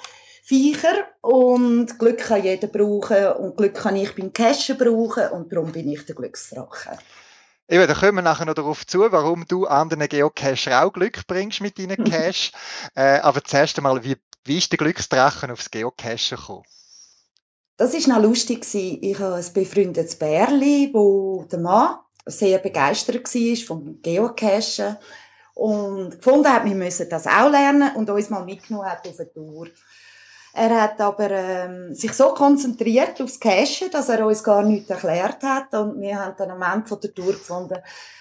Viecher 0.50 1.06
und 1.20 1.96
Glück 2.00 2.18
kann 2.18 2.42
jeder 2.42 2.66
brauchen 2.66 3.24
und 3.34 3.56
Glück 3.56 3.74
kann 3.74 3.94
ich 3.94 4.16
beim 4.16 4.32
Cashen 4.32 4.76
brauchen 4.76 5.28
und 5.28 5.52
darum 5.52 5.70
bin 5.70 5.88
ich 5.88 6.04
der 6.06 6.16
Glücksdrache. 6.16 6.98
Eben, 7.68 7.86
da 7.86 7.94
kommen 7.94 8.16
wir 8.16 8.22
nachher 8.22 8.46
noch 8.46 8.54
darauf 8.54 8.84
zu, 8.84 8.98
warum 9.12 9.46
du 9.46 9.66
anderen 9.66 10.08
Geocacher 10.08 10.84
auch 10.84 10.92
Glück 10.92 11.24
bringst 11.28 11.60
mit 11.60 11.78
deinen 11.78 12.02
Cache. 12.10 12.50
äh, 12.96 13.20
aber 13.20 13.44
zuerst 13.44 13.78
einmal, 13.78 14.02
wie, 14.02 14.16
wie 14.44 14.58
ist 14.58 14.72
der 14.72 14.78
Glücksdrachen 14.78 15.52
aufs 15.52 15.70
Geocachen 15.70 16.36
gekommen? 16.36 16.64
Das 17.76 17.94
war 17.94 18.16
noch 18.16 18.28
lustig. 18.28 18.66
Ich 18.74 19.20
habe 19.20 19.36
ein 19.36 19.52
befreundetes 19.54 20.16
Bärli, 20.16 20.90
wo 20.92 21.44
der 21.44 21.60
Mann 21.60 21.94
sehr 22.27 22.58
begeistert 22.58 23.33
war 23.33 23.66
vom 23.68 24.02
Geocachen 24.02 24.96
und 25.54 26.16
gefunden 26.16 26.48
hat, 26.48 26.64
wir 26.64 26.75
müssen 26.75 27.08
das 27.08 27.29
auch 27.29 27.50
lernen 27.50 27.94
und 27.94 28.10
uns 28.10 28.31
mal 28.31 28.44
mitgenommen 28.44 28.90
hat 28.90 29.06
auf 29.06 29.20
eine 29.20 29.33
Tour. 29.33 29.68
Er 30.53 30.83
hat 30.83 31.01
aber 31.01 31.31
ähm, 31.31 31.94
sich 31.94 32.13
so 32.13 32.35
konzentriert 32.35 33.21
aufs 33.21 33.38
Cashen, 33.38 33.90
dass 33.90 34.09
er 34.09 34.27
uns 34.27 34.42
gar 34.42 34.63
nichts 34.63 34.90
erklärt 34.90 35.42
hat. 35.42 35.73
Und 35.75 36.01
wir 36.01 36.19
haben 36.19 36.35
dann 36.37 36.51
am 36.51 36.63
Ende 36.63 36.88
von 36.88 37.01
der 37.01 37.15
Tour 37.15 37.33
gefunden, 37.33 37.79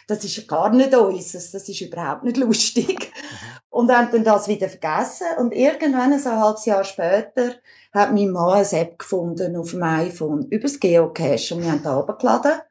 das 0.08 0.24
ist 0.24 0.48
gar 0.48 0.70
nicht 0.70 0.96
uns, 0.96 1.32
das 1.32 1.54
ist 1.54 1.82
überhaupt 1.82 2.24
nicht 2.24 2.38
lustig. 2.38 3.12
Mhm. 3.12 3.60
und 3.70 3.92
haben 3.92 4.12
dann 4.12 4.24
das 4.24 4.48
wieder 4.48 4.70
vergessen. 4.70 5.28
Und 5.38 5.54
irgendwann 5.54 6.14
ein 6.14 6.24
halbes 6.26 6.66
Jahr 6.66 6.84
später 6.84 7.54
hat 7.94 8.14
mein 8.14 8.32
Mann 8.32 8.54
eine 8.54 8.82
App 8.82 9.00
gefunden 9.00 9.56
auf 9.56 9.72
dem 9.72 9.84
iPhone 9.84 10.48
über 10.50 10.64
das 10.64 10.80
Geocache 10.80 11.56
und 11.56 11.64
wir 11.64 11.72
haben 11.72 11.84
da 11.84 11.96
runtergeladen 11.96 12.62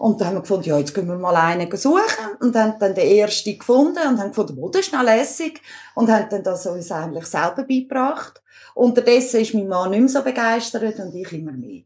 Und 0.00 0.18
dann 0.18 0.28
haben 0.28 0.36
wir 0.36 0.40
gefunden, 0.40 0.64
ja, 0.66 0.78
jetzt 0.78 0.94
gehen 0.94 1.08
wir 1.08 1.16
mal 1.16 1.36
einen 1.36 1.70
suchen. 1.76 2.00
Und 2.40 2.56
haben 2.56 2.78
dann 2.78 2.94
den 2.94 3.06
ersten 3.06 3.58
gefunden 3.58 3.98
und 4.08 4.18
haben 4.18 4.30
gefunden, 4.30 4.56
oh, 4.58 4.70
das 4.70 4.86
ist 4.86 4.94
noch 4.94 5.02
lässig. 5.02 5.60
Und 5.94 6.10
haben 6.10 6.26
dann 6.30 6.42
das 6.42 6.64
uns 6.64 6.90
eigentlich 6.90 7.26
selber 7.26 7.64
beigebracht. 7.64 8.42
Unterdessen 8.74 9.40
ist 9.40 9.52
mein 9.52 9.68
Mann 9.68 9.90
nicht 9.90 10.00
mehr 10.00 10.08
so 10.08 10.22
begeistert 10.22 10.98
und 10.98 11.14
ich 11.14 11.30
immer 11.34 11.52
mehr. 11.52 11.82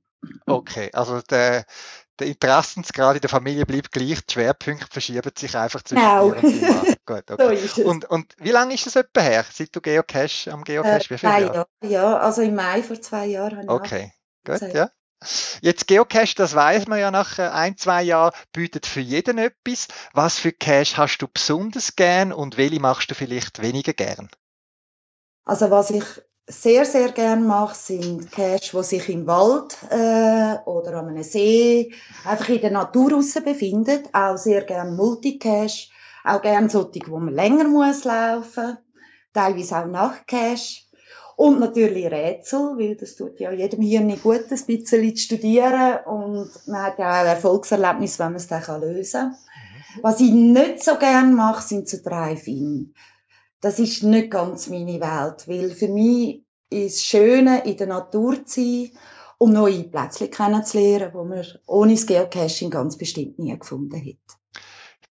Okay, 0.46 0.90
also 0.92 1.22
der, 1.22 1.64
der 2.20 2.28
Interessensgrad 2.28 3.16
in 3.16 3.20
der 3.20 3.30
Familie 3.30 3.66
bleibt 3.66 3.90
gleich, 3.90 4.24
die 4.24 4.32
Schwerpunkte 4.32 4.86
verschieben 4.88 5.32
sich 5.36 5.56
einfach 5.56 5.82
zwischen 5.82 6.00
Genau. 6.00 6.30
dir 6.30 6.36
und 6.36 6.42
deinem 6.44 6.60
Mann. 6.60 6.94
Gut, 7.06 7.24
So 7.28 7.34
okay. 7.34 7.54
ist 7.56 7.78
es. 7.78 7.84
Und, 7.84 8.04
und 8.04 8.32
wie 8.38 8.52
lange 8.52 8.74
ist 8.74 8.86
das 8.86 8.94
etwa 8.94 9.22
her, 9.22 9.44
seit 9.52 9.74
du 9.74 9.80
Geocache 9.80 10.52
am 10.52 10.62
Geocache? 10.62 10.96
Äh, 10.98 11.10
wie 11.10 11.18
viele 11.18 11.32
Jahre? 11.32 11.54
Jahre, 11.56 11.66
ja. 11.82 12.16
Also 12.18 12.42
im 12.42 12.54
Mai 12.54 12.80
vor 12.84 13.00
zwei 13.02 13.26
Jahren 13.26 13.56
habe 13.56 13.64
ich 13.64 13.70
Okay, 13.70 14.12
gut, 14.44 14.60
ja. 14.72 14.88
Jetzt 15.60 15.86
Geocache, 15.86 16.34
das 16.36 16.54
weiß 16.54 16.86
man 16.86 16.98
ja 16.98 17.10
nach 17.10 17.38
äh, 17.38 17.48
ein, 17.48 17.76
zwei 17.76 18.02
Jahren, 18.02 18.32
bietet 18.52 18.86
für 18.86 19.00
jeden 19.00 19.38
etwas. 19.38 19.88
Was 20.12 20.38
für 20.38 20.52
Cache 20.52 20.96
hast 20.96 21.18
du 21.18 21.28
besonders 21.28 21.96
gern 21.96 22.32
und 22.32 22.56
welche 22.56 22.80
machst 22.80 23.10
du 23.10 23.14
vielleicht 23.14 23.62
weniger 23.62 23.92
gern? 23.92 24.28
Also 25.44 25.70
was 25.70 25.90
ich 25.90 26.04
sehr, 26.46 26.84
sehr 26.84 27.12
gern 27.12 27.46
mache, 27.46 27.74
sind 27.74 28.30
Caches, 28.30 28.72
die 28.72 28.82
sich 28.82 29.08
im 29.08 29.26
Wald 29.26 29.76
äh, 29.90 30.58
oder 30.68 30.98
an 30.98 31.08
einem 31.08 31.22
See 31.22 31.94
einfach 32.24 32.48
in 32.50 32.60
der 32.60 32.70
Natur 32.70 33.12
raus 33.12 33.34
befinden. 33.34 34.02
Auch 34.12 34.36
sehr 34.36 34.62
gern 34.64 34.96
Multicache. 34.96 35.88
Auch 36.24 36.42
gern 36.42 36.68
solche, 36.68 37.00
wo 37.08 37.18
man 37.18 37.34
länger 37.34 37.64
muss 37.64 38.04
laufen. 38.04 38.78
Teilweise 39.32 39.78
auch 39.78 39.86
Nachtcache. 39.86 40.83
Und 41.36 41.60
natürlich 41.60 42.06
Rätsel, 42.06 42.78
weil 42.78 42.96
das 42.96 43.16
tut 43.16 43.40
ja 43.40 43.50
jedem 43.52 43.82
Hirn 43.82 44.20
gut, 44.22 44.44
ein 44.50 44.66
bisschen 44.66 44.86
zu 44.86 45.16
studieren. 45.16 45.98
Und 46.06 46.50
man 46.66 46.82
hat 46.82 46.98
ja 46.98 47.22
auch 47.22 47.26
Erfolgserlebnis, 47.26 48.18
wenn 48.18 48.32
man 48.32 48.36
es 48.36 48.46
dann 48.46 48.80
lösen 48.80 49.20
kann. 49.20 49.36
Was 50.02 50.20
ich 50.20 50.30
nicht 50.30 50.82
so 50.82 50.96
gern 50.96 51.34
mache, 51.34 51.66
sind 51.66 51.88
so 51.88 51.98
Drive-In 52.02 52.94
das 53.64 53.78
ist 53.78 54.02
nicht 54.02 54.30
ganz 54.30 54.68
meine 54.68 55.00
Welt, 55.00 55.48
weil 55.48 55.70
für 55.70 55.88
mich 55.88 56.44
ist 56.68 56.96
das 56.98 57.02
Schöne, 57.02 57.64
in 57.64 57.78
der 57.78 57.86
Natur 57.86 58.44
zu 58.44 58.60
sein, 58.60 58.90
um 59.38 59.54
neue 59.54 59.84
Plätze 59.84 60.28
kennenzulernen, 60.28 61.14
wo 61.14 61.24
man 61.24 61.46
ohne 61.66 61.94
das 61.94 62.06
Geocaching 62.06 62.68
ganz 62.68 62.98
bestimmt 62.98 63.38
nie 63.38 63.58
gefunden 63.58 63.96
hätte. 63.96 64.18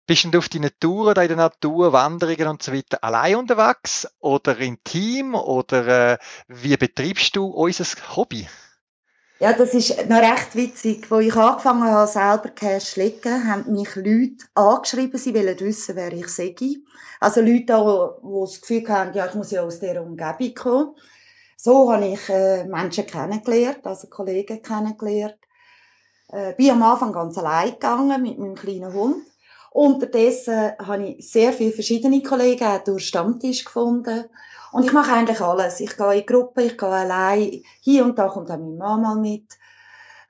Bist 0.06 0.26
du 0.30 0.36
auf 0.36 0.50
deinen 0.50 0.70
Touren 0.80 1.16
in 1.22 1.28
der 1.28 1.36
Natur, 1.38 1.94
Wanderungen 1.94 2.48
und 2.48 2.62
so 2.62 2.74
weiter 2.74 3.02
allein 3.02 3.36
unterwegs 3.36 4.06
oder 4.20 4.58
im 4.58 4.84
Team 4.84 5.34
oder 5.34 6.12
äh, 6.12 6.18
wie 6.46 6.76
betreibst 6.76 7.34
du 7.36 7.46
unser 7.46 7.86
Hobby? 8.14 8.46
Ja, 9.40 9.54
das 9.54 9.72
ist 9.72 10.08
noch 10.10 10.20
recht 10.20 10.54
witzig. 10.54 11.10
Wo 11.10 11.20
ich 11.20 11.34
angefangen 11.34 11.84
habe, 11.84 12.06
selber 12.06 12.50
Cash 12.50 12.96
legen, 12.96 13.50
haben 13.50 13.72
mich 13.72 13.96
Leute 13.96 14.44
angeschrieben, 14.54 15.18
sie 15.18 15.34
wollen 15.34 15.58
wissen, 15.60 15.96
wer 15.96 16.12
ich 16.12 16.28
sei. 16.28 16.54
Also 17.18 17.40
Leute, 17.40 17.62
die 18.22 18.40
das 18.40 18.60
Gefühl 18.60 18.88
haben, 18.88 19.14
ja, 19.14 19.24
ich 19.24 19.34
muss 19.34 19.52
ja 19.52 19.62
aus 19.62 19.80
dieser 19.80 20.02
Umgebung 20.02 20.54
kommen. 20.54 20.96
So 21.56 21.90
habe 21.90 22.08
ich 22.08 22.28
äh, 22.28 22.64
Menschen 22.64 23.06
kennengelernt, 23.06 23.86
also 23.86 24.08
Kollegen 24.08 24.60
kennengelernt. 24.60 25.38
Äh, 26.28 26.52
bin 26.52 26.72
am 26.72 26.82
Anfang 26.82 27.14
ganz 27.14 27.38
allein 27.38 27.70
gegangen 27.70 28.20
mit 28.20 28.38
meinem 28.38 28.54
kleinen 28.54 28.92
Hund. 28.92 29.24
Unterdessen 29.74 30.70
habe 30.78 31.08
ich 31.08 31.28
sehr 31.28 31.52
viele 31.52 31.72
verschiedene 31.72 32.22
Kollegen 32.22 32.64
auch 32.64 32.84
durch 32.84 33.08
Stammtisch 33.08 33.64
gefunden. 33.64 34.24
Und 34.70 34.84
ich 34.84 34.92
mache 34.92 35.12
eigentlich 35.12 35.40
alles. 35.40 35.80
Ich 35.80 35.96
gehe 35.96 36.14
in 36.14 36.26
Gruppen, 36.26 36.64
ich 36.64 36.78
gehe 36.78 36.88
allein. 36.88 37.60
Hier 37.80 38.04
und 38.04 38.16
da 38.16 38.28
kommt 38.28 38.52
auch 38.52 38.58
meine 38.58 38.76
Mama 38.76 39.16
mit. 39.16 39.46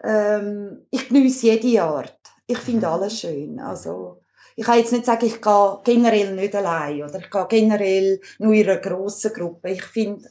Ähm, 0.03 0.87
ich 0.91 1.09
genieße 1.09 1.47
jede 1.47 1.83
Art. 1.83 2.19
Ich 2.47 2.57
finde 2.57 2.89
alles 2.89 3.21
schön. 3.21 3.61
Also, 3.61 4.23
ich 4.57 4.65
kann 4.65 4.79
jetzt 4.79 4.93
nicht 4.93 5.05
sagen, 5.05 5.27
ich 5.27 5.43
gehe 5.43 5.79
generell 5.85 6.35
nicht 6.35 6.55
allein 6.55 7.03
oder 7.03 7.19
ich 7.19 7.31
gehe 7.31 7.47
generell 7.47 8.21
nur 8.39 8.55
in 8.55 8.67
einer 8.67 8.81
grossen 8.81 9.35
Gruppe. 9.35 9.73
Ich 9.73 9.85
finde, 9.85 10.27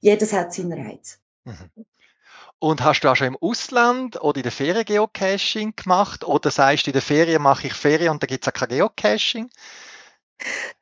jedes 0.00 0.32
hat 0.32 0.54
seinen 0.54 0.72
Reiz. 0.72 1.18
Und 2.62 2.84
hast 2.84 3.00
du 3.00 3.08
auch 3.08 3.16
schon 3.16 3.26
im 3.26 3.38
Ausland 3.40 4.22
oder 4.22 4.36
in 4.36 4.44
der 4.44 4.52
Ferien 4.52 4.84
Geocaching 4.84 5.74
gemacht? 5.74 6.22
Oder 6.22 6.52
sagst 6.52 6.86
du, 6.86 6.90
in 6.90 6.92
der 6.92 7.02
Ferien 7.02 7.42
mache 7.42 7.66
ich 7.66 7.74
Ferien 7.74 8.10
und 8.10 8.22
da 8.22 8.28
gibt 8.28 8.46
es 8.46 8.48
auch 8.48 8.56
kein 8.56 8.68
Geocaching? 8.68 9.50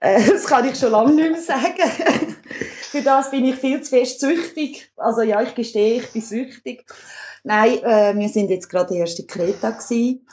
Äh, 0.01 0.27
das 0.27 0.47
kann 0.47 0.67
ich 0.67 0.79
schon 0.79 0.93
lange 0.93 1.13
nicht 1.13 1.33
mehr 1.33 1.41
sagen. 1.43 2.37
Für 2.81 3.03
das 3.03 3.31
bin 3.31 3.45
ich 3.45 3.57
viel 3.57 3.83
zu 3.83 3.91
fest 3.91 4.21
süchtig. 4.21 4.91
Also 4.97 5.21
ja, 5.21 5.43
ich 5.43 5.55
gestehe, 5.55 6.01
ich 6.01 6.11
bin 6.13 6.23
süchtig. 6.23 6.87
Nein, 7.45 7.83
äh, 7.83 8.15
wir 8.17 8.29
sind 8.31 8.49
jetzt 8.49 8.71
gerade 8.71 8.95
erst 8.97 9.19
in 9.19 9.27
Kreta 9.27 9.71
gewesen. 9.73 10.27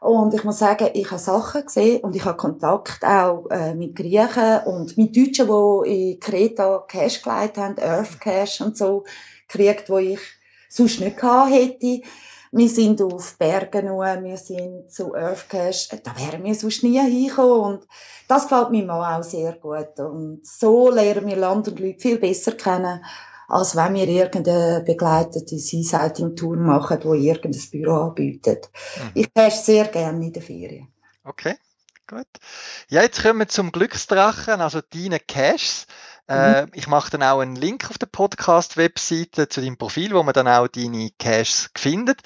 Und 0.00 0.34
ich 0.34 0.44
muss 0.44 0.58
sagen, 0.58 0.90
ich 0.92 1.10
habe 1.10 1.18
Sachen 1.18 1.64
gesehen 1.64 2.02
und 2.02 2.14
ich 2.14 2.24
habe 2.26 2.36
Kontakt 2.36 3.02
auch 3.02 3.46
äh, 3.50 3.74
mit 3.74 3.96
Griechen 3.96 4.60
und 4.66 4.98
mit 4.98 5.16
Deutschen, 5.16 5.46
die 5.46 6.12
in 6.12 6.20
Kreta 6.20 6.84
Cash 6.86 7.22
geleitet 7.22 7.56
haben, 7.56 7.78
Earth 7.78 8.20
Cash 8.20 8.60
und 8.60 8.76
so, 8.76 9.04
gekriegt, 9.48 9.88
wo 9.88 9.96
ich 9.96 10.20
sonst 10.76 11.00
nicht 11.00 11.16
gehabt 11.16 11.52
hätte. 11.52 12.02
Wir 12.52 12.68
sind 12.68 13.02
auf 13.02 13.36
Bergen 13.38 13.86
nur, 13.86 14.04
wir 14.22 14.36
sind 14.36 14.90
zu 14.90 15.14
Earth 15.14 15.48
Cache, 15.48 16.00
da 16.02 16.16
wären 16.16 16.44
wir 16.44 16.54
sonst 16.54 16.82
nie 16.84 17.00
hingekommen. 17.00 17.76
Und 17.76 17.88
das 18.28 18.44
gefällt 18.44 18.70
mir 18.70 18.90
auch 18.90 19.22
sehr 19.22 19.52
gut. 19.54 19.98
Und 19.98 20.46
so 20.46 20.90
lernen 20.90 21.26
wir 21.26 21.36
Land 21.36 21.68
und 21.68 21.80
Leute 21.80 21.98
viel 21.98 22.18
besser 22.18 22.52
kennen, 22.52 23.04
als 23.48 23.76
wenn 23.76 23.94
wir 23.94 24.08
irgendeine 24.08 24.82
begleitete 24.86 25.58
Seasighting-Tour 25.58 26.56
machen, 26.56 27.00
die 27.00 27.28
irgendein 27.28 27.70
Büro 27.70 28.08
anbietet. 28.08 28.70
Mhm. 28.96 29.10
Ich 29.14 29.34
cache 29.34 29.50
sehr 29.50 29.84
gerne 29.88 30.24
in 30.24 30.32
den 30.32 30.42
Ferien. 30.42 30.88
Okay, 31.24 31.56
gut. 32.06 32.26
Ja, 32.88 33.02
jetzt 33.02 33.22
kommen 33.22 33.40
wir 33.40 33.48
zum 33.48 33.72
Glücksdrachen, 33.72 34.60
also 34.60 34.80
deine 34.80 35.20
Caches. 35.20 35.86
Mhm. 36.28 36.34
Äh, 36.34 36.66
ich 36.74 36.86
mache 36.88 37.10
dann 37.10 37.22
auch 37.22 37.40
einen 37.40 37.56
Link 37.56 37.88
auf 37.88 37.98
der 37.98 38.06
Podcast-Webseite 38.06 39.48
zu 39.48 39.60
deinem 39.60 39.76
Profil, 39.76 40.12
wo 40.12 40.22
man 40.22 40.34
dann 40.34 40.48
auch 40.48 40.66
deine 40.66 41.10
Caches 41.18 41.70
findet. 41.76 42.22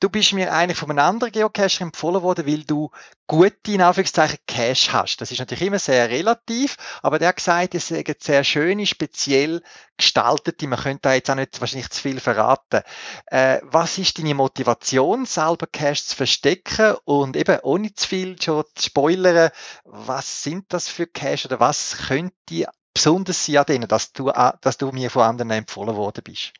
Du 0.00 0.08
bist 0.08 0.32
mir 0.32 0.52
eigentlich 0.52 0.78
von 0.78 0.90
einem 0.90 1.00
anderen 1.00 1.32
Geocacher 1.32 1.82
empfohlen 1.82 2.22
worden, 2.22 2.46
weil 2.46 2.64
du 2.64 2.90
gute, 3.26 3.72
in 3.72 3.82
Anführungszeichen, 3.82 4.38
Cache 4.46 4.92
hast. 4.92 5.18
Das 5.18 5.30
ist 5.30 5.38
natürlich 5.38 5.66
immer 5.66 5.78
sehr 5.78 6.08
relativ, 6.08 6.76
aber 7.02 7.18
der 7.18 7.28
hat 7.28 7.36
gesagt, 7.36 7.74
es 7.74 7.88
sind 7.88 8.22
sehr 8.22 8.44
schöne, 8.44 8.86
speziell 8.86 9.62
gestaltete, 9.96 10.66
man 10.66 10.78
könnte 10.78 11.02
da 11.02 11.14
jetzt 11.14 11.30
auch 11.30 11.34
nicht 11.34 11.60
wahrscheinlich 11.60 11.90
zu 11.90 12.00
viel 12.00 12.20
verraten. 12.20 12.82
Äh, 13.26 13.60
was 13.62 13.98
ist 13.98 14.18
deine 14.18 14.34
Motivation, 14.34 15.26
selber 15.26 15.66
Cache 15.66 16.04
zu 16.04 16.16
verstecken 16.16 16.96
und 17.04 17.36
eben 17.36 17.60
ohne 17.62 17.94
zu 17.94 18.08
viel 18.08 18.40
schon 18.40 18.64
zu 18.74 18.86
spoilern, 18.86 19.50
was 19.84 20.42
sind 20.42 20.72
das 20.72 20.88
für 20.88 21.06
Cache 21.06 21.48
oder 21.48 21.60
was 21.60 21.96
könnte 22.08 22.66
besonders 22.94 23.44
sein 23.44 23.58
an 23.58 23.66
denen, 23.66 23.88
dass 23.88 24.12
du, 24.12 24.28
äh, 24.28 24.52
dass 24.60 24.76
du 24.76 24.90
mir 24.92 25.10
von 25.10 25.22
anderen 25.22 25.50
empfohlen 25.50 25.96
worden 25.96 26.22
bist? 26.24 26.52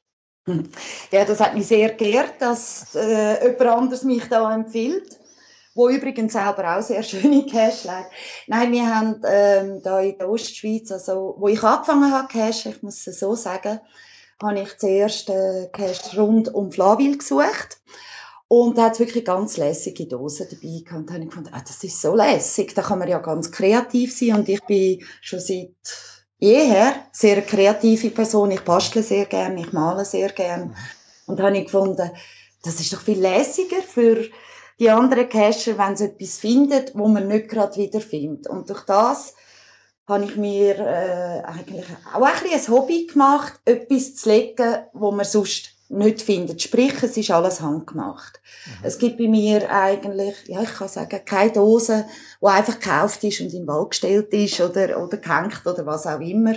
Ja, 1.13 1.25
das 1.25 1.39
hat 1.41 1.55
mich 1.55 1.69
sehr 1.69 1.95
geehrt, 1.95 2.41
dass 2.41 2.95
äh, 2.97 3.45
jemand 3.45 3.61
anderes 3.61 4.03
mich 4.03 4.29
da 4.29 4.53
empfiehlt, 4.53 5.21
wo 5.75 5.89
übrigens 5.89 6.33
selber 6.33 6.77
auch 6.77 6.83
sehr 6.83 7.03
schöne 7.05 7.47
Cash 7.47 7.85
legt. 7.85 8.11
Nein, 8.49 8.73
wir 8.73 8.95
haben 8.95 9.23
ähm, 9.25 9.83
da 9.83 10.01
in 10.01 10.19
der 10.19 10.29
Ostschweiz, 10.29 10.91
also 10.91 11.37
wo 11.39 11.49
ich 11.49 11.63
angefangen 11.63 12.13
habe 12.13 12.29
Cash, 12.29 12.67
ich 12.67 12.83
muss 12.83 13.07
es 13.07 13.21
so 13.21 13.37
sagen, 13.37 13.81
habe 14.43 14.61
ich 14.61 14.77
zuerst 14.79 15.31
äh, 15.31 15.69
Cash 15.73 16.17
rund 16.17 16.53
um 16.53 16.73
Flawil 16.73 17.19
gesucht. 17.19 17.79
Und 18.49 18.77
da 18.77 18.87
hat 18.87 18.99
wirklich 18.99 19.25
ganz 19.25 19.57
lässige 19.57 20.07
Dosen 20.07 20.47
dabei 20.51 20.83
gehabt. 20.85 20.93
Und 20.93 21.09
da 21.09 21.15
habe 21.15 21.23
ich 21.23 21.31
gefunden, 21.31 21.51
ah, 21.55 21.63
das 21.67 21.83
ist 21.85 22.03
so 22.03 22.15
lässig, 22.15 22.75
da 22.75 22.83
kann 22.83 22.99
man 22.99 23.09
ja 23.09 23.19
ganz 23.19 23.51
kreativ 23.51 24.15
sein. 24.15 24.35
Und 24.35 24.49
ich 24.49 24.63
bin 24.65 25.03
schon 25.23 25.41
seit 25.41 25.71
jeher 26.43 26.95
sehr 27.13 27.41
kreative 27.43 28.11
Person. 28.11 28.51
Ich 28.51 28.63
bastle 28.63 29.03
sehr 29.03 29.27
gern, 29.27 29.57
ich 29.59 29.73
male 29.73 30.05
sehr 30.05 30.31
gern. 30.31 30.75
Und 31.27 31.41
habe 31.41 31.57
ich 31.57 31.67
gefunden, 31.67 32.11
das 32.65 32.81
ist 32.81 32.93
doch 32.93 33.01
viel 33.01 33.21
lässiger 33.21 33.81
für 33.81 34.25
die 34.81 34.91
anderen 34.91 35.29
Cacher, 35.29 35.79
wenn 35.79 35.97
sie 35.97 36.07
etwas 36.07 36.39
finden, 36.39 36.85
wo 36.95 37.07
man 37.07 37.29
nicht 37.29 37.49
gerade 37.49 37.77
wiederfindet. 37.77 38.49
Und 38.49 38.69
durch 38.69 38.85
das 38.87 39.35
habe 40.09 40.25
ich 40.25 40.37
mir 40.37 40.81
äh, 40.81 41.43
eigentlich 41.45 41.87
auch 42.13 42.23
ein, 42.23 42.33
bisschen 42.43 42.75
ein 42.75 42.77
Hobby 42.77 43.07
gemacht, 43.07 43.61
etwas 43.65 44.17
zu 44.17 44.29
legen, 44.29 44.79
wo 44.93 45.13
man 45.13 45.25
sonst 45.25 45.77
nicht 45.93 46.23
findet. 46.23 46.63
Sprich, 46.63 47.03
es 47.03 47.17
ist 47.17 47.31
alles 47.31 47.61
handgemacht. 47.61 48.41
Mhm. 48.67 48.73
Es 48.83 48.99
gibt 48.99 49.19
bei 49.19 49.29
mir 49.29 49.71
eigentlich, 49.71 50.35
ja, 50.47 50.63
ich 50.63 50.73
kann 50.73 50.89
sagen, 50.89 51.21
keine 51.25 51.53
Dose, 51.53 52.07
die 52.41 52.47
einfach 52.47 52.81
gekauft 52.81 53.23
ist 53.25 53.41
und 53.41 53.53
in 53.53 53.61
den 53.61 53.67
Wald 53.67 53.91
gestellt 53.91 54.33
ist 54.33 54.61
oder, 54.61 55.03
oder 55.03 55.17
gehängt 55.19 55.67
oder 55.67 55.87
was 55.87 56.07
auch 56.07 56.21
immer, 56.21 56.55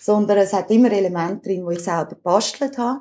sondern 0.00 0.38
es 0.38 0.52
hat 0.52 0.70
immer 0.70 0.90
Elemente 0.90 1.48
drin, 1.48 1.66
die 1.68 1.76
ich 1.76 1.84
selber 1.84 2.16
bastelt 2.22 2.76
habe, 2.76 3.00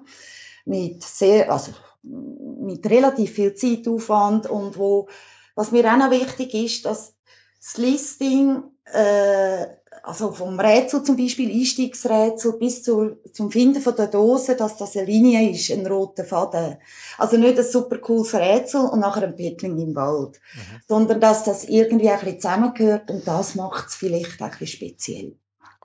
mit 0.66 1.04
sehr, 1.04 1.52
also, 1.52 1.72
mit 2.04 2.88
relativ 2.90 3.32
viel 3.32 3.54
Zeitaufwand 3.56 4.48
und 4.48 4.78
wo, 4.78 5.08
was 5.56 5.72
mir 5.72 5.92
auch 5.92 5.98
noch 5.98 6.12
wichtig 6.12 6.54
ist, 6.54 6.86
dass 6.86 7.16
das 7.60 7.78
Listing, 7.78 8.64
äh, 8.86 9.66
also 10.04 10.32
vom 10.32 10.60
Rätsel 10.60 11.04
zum 11.04 11.16
Beispiel, 11.16 11.52
Einstiegsrätsel, 11.52 12.54
bis 12.54 12.84
zu, 12.84 13.18
zum 13.34 13.52
Finden 13.52 13.82
von 13.82 13.96
der 13.96 14.08
Dose, 14.08 14.56
dass 14.56 14.78
das 14.78 14.96
eine 14.96 15.06
Linie 15.06 15.50
ist, 15.52 15.72
ein 15.72 15.86
roter 15.86 16.26
Faden. 16.26 16.78
Also 17.18 17.38
nicht 17.38 17.58
ein 17.58 17.66
super 17.66 17.98
cooles 17.98 18.34
Rätsel 18.34 18.82
und 18.82 19.00
nachher 19.00 19.24
ein 19.24 19.36
Pittling 19.36 19.78
im 19.80 19.96
Wald, 19.96 20.40
mhm. 20.54 20.82
sondern 20.88 21.22
dass 21.22 21.44
das 21.44 21.66
irgendwie 21.66 22.10
ein 22.10 22.20
bisschen 22.20 22.40
zusammengehört 22.40 23.12
und 23.12 23.28
das 23.28 23.56
macht 23.56 23.90
es 23.90 23.96
vielleicht 23.96 24.42
ein 24.42 24.50
bisschen 24.52 24.68
speziell. 24.68 25.36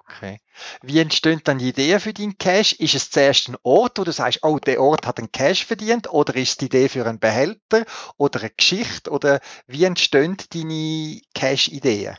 Okay. 0.08 0.40
Wie 0.82 1.00
entstehen 1.00 1.40
dann 1.42 1.58
die 1.58 1.70
Ideen 1.70 1.98
für 1.98 2.12
deinen 2.12 2.38
Cash? 2.38 2.74
Ist 2.74 2.94
es 2.94 3.10
zuerst 3.10 3.48
ein 3.48 3.56
Ort, 3.64 3.98
wo 3.98 4.04
du 4.04 4.12
sagst, 4.12 4.38
oh, 4.42 4.58
der 4.58 4.80
Ort 4.80 5.04
hat 5.06 5.18
einen 5.18 5.32
Cash 5.32 5.66
verdient? 5.66 6.10
Oder 6.10 6.36
ist 6.36 6.50
es 6.50 6.56
die 6.58 6.66
Idee 6.66 6.88
für 6.88 7.04
einen 7.06 7.18
Behälter 7.18 7.84
oder 8.16 8.40
eine 8.40 8.50
Geschichte? 8.50 9.10
Oder 9.10 9.40
wie 9.66 9.84
entstehen 9.84 10.36
deine 10.52 11.20
Cash-Ideen? 11.34 12.16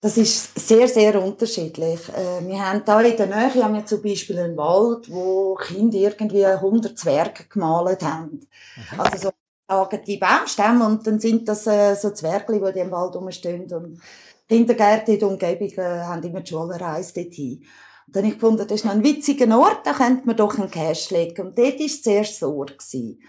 Das 0.00 0.16
ist 0.16 0.56
sehr, 0.58 0.86
sehr 0.86 1.20
unterschiedlich. 1.20 2.08
Äh, 2.10 2.46
wir 2.46 2.64
haben 2.64 2.84
da 2.84 3.00
in 3.00 3.16
der 3.16 3.26
Nähe 3.26 3.64
haben 3.64 3.74
wir 3.74 3.84
zum 3.84 4.00
Beispiel 4.00 4.38
einen 4.38 4.56
Wald, 4.56 5.10
wo 5.10 5.56
Kinder 5.56 5.98
irgendwie 5.98 6.46
100 6.46 6.96
Zwerge 6.96 7.44
gemalt 7.48 8.02
haben. 8.02 8.46
Mhm. 8.92 9.00
Also 9.00 9.18
so 9.18 9.30
sagen 9.68 10.00
die 10.06 10.16
Baumstämme 10.16 10.86
und 10.86 11.06
dann 11.06 11.18
sind 11.18 11.48
das 11.48 11.66
äh, 11.66 11.94
so 11.96 12.10
Zwerge, 12.10 12.72
die 12.72 12.78
im 12.78 12.92
Wald 12.92 13.16
rumstehen 13.16 13.70
und 13.72 14.00
Kindergärten 14.48 15.14
in 15.14 15.20
der 15.20 15.28
Umgebung 15.28 15.68
äh, 15.68 16.00
haben 16.02 16.22
immer 16.22 16.40
die 16.40 16.50
Schulreise 16.50 17.12
dorthin. 17.14 17.64
Und 18.06 18.16
dann 18.16 18.22
habe 18.22 18.32
ich 18.32 18.40
gefunden, 18.40 18.66
das 18.66 18.80
ist 18.80 18.84
noch 18.86 18.92
ein 18.92 19.04
witziger 19.04 19.58
Ort, 19.58 19.84
da 19.84 19.92
könnte 19.92 20.26
man 20.26 20.36
doch 20.36 20.56
einen 20.58 20.70
Cash 20.70 21.10
legen. 21.10 21.48
Und 21.48 21.58
dort 21.58 21.78
war 21.78 21.86
es 21.86 22.02
zuerst 22.02 22.38
so. 22.38 22.56
Gewesen. 22.60 23.20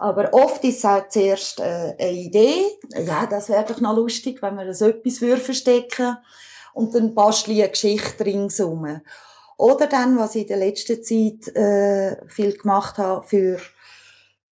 Aber 0.00 0.32
oft 0.32 0.64
ist 0.64 0.78
es 0.78 0.84
auch 0.86 1.06
zuerst 1.10 1.60
äh, 1.60 1.94
eine 1.98 2.12
Idee. 2.12 2.64
Ja, 3.06 3.26
das 3.26 3.50
wäre 3.50 3.66
doch 3.66 3.82
noch 3.82 3.94
lustig, 3.94 4.40
wenn 4.40 4.56
wir 4.56 4.72
so 4.72 4.88
etwas 4.88 5.18
verstecken 5.18 6.16
Und 6.72 6.94
dann 6.94 7.14
bastle 7.14 7.52
ich 7.52 7.60
eine 7.60 7.70
Geschichte 7.70 8.24
ringsum. 8.24 9.02
Oder 9.58 9.86
dann, 9.88 10.16
was 10.16 10.36
ich 10.36 10.42
in 10.42 10.48
der 10.48 10.56
letzten 10.56 11.04
Zeit 11.04 11.54
äh, 11.54 12.16
viel 12.28 12.56
gemacht 12.56 12.96
habe 12.96 13.26
für 13.26 13.60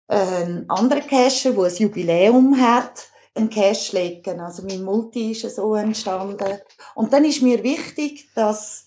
äh, 0.07 0.63
andere 0.67 1.01
Cacher, 1.01 1.55
wo 1.55 1.61
ein 1.61 1.75
Jubiläum 1.75 2.59
hat, 2.59 3.09
einen 3.35 3.51
Cache 3.51 3.95
legen. 3.95 4.39
Also 4.39 4.63
mein 4.63 4.83
Multi 4.83 5.33
ist 5.33 5.55
so 5.55 5.75
entstanden. 5.75 6.59
Und 6.95 7.13
dann 7.13 7.23
ist 7.23 7.43
mir 7.43 7.61
wichtig, 7.61 8.29
dass 8.33 8.85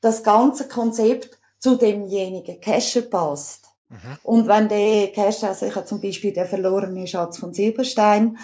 das 0.00 0.24
ganze 0.24 0.66
Konzept 0.66 1.38
zu 1.60 1.76
demjenigen 1.76 2.60
Cacher 2.60 3.02
passt. 3.02 3.69
Mhm. 3.90 4.18
Und 4.22 4.48
wenn 4.48 4.68
der 4.68 5.12
Cache, 5.12 5.48
also 5.48 5.66
ich 5.66 5.74
habe 5.74 5.86
zum 5.86 6.00
Beispiel 6.00 6.32
den 6.32 6.46
verlorenen 6.46 7.06
Schatz 7.06 7.38
von 7.38 7.52
Silberstein, 7.52 8.38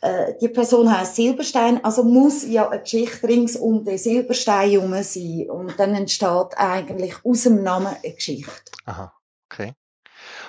äh, 0.00 0.34
die 0.40 0.48
Person 0.48 0.96
heißt 0.96 1.16
Silberstein, 1.16 1.84
also 1.84 2.04
muss 2.04 2.46
ja 2.46 2.68
eine 2.68 2.80
Geschichte 2.80 3.26
rings 3.26 3.56
um 3.56 3.84
den 3.84 3.98
Silberstein 3.98 4.70
herum 4.70 5.02
sein. 5.02 5.50
Und 5.50 5.78
dann 5.80 5.94
entsteht 5.94 6.56
eigentlich 6.56 7.14
aus 7.24 7.42
dem 7.42 7.62
Namen 7.62 7.88
eine 7.88 8.14
Geschichte. 8.14 8.70
Aha, 8.84 9.12
okay. 9.50 9.72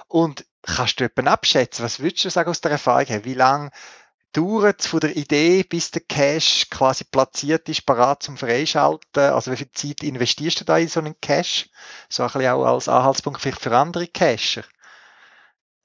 Und 0.08 0.46
kannst 0.62 1.00
du 1.00 1.06
jemanden 1.06 1.28
abschätzen? 1.28 1.84
Was 1.84 2.00
würdest 2.00 2.26
du 2.26 2.30
sagen 2.30 2.50
aus 2.50 2.62
der 2.62 2.72
Erfahrung 2.72 3.06
her? 3.06 3.26
Wie 3.26 3.34
lange 3.34 3.72
dauert 4.36 4.82
es 4.82 4.88
von 4.88 5.00
der 5.00 5.16
Idee, 5.16 5.64
bis 5.64 5.92
der 5.92 6.02
Cache 6.02 6.66
quasi 6.70 7.06
platziert 7.06 7.70
ist, 7.70 7.86
parat 7.86 8.24
zum 8.24 8.38
Freischalten? 8.38 9.24
Also 9.24 9.52
wie 9.52 9.58
viel 9.58 9.72
Zeit 9.72 10.04
investierst 10.04 10.60
du 10.60 10.66
da 10.66 10.78
in 10.78 10.88
so 10.88 11.00
einen 11.00 11.16
Cache? 11.22 11.70
So 12.10 12.24
ein 12.24 12.28
bisschen 12.28 12.48
auch 12.48 12.66
als 12.66 12.90
Anhaltspunkt 12.90 13.42
vielleicht 13.42 13.62
für 13.62 13.76
andere 13.76 14.08
Cacher. 14.08 14.64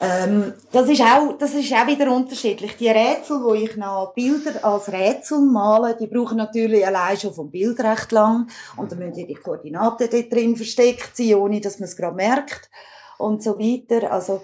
Ähm, 0.03 0.55
das 0.73 0.89
ist 0.89 1.03
auch, 1.03 1.37
das 1.39 1.53
ist 1.53 1.73
auch 1.75 1.87
wieder 1.87 2.11
unterschiedlich. 2.11 2.77
Die 2.79 2.89
Rätsel, 2.89 3.43
wo 3.43 3.53
ich 3.53 3.77
noch 3.77 4.15
Bilder 4.15 4.65
als 4.65 4.91
Rätsel 4.91 5.43
male, 5.43 5.95
die 5.95 6.07
brauchen 6.07 6.39
natürlich 6.39 6.87
allein 6.87 7.19
schon 7.19 7.35
vom 7.35 7.51
Bild 7.51 7.79
recht 7.81 8.11
lang. 8.11 8.49
Und 8.79 8.91
dann 8.91 8.99
müssen 8.99 9.27
die 9.27 9.35
Koordinaten 9.35 10.09
dort 10.11 10.33
drin 10.33 10.57
versteckt 10.57 11.19
sein, 11.19 11.35
ohne 11.35 11.61
dass 11.61 11.79
man 11.79 11.89
es 11.89 11.97
gerade 11.97 12.17
merkt. 12.17 12.71
Und 13.19 13.43
so 13.43 13.59
weiter. 13.59 14.11
Also, 14.11 14.43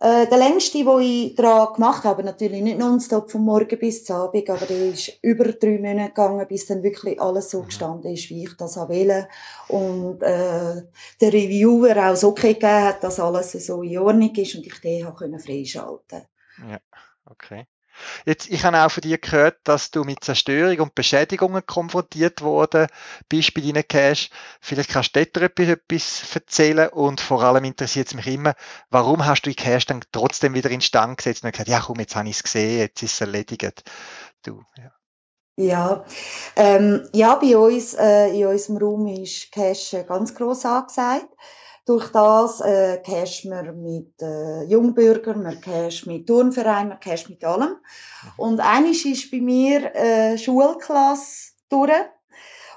äh, 0.00 0.26
der 0.26 0.38
längste, 0.38 0.84
den 0.84 1.00
ich 1.00 1.34
daran 1.34 1.74
gemacht 1.74 2.04
habe, 2.04 2.24
natürlich 2.24 2.62
nicht 2.62 2.78
nonstop 2.78 3.30
vom 3.30 3.44
Morgen 3.44 3.78
bis 3.78 4.04
zum 4.04 4.16
Abend, 4.16 4.50
aber 4.50 4.66
der 4.66 4.90
ist 4.90 5.12
über 5.22 5.44
drei 5.52 5.78
Monate 5.78 6.08
gegangen, 6.08 6.46
bis 6.48 6.66
dann 6.66 6.82
wirklich 6.82 7.20
alles 7.20 7.50
so 7.50 7.62
gestanden 7.62 8.12
ist, 8.12 8.28
wie 8.30 8.44
ich 8.44 8.56
das 8.56 8.76
wollte. 8.76 9.28
Und 9.68 10.22
äh, 10.22 10.82
der 11.20 11.32
Reviewer 11.32 12.10
auch 12.10 12.16
so 12.16 12.28
okay 12.28 12.54
gegeben 12.54 12.84
hat, 12.84 13.04
dass 13.04 13.20
alles 13.20 13.52
so 13.52 13.82
in 13.82 13.98
Ordnung 13.98 14.34
ist 14.34 14.54
und 14.54 14.66
ich 14.66 14.80
den 14.80 15.06
habe 15.06 15.38
freischalten 15.38 16.22
Ja, 16.68 16.78
okay. 17.26 17.66
Jetzt, 18.24 18.48
ich 18.50 18.64
habe 18.64 18.78
auch 18.78 18.90
von 18.90 19.02
dir 19.02 19.18
gehört, 19.18 19.58
dass 19.64 19.90
du 19.90 20.04
mit 20.04 20.24
Zerstörung 20.24 20.80
und 20.80 20.94
Beschädigungen 20.94 21.64
konfrontiert 21.66 22.42
worden 22.42 22.86
bist 23.28 23.54
bei 23.54 23.60
deinen 23.60 23.86
Cash. 23.86 24.30
Vielleicht 24.60 24.90
kannst 24.90 25.14
du 25.16 25.24
dort 25.24 25.58
etwas 25.58 26.34
erzählen 26.34 26.88
und 26.88 27.20
vor 27.20 27.42
allem 27.42 27.64
interessiert 27.64 28.08
es 28.08 28.14
mich 28.14 28.26
immer, 28.26 28.54
warum 28.90 29.24
hast 29.26 29.42
du 29.42 29.50
die 29.50 29.56
Cash 29.56 29.86
dann 29.86 30.02
trotzdem 30.12 30.54
wieder 30.54 30.70
in 30.70 30.80
Stand 30.80 31.18
gesetzt 31.18 31.44
und 31.44 31.52
gesagt, 31.52 31.68
ja 31.68 31.80
komm, 31.80 32.00
jetzt 32.00 32.16
habe 32.16 32.28
ich 32.28 32.36
es 32.36 32.42
gesehen, 32.42 32.78
jetzt 32.78 33.02
ist 33.02 33.14
es 33.14 33.20
erledigt. 33.20 33.82
Du, 34.42 34.62
ja. 34.76 34.90
Ja, 35.56 36.04
ähm, 36.56 37.08
ja, 37.12 37.36
bei 37.36 37.56
uns, 37.56 37.94
äh, 37.94 38.28
in 38.30 38.46
unserem 38.46 38.78
Raum 38.78 39.06
ist 39.06 39.52
Cash 39.52 39.94
ganz 40.08 40.34
gross 40.34 40.64
angesagt. 40.64 41.28
Durch 41.86 42.08
das 42.12 42.60
äh, 42.60 42.98
cash 43.04 43.44
man 43.44 43.82
mit 43.82 44.20
äh, 44.22 44.64
Jungbürgern, 44.64 45.42
man 45.42 45.60
cash 45.60 46.06
mit 46.06 46.26
Turnvereinen, 46.26 46.88
man 46.88 47.00
cash 47.00 47.28
mit 47.28 47.44
allem. 47.44 47.68
Mhm. 47.70 48.30
Und 48.38 48.60
eines 48.60 49.04
ist 49.04 49.30
bei 49.30 49.40
mir 49.40 49.94
äh, 49.94 50.38
Schulklasse 50.38 51.52
durch. 51.68 51.90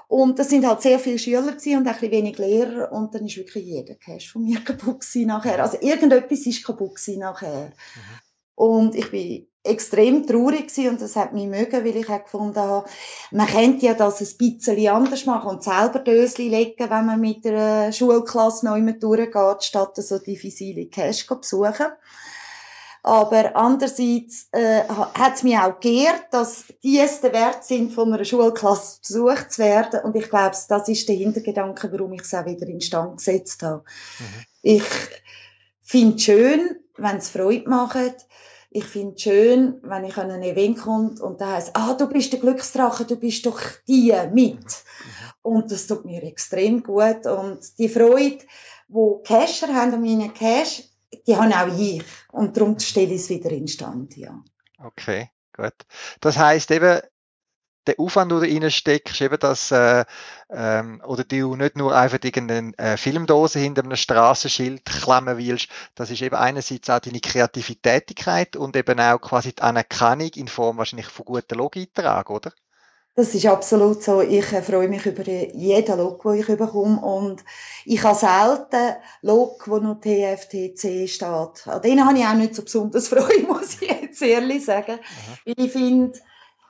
Und 0.08 0.38
das 0.38 0.48
sind 0.48 0.66
halt 0.66 0.80
sehr 0.80 0.98
viele 0.98 1.18
Schüler 1.18 1.40
und 1.40 1.48
ein 1.48 1.84
bisschen 1.84 2.10
wenig 2.10 2.38
Lehrer. 2.38 2.90
Und 2.92 3.14
dann 3.14 3.26
ist 3.26 3.36
wirklich 3.36 3.66
jeder 3.66 3.94
Cash 3.94 4.32
von 4.32 4.42
mir 4.42 4.60
kaputt 4.64 5.04
nachher. 5.16 5.62
Also 5.62 5.78
irgendetwas 5.80 6.46
ist 6.46 6.64
kaputt 6.64 6.98
nachher. 7.16 7.66
Mhm. 7.66 8.18
Und 8.54 8.94
ich 8.94 9.10
bin 9.10 9.47
extrem 9.64 10.26
traurig 10.26 10.68
gewesen 10.68 10.90
und 10.90 11.02
das 11.02 11.16
hat 11.16 11.32
mich 11.32 11.46
mögen, 11.46 11.84
weil 11.84 11.96
ich 11.96 12.08
auch 12.08 12.22
gefunden 12.22 12.58
habe, 12.58 12.88
man 13.30 13.46
könnte 13.46 13.86
ja 13.86 13.94
das 13.94 14.20
ein 14.20 14.36
bisschen 14.38 14.88
anders 14.88 15.26
machen 15.26 15.50
und 15.50 15.62
selber 15.62 15.98
Dösli 15.98 16.48
legen, 16.48 16.90
wenn 16.90 17.06
man 17.06 17.20
mit 17.20 17.44
der 17.44 17.92
Schulklasse 17.92 18.66
noch 18.66 18.76
immer 18.76 18.92
durchgeht, 18.92 19.62
statt 19.62 19.96
so 19.96 20.18
diffizile 20.18 20.86
Cash 20.86 21.26
zu 21.26 21.40
besuchen. 21.40 21.86
Aber 23.02 23.56
andererseits 23.56 24.48
äh, 24.52 24.82
hat 24.86 25.36
es 25.36 25.42
mich 25.42 25.56
auch 25.56 25.80
geehrt, 25.80 26.24
dass 26.30 26.64
die 26.82 26.98
es 26.98 27.20
der 27.20 27.32
Wert 27.32 27.64
sind, 27.64 27.92
von 27.92 28.12
einer 28.12 28.24
Schulklasse 28.24 29.00
besucht 29.00 29.52
zu 29.52 29.62
werden. 29.62 30.00
Und 30.00 30.16
ich 30.16 30.28
glaube, 30.28 30.56
das 30.68 30.88
ist 30.88 31.08
der 31.08 31.16
Hintergedanke, 31.16 31.90
warum 31.92 32.12
ich 32.12 32.22
es 32.22 32.34
auch 32.34 32.44
wieder 32.44 32.66
in 32.66 32.80
Stand 32.80 33.18
gesetzt 33.18 33.62
habe. 33.62 33.84
Mhm. 34.18 34.44
Ich 34.62 34.82
finde 35.82 36.16
es 36.16 36.22
schön, 36.22 36.76
wenn 36.96 37.16
es 37.16 37.30
Freude 37.30 37.68
macht 37.68 38.26
ich 38.70 38.84
finde 38.84 39.14
es 39.14 39.22
schön, 39.22 39.80
wenn 39.82 40.04
ich 40.04 40.16
an 40.16 40.30
ein 40.30 40.42
Event 40.42 40.78
komme 40.78 41.14
und 41.20 41.40
da 41.40 41.52
heißt, 41.52 41.70
ah, 41.74 41.94
du 41.94 42.06
bist 42.06 42.32
der 42.32 42.40
Glücksdrache, 42.40 43.04
du 43.04 43.16
bist 43.16 43.46
doch 43.46 43.60
die 43.86 44.14
mit. 44.32 44.84
Und 45.42 45.70
das 45.70 45.86
tut 45.86 46.04
mir 46.04 46.22
extrem 46.22 46.82
gut. 46.82 47.26
Und 47.26 47.60
die 47.78 47.88
Freude, 47.88 48.44
wo 48.88 49.22
Casher 49.22 49.74
haben 49.74 49.94
an 49.94 50.02
meinen 50.02 50.34
Cash, 50.34 50.82
die 51.26 51.36
haben 51.36 51.52
auch 51.52 51.78
ich. 51.78 52.02
Und 52.32 52.56
darum 52.56 52.78
stelle 52.78 53.14
ich 53.14 53.22
es 53.22 53.30
wieder 53.30 53.50
in 53.50 53.68
Stand, 53.68 54.16
ja. 54.16 54.42
Okay, 54.78 55.30
gut. 55.56 55.74
Das 56.20 56.36
heißt 56.36 56.70
eben, 56.70 57.00
der 57.88 57.98
Aufwand, 57.98 58.30
den 58.30 58.40
du 58.40 58.46
reinsteckst, 58.46 59.20
eben 59.20 59.38
das, 59.38 59.70
äh, 59.70 60.04
ähm, 60.50 61.02
oder 61.06 61.24
du 61.24 61.56
nicht 61.56 61.76
nur 61.76 61.96
einfach 61.96 62.18
irgendeine 62.22 62.76
äh, 62.78 62.96
Filmdose 62.96 63.58
hinter 63.58 63.82
einem 63.82 63.96
Straßenschild 63.96 64.84
klemmen 64.84 65.38
willst, 65.38 65.68
das 65.94 66.10
ist 66.10 66.22
eben 66.22 66.36
einerseits 66.36 66.90
auch 66.90 67.00
deine 67.00 67.20
Kreativitätigkeit 67.20 68.56
und 68.56 68.76
eben 68.76 69.00
auch 69.00 69.18
quasi 69.20 69.52
die 69.52 69.62
Anerkennung 69.62 70.30
in 70.36 70.48
Form 70.48 70.78
wahrscheinlich 70.78 71.06
von 71.06 71.24
guten 71.24 71.58
Log-Eintrag, 71.58 72.30
oder? 72.30 72.52
Das 73.18 73.34
ist 73.34 73.46
absolut 73.46 74.00
so. 74.00 74.20
Ich 74.20 74.52
äh, 74.52 74.62
freue 74.62 74.86
mich 74.86 75.04
über 75.04 75.28
jeden 75.28 75.98
Log, 75.98 76.22
den 76.22 76.34
ich 76.34 76.46
bekomme. 76.46 77.00
Und 77.00 77.44
ich 77.84 78.00
habe 78.04 78.16
selten 78.16 78.94
Log, 79.22 79.66
wo 79.66 79.78
noch 79.78 80.00
TFTC 80.00 81.08
steht. 81.08 81.66
An 81.66 81.82
denen 81.82 82.06
habe 82.06 82.16
ich 82.16 82.24
auch 82.24 82.34
nicht 82.34 82.54
so 82.54 82.62
besonders 82.62 83.08
Freude, 83.08 83.42
muss 83.48 83.82
ich 83.82 83.90
jetzt 83.90 84.22
ehrlich 84.22 84.64
sagen. 84.64 85.00
Aha. 85.00 85.38
Ich 85.46 85.72
finde, 85.72 86.16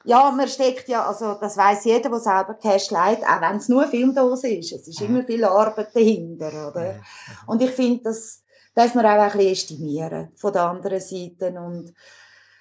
ja, 0.09 0.31
man 0.31 0.49
steckt 0.49 0.89
ja, 0.89 1.07
also 1.07 1.35
das 1.35 1.59
weiß 1.59 1.85
jeder, 1.85 2.09
der 2.09 2.19
selber 2.19 2.55
Cash 2.55 2.91
leiht, 2.91 3.23
auch 3.23 3.43
wenn 3.43 3.59
es 3.59 3.69
nur 3.69 3.83
eine 3.83 3.91
Filmdose 3.91 4.49
ist. 4.49 4.73
Es 4.73 4.89
ist 4.89 5.03
immer 5.03 5.23
viel 5.23 5.45
Arbeit 5.45 5.95
dahinter, 5.95 6.71
oder? 6.71 6.95
Und 7.47 7.61
ich 7.61 7.73
finde, 7.73 8.05
das 8.05 8.43
darf 8.75 8.95
man 8.95 9.05
auch 9.05 9.11
ein 9.11 9.33
bisschen 9.33 9.53
estimieren 9.53 10.29
von 10.35 10.55
der 10.55 10.63
anderen 10.63 11.01
Seite. 11.01 11.53
Und 11.61 11.93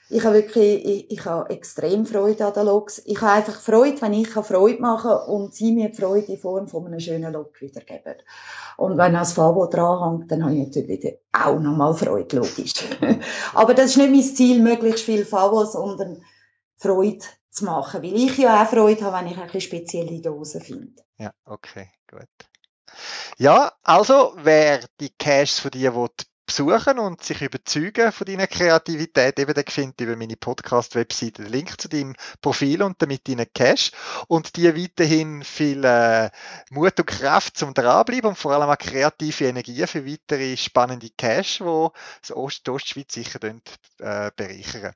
ich 0.09 0.25
habe 0.25 0.35
wirklich, 0.35 0.85
ich, 0.85 1.11
ich 1.11 1.25
habe 1.25 1.49
extrem 1.49 2.05
Freude 2.05 2.47
an 2.47 2.53
den 2.53 2.65
Logs. 2.65 3.01
Ich 3.05 3.21
habe 3.21 3.31
einfach 3.31 3.61
Freude, 3.61 4.01
wenn 4.01 4.13
ich 4.13 4.27
Freude 4.27 4.81
machen 4.81 5.11
kann 5.11 5.29
und 5.29 5.53
sie 5.53 5.71
mir 5.71 5.87
die 5.87 5.95
Freude 5.95 6.33
in 6.33 6.39
Form 6.39 6.67
von 6.67 6.85
einem 6.85 6.99
schönen 6.99 7.31
Log 7.31 7.61
wiedergeben. 7.61 8.15
Und 8.75 8.97
wenn 8.97 9.13
das 9.13 9.31
Fabo 9.31 9.67
dranhängt, 9.67 10.29
dann 10.29 10.43
habe 10.43 10.53
ich 10.53 10.65
natürlich 10.65 11.17
auch 11.31 11.59
nochmal 11.59 11.93
Freude, 11.93 12.35
logisch. 12.35 12.73
Aber 13.53 13.73
das 13.73 13.91
ist 13.91 13.97
nicht 13.97 14.11
mein 14.11 14.35
Ziel, 14.35 14.61
möglichst 14.61 15.05
viel 15.05 15.23
Fabo, 15.23 15.63
sondern 15.63 16.21
Freude 16.77 17.25
zu 17.57 17.65
machen, 17.65 18.03
weil 18.03 18.15
ich 18.15 18.37
ja 18.37 18.63
auch 18.63 18.69
Freude 18.69 19.05
habe, 19.05 19.17
wenn 19.17 19.31
ich 19.31 19.37
ein 19.37 19.61
spezielle 19.61 20.21
Dosen 20.21 20.61
finde. 20.61 21.03
Ja, 21.17 21.31
okay, 21.45 21.91
gut. 22.09 22.27
Ja, 23.37 23.73
also, 23.83 24.33
wer 24.37 24.79
die 24.99 25.09
Caches 25.09 25.59
von 25.59 25.71
dir 25.71 25.95
will 25.95 26.09
besuchen 26.47 26.97
und 26.97 27.21
sich 27.21 27.41
überzeugen 27.41 28.11
von 28.11 28.25
deiner 28.25 28.47
Kreativität, 28.47 29.37
eben, 29.37 29.53
der 29.53 29.65
findet 29.67 29.99
über 30.01 30.15
meine 30.15 30.37
Podcast-Webseite 30.37 31.43
den 31.43 31.51
Link 31.51 31.79
zu 31.79 31.89
deinem 31.89 32.15
Profil 32.41 32.81
und 32.83 33.01
damit 33.01 33.27
deinen 33.27 33.45
Cash 33.53 33.91
und 34.27 34.55
dir 34.55 34.75
weiterhin 34.75 35.43
viel 35.43 35.83
äh, 35.83 36.29
Mut 36.71 36.97
und 36.99 37.05
Kraft 37.05 37.57
zum 37.57 37.73
dranbleiben 37.73 38.29
und 38.29 38.37
vor 38.37 38.53
allem 38.53 38.69
auch 38.69 38.77
kreative 38.77 39.45
Energie 39.45 39.85
für 39.85 40.05
weitere 40.05 40.55
spannende 40.55 41.09
Cash, 41.17 41.61
Ost 41.61 42.65
die 42.65 42.71
Ostschweiz 42.71 43.13
sicher 43.13 43.43
äh, 43.43 44.31
bereichern. 44.35 44.93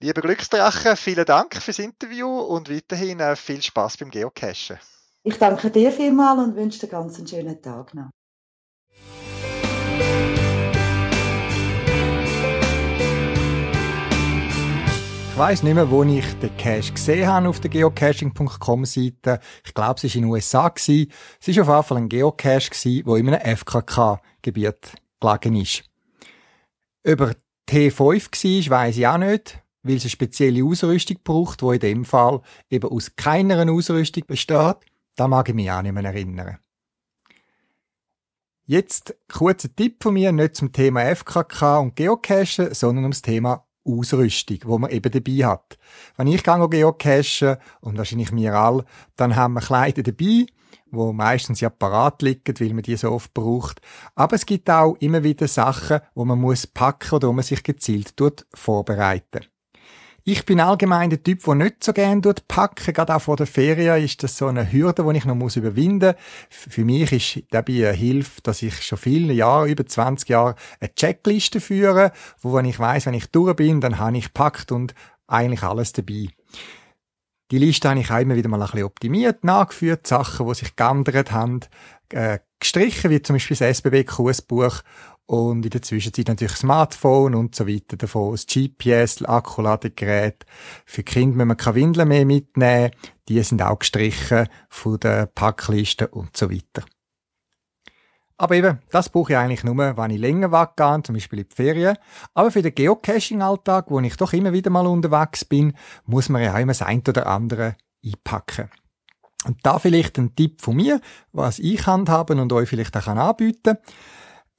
Lieber 0.00 0.22
Glücksdrache, 0.22 0.96
vielen 0.96 1.24
Dank 1.24 1.54
fürs 1.54 1.78
Interview 1.78 2.28
und 2.28 2.68
weiterhin 2.68 3.20
äh, 3.20 3.36
viel 3.36 3.62
Spaß 3.62 3.96
beim 3.98 4.10
Geocachen. 4.10 4.78
Ich 5.22 5.38
danke 5.38 5.70
dir 5.70 5.92
vielmals 5.92 6.40
und 6.40 6.56
wünsche 6.56 6.80
dir 6.80 6.88
ganz 6.88 7.16
einen 7.16 7.26
schönen 7.26 7.62
Tag 7.62 7.94
noch. 7.94 8.10
Ich 15.30 15.38
weiss 15.38 15.62
nicht 15.64 15.74
mehr, 15.74 15.90
wo 15.90 16.04
ich 16.04 16.24
den 16.38 16.56
Cache 16.56 16.92
gesehen 16.92 17.26
habe 17.26 17.48
auf 17.48 17.58
der 17.58 17.70
geocaching.com 17.70 18.84
Seite. 18.84 19.40
Ich 19.64 19.74
glaube, 19.74 19.94
es 19.96 20.04
war 20.04 20.14
in 20.14 20.22
den 20.22 20.30
USA. 20.30 20.72
Es 20.76 20.88
war 20.88 21.06
auf 21.08 21.46
jeden 21.46 21.64
Fall 21.64 21.96
ein 21.96 22.08
Geocache, 22.08 23.02
der 23.04 23.16
in 23.16 23.34
einem 23.34 23.56
FKK-Gebiet 23.56 24.92
gelegen 25.20 25.56
ist. 25.56 25.82
Über 27.02 27.32
T5 27.68 28.70
war, 28.70 28.78
weiss 28.78 28.96
ich 28.96 29.06
auch 29.06 29.18
nicht, 29.18 29.63
weil 29.84 29.96
es 29.96 30.02
eine 30.02 30.10
spezielle 30.10 30.64
Ausrüstung 30.64 31.18
braucht, 31.22 31.62
die 31.62 31.74
in 31.74 31.80
dem 31.80 32.04
Fall 32.04 32.40
eben 32.68 32.90
aus 32.90 33.14
keiner 33.14 33.70
Ausrüstung 33.70 34.24
besteht. 34.26 34.76
Da 35.14 35.28
mag 35.28 35.48
ich 35.48 35.54
mich 35.54 35.70
auch 35.70 35.82
nicht 35.82 35.92
mehr 35.92 36.04
erinnern. 36.04 36.58
Jetzt 38.66 39.14
kurzer 39.30 39.74
Tipp 39.74 40.02
von 40.02 40.14
mir, 40.14 40.32
nicht 40.32 40.56
zum 40.56 40.72
Thema 40.72 41.14
FKK 41.14 41.78
und 41.78 41.96
Geocachen, 41.96 42.72
sondern 42.72 43.04
ums 43.04 43.20
Thema 43.20 43.66
Ausrüstung, 43.84 44.58
wo 44.64 44.78
man 44.78 44.90
eben 44.90 45.12
dabei 45.12 45.46
hat. 45.46 45.78
Wenn 46.16 46.28
ich 46.28 46.42
gehe 46.42 46.68
geocachen, 46.68 47.58
und 47.82 47.98
wahrscheinlich 47.98 48.34
wir 48.34 48.54
alle, 48.54 48.86
dann 49.16 49.36
haben 49.36 49.54
wir 49.54 49.60
Kleider 49.60 50.02
dabei, 50.02 50.46
wo 50.90 51.12
meistens 51.12 51.60
ja 51.60 51.68
parat 51.68 52.22
liegen, 52.22 52.58
weil 52.58 52.72
man 52.72 52.82
die 52.82 52.96
so 52.96 53.10
oft 53.10 53.34
braucht. 53.34 53.80
Aber 54.14 54.34
es 54.34 54.46
gibt 54.46 54.70
auch 54.70 54.96
immer 55.00 55.22
wieder 55.22 55.48
Sachen, 55.48 56.00
wo 56.14 56.24
man 56.24 56.40
muss 56.40 56.66
packen 56.66 57.16
oder 57.16 57.28
wo 57.28 57.32
man 57.32 57.44
sich 57.44 57.62
gezielt 57.62 58.14
vorbereiten. 58.54 59.44
Ich 60.26 60.46
bin 60.46 60.58
allgemein 60.58 61.10
der 61.10 61.22
Typ, 61.22 61.44
der 61.44 61.54
nicht 61.54 61.84
so 61.84 61.92
gerne 61.92 62.22
packen. 62.48 62.94
Gerade 62.94 63.14
auch 63.14 63.20
vor 63.20 63.36
der 63.36 63.46
Ferien 63.46 64.02
ist 64.02 64.22
das 64.22 64.38
so 64.38 64.46
eine 64.46 64.72
Hürde, 64.72 65.04
die 65.04 65.18
ich 65.18 65.26
noch 65.26 65.56
überwinden 65.56 66.14
muss. 66.14 66.16
Für 66.48 66.84
mich 66.86 67.12
ist 67.12 67.44
dabei 67.50 67.88
eine 67.88 67.92
Hilfe, 67.92 68.40
dass 68.42 68.62
ich 68.62 68.82
schon 68.82 68.96
viele 68.96 69.34
Jahre, 69.34 69.68
über 69.68 69.84
20 69.84 70.30
Jahre, 70.30 70.54
eine 70.80 70.94
Checkliste 70.94 71.60
führe, 71.60 72.10
wo 72.40 72.54
wenn 72.54 72.64
ich 72.64 72.78
weiß, 72.78 73.04
wenn 73.04 73.12
ich 73.12 73.26
durch 73.26 73.54
bin, 73.54 73.82
dann 73.82 73.98
habe 73.98 74.16
ich 74.16 74.32
packt 74.32 74.72
und 74.72 74.94
eigentlich 75.26 75.62
alles 75.62 75.92
dabei. 75.92 76.28
Die 77.50 77.58
Liste 77.58 77.90
habe 77.90 78.00
ich 78.00 78.10
auch 78.10 78.18
immer 78.18 78.34
wieder 78.34 78.48
mal 78.48 78.62
ein 78.62 78.70
bisschen 78.70 78.84
optimiert, 78.84 79.44
nachgeführt, 79.44 80.06
Sachen, 80.06 80.48
die 80.48 80.54
sich 80.54 80.74
geändert 80.74 81.32
haben, 81.32 81.60
äh, 82.08 82.38
gestrichen, 82.58 83.10
wie 83.10 83.20
zum 83.20 83.34
Beispiel 83.34 83.58
das 83.58 83.76
SBB-Kursbuch 83.76 84.80
und 85.26 85.64
in 85.64 85.70
der 85.70 85.82
Zwischenzeit 85.82 86.28
natürlich 86.28 86.56
Smartphone 86.56 87.34
und 87.34 87.54
so 87.54 87.66
weiter 87.66 87.96
davon, 87.96 88.32
das 88.32 88.46
GPS, 88.46 89.22
Akkuladegerät. 89.22 90.44
Für 90.84 91.02
Kinder 91.02 91.36
müssen 91.36 91.48
wir 91.48 91.54
keine 91.54 91.76
Windeln 91.76 92.08
mehr 92.08 92.26
mitnehmen, 92.26 92.90
die 93.28 93.42
sind 93.42 93.62
auch 93.62 93.78
gestrichen 93.78 94.48
von 94.68 95.00
der 95.00 95.26
Packliste 95.26 96.08
und 96.08 96.36
so 96.36 96.50
weiter. 96.50 96.84
Aber 98.36 98.56
eben, 98.56 98.80
das 98.90 99.08
brauche 99.08 99.32
ich 99.32 99.38
eigentlich 99.38 99.62
nur, 99.62 99.76
wenn 99.76 100.10
ich 100.10 100.18
länger 100.18 100.50
weggehe, 100.50 101.02
zum 101.04 101.14
Beispiel 101.14 101.38
in 101.38 101.48
die 101.48 101.54
Ferien. 101.54 101.96
Aber 102.34 102.50
für 102.50 102.62
den 102.62 102.74
Geocaching-Alltag, 102.74 103.86
wo 103.88 104.00
ich 104.00 104.16
doch 104.16 104.32
immer 104.32 104.52
wieder 104.52 104.70
mal 104.70 104.86
unterwegs 104.86 105.44
bin, 105.44 105.74
muss 106.04 106.28
man 106.28 106.42
ja 106.42 106.52
auch 106.52 106.58
immer 106.58 106.72
das 106.72 106.82
ein 106.82 107.02
oder 107.08 107.28
andere 107.28 107.76
einpacken. 108.04 108.70
Und 109.46 109.58
da 109.62 109.78
vielleicht 109.78 110.18
ein 110.18 110.34
Tipp 110.34 110.60
von 110.62 110.76
mir, 110.76 111.00
was 111.32 111.58
ich 111.58 111.86
handhaben 111.86 112.40
und 112.40 112.52
euch 112.52 112.68
vielleicht 112.68 112.96
auch 112.96 113.06
anbieten 113.06 113.62
kann. 113.62 113.78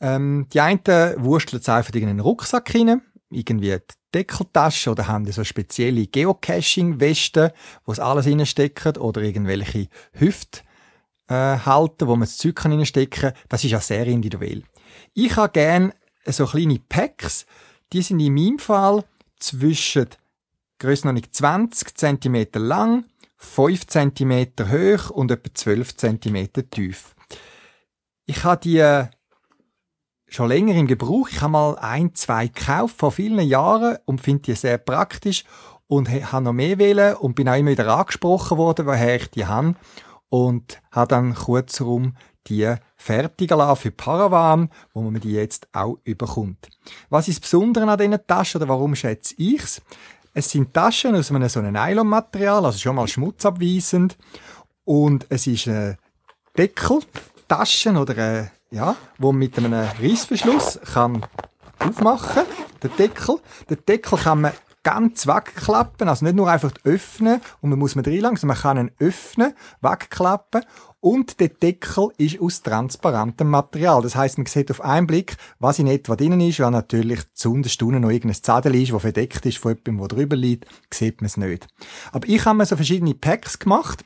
Ähm, 0.01 0.47
die 0.51 0.59
einen 0.59 0.81
wursteln 1.17 1.61
es 1.61 1.69
einfach 1.69 1.93
in 1.93 2.09
einen 2.09 2.19
Rucksack 2.19 2.73
rein, 2.75 3.01
irgendwie 3.29 3.71
die 3.71 3.95
Deckeltasche 4.13 4.91
oder 4.91 5.07
haben 5.07 5.29
so 5.31 5.43
spezielle 5.43 6.07
Geocaching-Westen, 6.07 7.51
wo 7.85 7.91
es 7.91 7.99
alles 7.99 8.27
reinstecken 8.27 8.97
oder 8.97 9.21
irgendwelche 9.21 9.87
Hüft 10.13 10.63
äh, 11.27 11.33
halten, 11.33 12.07
wo 12.07 12.15
man 12.15 12.21
das 12.21 12.37
Zeug 12.37 12.63
reinstecken 12.63 13.21
kann. 13.21 13.33
Das 13.49 13.63
ist 13.63 13.71
ja 13.71 13.79
sehr 13.79 14.07
individuell. 14.07 14.63
Ich 15.13 15.35
habe 15.35 15.51
gerne 15.51 15.93
so 16.25 16.45
kleine 16.45 16.79
Packs, 16.79 17.45
die 17.93 18.01
sind 18.01 18.19
in 18.19 18.33
meinem 18.33 18.59
Fall 18.59 19.03
zwischen 19.39 20.07
grössenordnung 20.79 21.31
20 21.31 21.97
cm 21.97 22.47
lang, 22.55 23.05
5 23.37 23.87
cm 23.87 24.47
hoch 24.71 25.09
und 25.09 25.31
etwa 25.31 25.53
12 25.53 25.95
cm 25.95 26.49
tief. 26.69 27.15
Ich 28.25 28.43
habe 28.43 28.61
die 28.61 29.07
schon 30.27 30.49
länger 30.49 30.75
im 30.75 30.87
Gebrauch. 30.87 31.29
Ich 31.29 31.41
habe 31.41 31.51
mal 31.51 31.77
ein, 31.77 32.13
zwei 32.15 32.47
gekauft 32.47 32.97
vor 32.97 33.11
vielen 33.11 33.39
Jahren 33.39 33.97
und 34.05 34.21
finde 34.21 34.43
die 34.43 34.53
sehr 34.55 34.77
praktisch 34.77 35.43
und 35.87 36.09
habe 36.09 36.43
noch 36.43 36.53
mehr 36.53 36.77
wählen 36.77 37.15
und 37.15 37.35
bin 37.35 37.49
auch 37.49 37.55
immer 37.55 37.71
wieder 37.71 37.95
angesprochen 37.95 38.57
worden, 38.57 38.85
woher 38.85 39.15
ich 39.15 39.29
die 39.31 39.45
habe 39.45 39.75
und 40.29 40.81
habe 40.91 41.07
dann 41.07 41.35
kurzum 41.35 42.15
die 42.47 42.75
fertigen 42.95 43.57
lassen 43.57 43.81
für 43.81 43.91
Paravan, 43.91 44.69
wo 44.93 45.01
man 45.01 45.21
die 45.21 45.33
jetzt 45.33 45.67
auch 45.73 45.97
überkommt. 46.03 46.69
Was 47.09 47.27
ist 47.27 47.37
das 47.37 47.49
Besondere 47.49 47.89
an 47.89 47.97
diesen 47.97 48.27
Taschen 48.27 48.61
oder 48.61 48.69
warum 48.69 48.95
schätze 48.95 49.35
ich's? 49.37 49.81
Es 50.33 50.51
sind 50.51 50.73
Taschen 50.73 51.15
aus 51.15 51.31
einem 51.31 51.47
so 51.47 51.59
einem 51.59 51.73
Nylonmaterial, 51.73 52.65
also 52.65 52.77
schon 52.77 52.95
mal 52.95 53.07
schmutzabweisend 53.07 54.17
und 54.83 55.25
es 55.29 55.47
ist 55.47 55.67
eine 55.67 55.97
Deckeltaschen 56.57 57.97
oder 57.97 58.13
eine 58.17 58.51
ja, 58.71 58.95
wo 59.17 59.31
man 59.31 59.39
mit 59.39 59.57
einem 59.57 59.73
Reissverschluss 59.73 60.79
kann 60.93 61.25
aufmachen, 61.79 62.43
der 62.81 62.89
Deckel. 62.89 63.39
Der 63.69 63.77
Deckel 63.77 64.17
kann 64.17 64.41
man 64.41 64.53
ganz 64.83 65.25
wegklappen, 65.25 66.07
also 66.07 66.23
nicht 66.23 66.35
nur 66.35 66.49
einfach 66.49 66.71
öffnen 66.83 67.41
und 67.61 67.71
man 67.71 67.79
muss 67.79 67.95
mit 67.95 68.07
reinlangen, 68.07 68.37
sondern 68.37 68.55
man 68.55 68.61
kann 68.61 68.77
ihn 68.77 68.91
öffnen, 68.99 69.53
wegklappen 69.81 70.63
und 70.99 71.39
der 71.39 71.49
Deckel 71.49 72.09
ist 72.17 72.39
aus 72.39 72.61
transparentem 72.61 73.49
Material. 73.49 74.03
Das 74.03 74.15
heißt, 74.15 74.37
man 74.37 74.45
sieht 74.45 74.69
auf 74.69 74.81
einen 74.81 75.07
Blick, 75.07 75.37
was 75.59 75.79
in 75.79 75.87
etwa 75.87 76.15
drinnen 76.15 76.41
ist, 76.41 76.59
weil 76.59 76.69
natürlich 76.69 77.21
zu 77.33 77.51
unten 77.53 78.01
noch 78.01 78.09
irgendein 78.09 78.41
Zettel 78.41 78.75
ist, 78.75 78.91
das 78.91 79.01
verdeckt 79.01 79.45
ist 79.45 79.57
von 79.57 79.71
jemandem, 79.75 79.97
der 79.97 80.17
drüber 80.17 80.35
liegt, 80.35 80.67
sieht 80.93 81.19
man 81.21 81.27
es 81.27 81.37
nicht. 81.37 81.67
Aber 82.11 82.27
ich 82.27 82.45
habe 82.45 82.57
mir 82.57 82.65
so 82.65 82.75
verschiedene 82.75 83.15
Packs 83.15 83.57
gemacht 83.57 84.03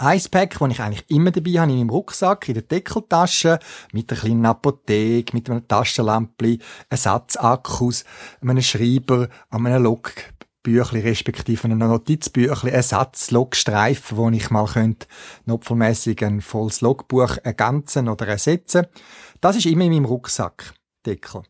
Icepack, 0.00 0.58
das 0.58 0.70
ich 0.70 0.80
eigentlich 0.80 1.04
immer 1.08 1.30
dabei 1.30 1.52
habe 1.52 1.72
in 1.72 1.78
meinem 1.78 1.90
Rucksack, 1.90 2.48
in 2.48 2.54
der 2.54 2.62
Deckeltasche, 2.62 3.58
mit 3.92 4.10
einer 4.10 4.20
kleinen 4.20 4.46
Apotheke, 4.46 5.34
mit 5.34 5.48
einem 5.48 5.66
Taschenlampli, 5.66 6.58
Ersatzakkus, 6.88 8.04
einem 8.40 8.60
Schreiber, 8.62 9.28
einem 9.50 9.82
Logbüchli, 9.82 11.00
respektive 11.00 11.64
einem 11.64 11.78
Notizbüchli, 11.78 12.70
Ersatz-Logstreifen, 12.70 14.16
wo 14.16 14.30
ich 14.30 14.50
mal 14.50 14.66
könnte 14.66 15.06
notfallmässig 15.44 16.24
ein 16.24 16.40
volles 16.40 16.80
Logbuch 16.80 17.38
ergänzen 17.42 18.08
oder 18.08 18.26
ersetzen. 18.26 18.86
Das 19.40 19.56
ist 19.56 19.66
immer 19.66 19.84
in 19.84 19.92
meinem 19.92 20.04
Rucksackdeckel. 20.06 21.42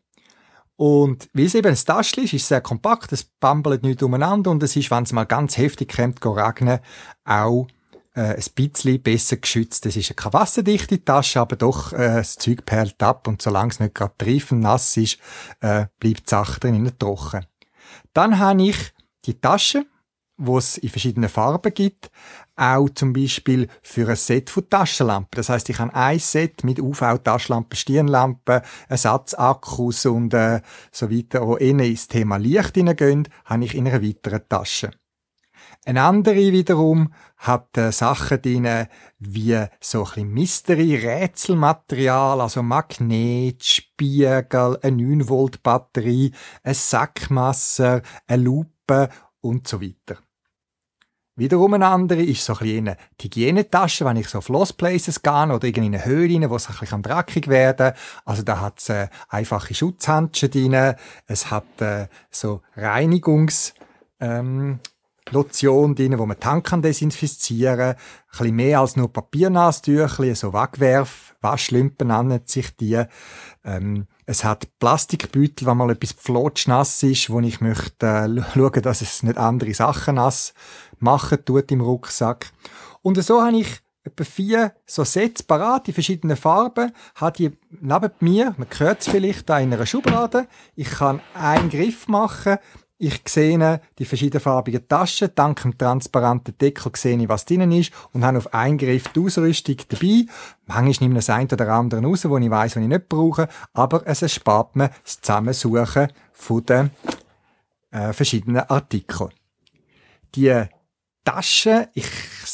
Und 0.77 1.29
weil 1.33 1.45
es 1.45 1.55
eben 1.55 1.69
ein 1.69 1.75
Taschchen 1.75 2.25
ist, 2.25 2.33
ist 2.33 2.41
es 2.43 2.47
sehr 2.49 2.61
kompakt, 2.61 3.13
es 3.13 3.23
bambelt 3.23 3.83
nicht 3.83 4.03
umeinander 4.03 4.51
und 4.51 4.61
es 4.61 4.75
ist, 4.75 4.91
wenn 4.91 5.03
es 5.03 5.13
mal 5.13 5.23
ganz 5.23 5.57
heftig 5.57 5.95
kommt, 5.95 6.25
regnen, 6.25 6.79
auch 7.23 7.67
äh, 8.15 8.35
ein 8.35 8.43
bisschen 8.55 9.01
besser 9.01 9.37
geschützt. 9.37 9.85
Das 9.85 9.95
ist 9.95 10.15
keine 10.15 10.33
wasserdichte 10.33 11.03
Tasche, 11.03 11.41
aber 11.41 11.55
doch 11.55 11.93
äh, 11.93 12.15
das 12.15 12.35
Zeug 12.35 12.65
perlt 12.65 13.01
ab 13.03 13.27
und 13.27 13.41
solange 13.41 13.71
es 13.71 13.79
nicht 13.79 13.95
gerade 13.95 14.15
triefend 14.17 14.61
nass 14.61 14.97
ist, 14.97 15.19
äh, 15.61 15.85
bleibt 15.99 16.21
die 16.21 16.29
Sache 16.29 16.59
drin 16.59 16.91
trocken. 16.97 17.45
Dann 18.13 18.39
habe 18.39 18.63
ich 18.63 18.93
die 19.25 19.39
Tasche, 19.39 19.85
wo 20.37 20.57
es 20.57 20.77
in 20.77 20.89
verschiedenen 20.89 21.29
Farben 21.29 21.73
gibt, 21.73 22.11
auch 22.55 22.89
zum 22.89 23.13
Beispiel 23.13 23.67
für 23.81 24.09
ein 24.09 24.15
Set 24.15 24.49
von 24.49 24.69
Taschenlampen. 24.69 25.35
Das 25.35 25.49
heißt, 25.49 25.69
ich 25.69 25.79
habe 25.79 25.93
ein 25.93 26.19
Set 26.19 26.63
mit 26.63 26.79
UV-Taschenlampen, 26.79 27.75
Stirnlampen, 27.75 28.61
Ersatzakkus 28.87 30.05
und 30.05 30.33
äh, 30.33 30.61
so 30.91 31.09
weiter, 31.11 31.45
wo 31.45 31.55
innen 31.55 31.85
ins 31.85 32.07
Thema 32.07 32.37
Licht 32.37 32.75
hineingehen, 32.75 33.27
habe 33.45 33.65
ich 33.65 33.75
in 33.75 33.87
einer 33.87 34.01
weiteren 34.01 34.47
Tasche. 34.47 34.91
Eine 35.87 36.01
andere 36.01 36.51
wiederum 36.51 37.13
hat 37.37 37.77
äh, 37.77 37.91
Sachen 37.91 38.41
drin, 38.41 38.87
wie 39.19 39.67
so 39.79 39.99
ein 39.99 40.05
bisschen 40.05 40.33
Mystery-Rätselmaterial, 40.33 42.41
also 42.41 42.63
Magnet, 42.63 43.63
Spiegel, 43.63 44.79
eine 44.81 45.03
9-Volt-Batterie, 45.03 46.33
ein 46.63 46.73
Sackmesser, 46.73 48.01
eine 48.25 48.43
Lupe 48.43 49.09
und 49.41 49.67
so 49.67 49.79
weiter. 49.79 50.17
Wiederum 51.35 51.75
eine 51.75 51.85
andere 51.85 52.23
ist 52.23 52.43
so 52.43 52.53
ein 52.53 52.59
bisschen 52.59 52.95
die 53.21 53.25
Hygienetasche, 53.25 54.05
wenn 54.05 54.17
ich 54.17 54.29
so 54.29 54.39
auf 54.39 54.49
Lost 54.49 54.77
Places 54.77 55.21
gehe 55.21 55.53
oder 55.53 55.67
in 55.67 55.83
eine 55.83 56.03
Höhle 56.03 56.33
rein, 56.33 56.49
wo 56.49 56.55
es 56.55 56.67
ein 56.67 56.77
bisschen 56.79 57.03
dreckig 57.03 57.47
werden 57.47 57.93
Also 58.23 58.41
da 58.41 58.59
hat 58.59 58.79
es 58.79 58.89
äh, 58.89 59.07
einfache 59.29 59.75
Schutzhandschuhe 59.75 60.49
drin, 60.49 60.95
es 61.27 61.51
hat 61.51 61.79
äh, 61.79 62.07
so 62.31 62.63
Reinigungs... 62.75 63.75
Ähm, 64.19 64.79
Lotion 65.31 65.95
drin, 65.95 66.17
wo 66.19 66.25
man 66.25 66.39
Tank 66.39 66.67
kann 66.67 66.81
desinfizieren. 66.81 67.79
Ein 67.79 67.95
bisschen 68.29 68.55
mehr 68.55 68.79
als 68.79 68.95
nur 68.95 69.11
Papiernastücher, 69.11 70.35
so 70.35 70.53
Wegwerf, 70.53 71.35
Waschlümpen 71.41 72.07
nennen 72.07 72.41
sich 72.45 72.75
die. 72.75 73.03
Ähm, 73.63 74.07
es 74.25 74.43
hat 74.43 74.67
Plastikbeutel, 74.79 75.67
wenn 75.67 75.77
mal 75.77 75.91
etwas 75.91 76.13
pflotschnass 76.13 77.01
ist, 77.03 77.29
wo 77.29 77.39
ich 77.39 77.61
möchte 77.61 78.05
äh, 78.05 78.41
schauen, 78.53 78.81
dass 78.81 79.01
es 79.01 79.23
nicht 79.23 79.37
andere 79.37 79.73
Sachen 79.73 80.15
nass 80.15 80.53
machen 80.99 81.43
tut 81.43 81.71
im 81.71 81.81
Rucksack. 81.81 82.51
Und 83.01 83.21
so 83.21 83.41
habe 83.41 83.57
ich 83.57 83.81
etwa 84.03 84.23
vier 84.23 84.73
so 84.85 85.03
Sets 85.03 85.43
parat 85.43 85.87
in 85.87 85.93
verschiedenen 85.93 86.37
Farben, 86.37 86.91
hat 87.15 87.39
die 87.39 87.51
neben 87.81 88.11
mir, 88.19 88.53
man 88.57 88.67
hört 88.77 89.01
es 89.01 89.07
vielleicht 89.07 89.49
da 89.49 89.59
in 89.59 89.73
einer 89.73 89.85
Schublade. 89.85 90.47
Ich 90.75 90.89
kann 90.89 91.21
einen 91.33 91.69
Griff 91.69 92.07
machen, 92.07 92.57
ich 92.97 93.21
sehe 93.27 93.81
die 93.99 94.05
verschiedenfarbigen 94.05 94.87
Taschen. 94.87 95.29
Dank 95.35 95.61
dem 95.61 95.77
transparenten 95.77 96.57
Deckel 96.57 96.91
sehe 96.95 97.17
ich, 97.17 97.29
was 97.29 97.45
drinnen 97.45 97.71
ist 97.71 97.91
und 98.13 98.23
habe 98.23 98.37
auf 98.37 98.53
einen 98.53 98.77
Griff 98.77 99.09
die 99.09 99.19
Ausrüstung 99.19 99.77
dabei. 99.89 100.25
Manchmal 100.65 101.07
nehme 101.07 101.19
ich 101.19 101.25
das 101.25 101.35
eine 101.35 101.49
oder 101.49 101.69
andere 101.69 102.01
raus, 102.01 102.27
wo 102.29 102.37
ich 102.37 102.49
weiß, 102.49 102.75
was 102.75 102.83
ich 102.83 102.87
nicht 102.87 103.09
brauche. 103.09 103.49
Aber 103.73 104.07
es 104.07 104.21
erspart 104.21 104.75
mir 104.75 104.91
das 105.03 105.19
Zusammensuchen 105.19 106.07
von 106.31 106.65
den 106.65 106.91
äh, 107.91 108.13
verschiedenen 108.13 108.69
Artikeln. 108.69 109.31
Die 110.33 110.63
Taschen, 111.23 111.87
ich 111.93 112.05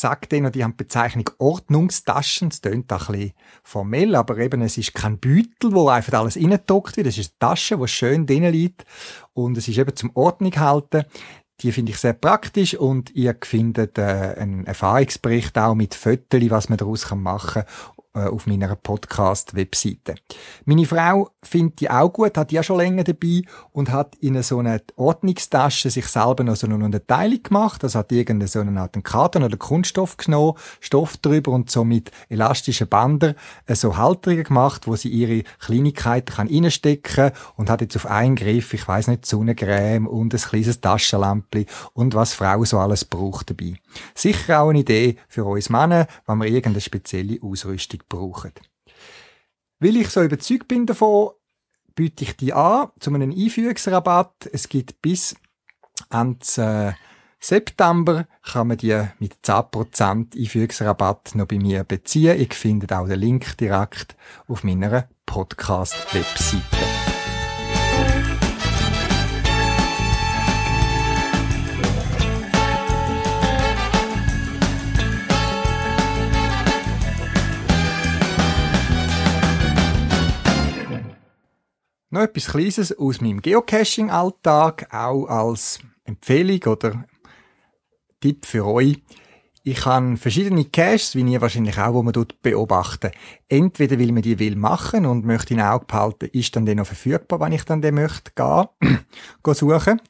sage 0.02 0.28
denen, 0.28 0.52
die 0.52 0.64
haben 0.64 0.72
die 0.72 0.84
Bezeichnung 0.84 1.30
Ordnungstaschen. 1.38 2.50
Das 2.50 2.62
klingt 2.62 2.92
ein 2.92 2.98
bisschen 2.98 3.32
formell, 3.64 4.16
aber 4.16 4.38
eben, 4.40 4.62
es 4.62 4.78
ist 4.78 4.94
kein 4.94 5.20
Beutel, 5.20 5.72
wo 5.72 5.88
einfach 5.88 6.20
alles 6.20 6.36
reingedruckt 6.36 6.98
wird. 6.98 7.08
Es 7.08 7.18
ist 7.18 7.36
eine 7.40 7.50
Tasche, 7.50 7.78
die 7.78 7.88
schön 7.88 8.26
drinnen 8.26 8.52
liegt. 8.52 8.86
Und 9.34 9.58
es 9.58 9.68
ist 9.68 9.78
eben 9.78 9.96
zum 9.96 10.12
Ordnung 10.16 10.56
halten. 10.58 11.06
Die 11.62 11.72
finde 11.72 11.92
ich 11.92 12.00
sehr 12.00 12.14
praktisch 12.14 12.74
und 12.74 13.12
ihr 13.12 13.38
findet 13.44 14.00
äh, 14.00 14.36
einen 14.38 14.66
Erfahrungsbericht 14.66 15.58
auch 15.60 15.76
mit 15.76 15.94
Fotos, 15.94 16.50
was 16.50 16.70
man 16.70 16.80
daraus 16.80 17.10
machen 17.12 17.64
kann 17.64 18.01
auf 18.20 18.46
meiner 18.46 18.76
Podcast-Webseite. 18.76 20.16
Meine 20.66 20.86
Frau 20.86 21.30
findet 21.42 21.80
die 21.80 21.90
auch 21.90 22.12
gut, 22.12 22.38
hat 22.38 22.52
die 22.52 22.56
ja 22.56 22.64
schon 22.64 22.78
länger 22.78 23.04
dabei 23.04 23.42
und 23.72 23.92
hat 23.92 24.16
in 24.18 24.42
so 24.44 24.60
einer 24.60 24.82
Ordnungstasche 24.96 25.90
sich 25.90 26.08
selber 26.08 26.44
noch 26.44 26.56
so 26.56 26.68
eine 26.68 26.76
Unterteilung 26.76 27.42
gemacht. 27.42 27.84
Das 27.84 27.96
hat 27.96 28.12
irgendeinen 28.12 28.48
so 28.48 28.60
einen 28.60 28.78
Art 28.78 29.02
Karton 29.04 29.44
oder 29.44 29.58
Kunststoff 29.58 30.18
genommen, 30.18 30.58
Stoff 30.80 31.18
drüber 31.18 31.52
und 31.52 31.72
so 31.72 31.84
mit 31.84 32.12
elastischen 32.30 32.88
Bändern 32.88 33.36
äh, 33.66 33.76
so 33.76 33.98
Halterungen 33.98 34.44
gemacht, 34.44 34.88
wo 34.88 34.96
sie 34.96 35.10
ihre 35.10 35.44
Kleinigkeiten 35.60 36.36
kann 36.36 36.48
reinstecken 36.48 37.32
und 37.56 37.70
hat 37.70 37.82
jetzt 37.82 37.96
auf 37.96 38.06
einen 38.06 38.36
Griff, 38.36 38.74
ich 38.74 38.88
weiß 38.88 39.08
nicht, 39.08 39.26
Sonnencreme 39.26 40.08
und 40.08 40.34
ein 40.34 40.40
kleines 40.40 40.82
Taschenlampli 40.82 41.66
und 41.94 42.14
was 42.14 42.34
Frau 42.34 42.64
so 42.66 42.80
alles 42.80 43.06
braucht 43.06 43.50
dabei. 43.50 43.76
Sicher 44.16 44.62
auch 44.62 44.70
eine 44.70 44.80
Idee 44.80 45.16
für 45.28 45.46
uns 45.46 45.70
Männer, 45.70 46.08
wenn 46.28 46.38
wir 46.40 46.48
irgendeine 46.48 46.82
spezielle 46.82 47.40
Ausrüstung 47.42 48.01
brauchen. 48.10 48.54
Weil 49.80 49.98
ich 49.98 50.10
so 50.10 50.22
überzeugt 50.22 50.68
bin 50.68 50.86
davon, 50.86 51.32
biete 51.96 52.24
ich 52.24 52.38
die 52.38 52.54
an 52.54 52.90
zu 53.00 53.14
einem 53.14 53.32
Einführungsrabatt. 53.32 54.50
Es 54.52 54.70
gibt 54.70 55.02
bis 55.02 55.36
Ende 56.10 56.46
äh, 56.58 56.94
September 57.44 58.28
kann 58.44 58.68
man 58.68 58.78
die 58.78 59.02
mit 59.18 59.38
10% 59.44 60.38
Einführungsrabatt 60.38 61.34
noch 61.34 61.48
bei 61.48 61.58
mir 61.58 61.84
beziehen. 61.84 62.40
Ich 62.40 62.54
finde 62.54 62.98
auch 62.98 63.08
den 63.08 63.20
Link 63.20 63.58
direkt 63.58 64.16
auf 64.48 64.64
meiner 64.64 65.10
Podcast-Webseite. 65.26 67.11
Noch 82.14 82.24
etwas 82.24 82.48
Kleines 82.48 83.00
aus 83.00 83.22
meinem 83.22 83.42
Geocaching-Alltag, 83.42 84.94
auch 84.94 85.28
als 85.28 85.80
Empfehlung 86.04 86.62
oder 86.74 87.06
Tipp 88.20 88.46
für 88.46 88.66
euch. 88.66 89.02
Ich 89.64 89.86
habe 89.86 90.18
verschiedene 90.18 90.66
Caches, 90.66 91.16
wie 91.16 91.22
ihr 91.22 91.40
wahrscheinlich 91.40 91.80
auch, 91.80 91.94
wo 91.94 92.04
man 92.04 92.12
dort 92.12 92.42
beobachten. 92.42 93.12
Entweder 93.48 93.98
will 93.98 94.12
man 94.12 94.24
die 94.24 94.40
will 94.40 94.58
machen 94.58 95.06
und 95.06 95.24
möchte 95.24 95.54
in 95.54 95.62
Auge 95.62 95.86
behalten, 95.86 96.30
ist 96.34 96.54
dann 96.54 96.66
der 96.66 96.76
noch 96.76 96.86
verfügbar, 96.86 97.40
wenn 97.40 97.54
ich 97.54 97.64
dann 97.64 97.82
den 97.82 97.96
möchte 97.96 98.34
gehen, 98.36 98.68
gehen 99.44 99.54
suchen. 99.54 100.02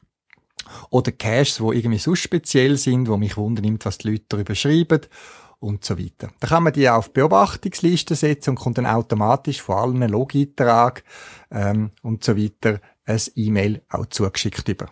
Oder 0.89 1.11
Caches, 1.11 1.61
wo 1.61 1.71
irgendwie 1.71 1.99
so 1.99 2.15
speziell 2.15 2.77
sind, 2.77 3.09
wo 3.09 3.17
mich 3.17 3.37
wundernimmt, 3.37 3.85
was 3.85 3.99
die 3.99 4.09
Leute 4.09 4.25
darüber 4.27 4.55
schreiben 4.55 5.01
und 5.61 5.85
so 5.85 5.97
weiter. 5.97 6.31
Da 6.39 6.47
kann 6.47 6.63
man 6.63 6.73
die 6.73 6.89
auf 6.89 7.13
Beobachtungsliste 7.13 8.15
setzen 8.15 8.51
und 8.51 8.59
kommt 8.59 8.77
dann 8.77 8.85
automatisch 8.85 9.61
vor 9.61 9.81
allen 9.81 10.01
Log-Eintrag 10.01 11.03
ähm, 11.51 11.91
und 12.01 12.23
so 12.23 12.35
weiter 12.35 12.81
ein 13.05 13.21
E-Mail 13.35 13.81
auch 13.89 14.07
zugeschickt 14.07 14.67
über. 14.67 14.89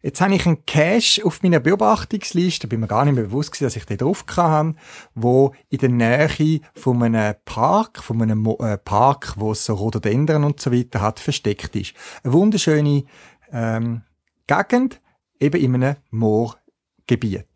Jetzt 0.00 0.20
habe 0.20 0.34
ich 0.34 0.46
einen 0.46 0.66
Cache 0.66 1.24
auf 1.24 1.42
meiner 1.44 1.60
Beobachtungsliste, 1.60 2.66
bin 2.66 2.80
mir 2.80 2.88
gar 2.88 3.04
nicht 3.04 3.14
mehr 3.14 3.24
bewusst 3.24 3.52
gewesen, 3.52 3.64
dass 3.66 3.76
ich 3.76 3.84
den 3.84 3.98
drauf 3.98 4.24
hatte, 4.36 4.74
wo 5.14 5.54
in 5.68 5.78
der 5.78 5.90
Nähe 5.90 6.60
von 6.74 7.00
einem 7.02 7.36
Park, 7.44 8.02
von 8.02 8.20
einem 8.20 8.44
äh, 8.58 8.78
Park, 8.78 9.34
wo 9.36 9.52
es 9.52 9.64
so 9.64 9.74
Rhododendron 9.74 10.42
und 10.42 10.60
so 10.60 10.72
weiter 10.72 11.00
hat, 11.00 11.20
versteckt 11.20 11.76
ist. 11.76 11.94
Eine 12.24 12.32
wunderschöne 12.32 13.04
ähm, 13.52 14.02
Gegend, 14.48 15.00
eben 15.38 15.60
in 15.60 15.74
einem 15.76 15.96
Moorgebiet. 16.10 17.46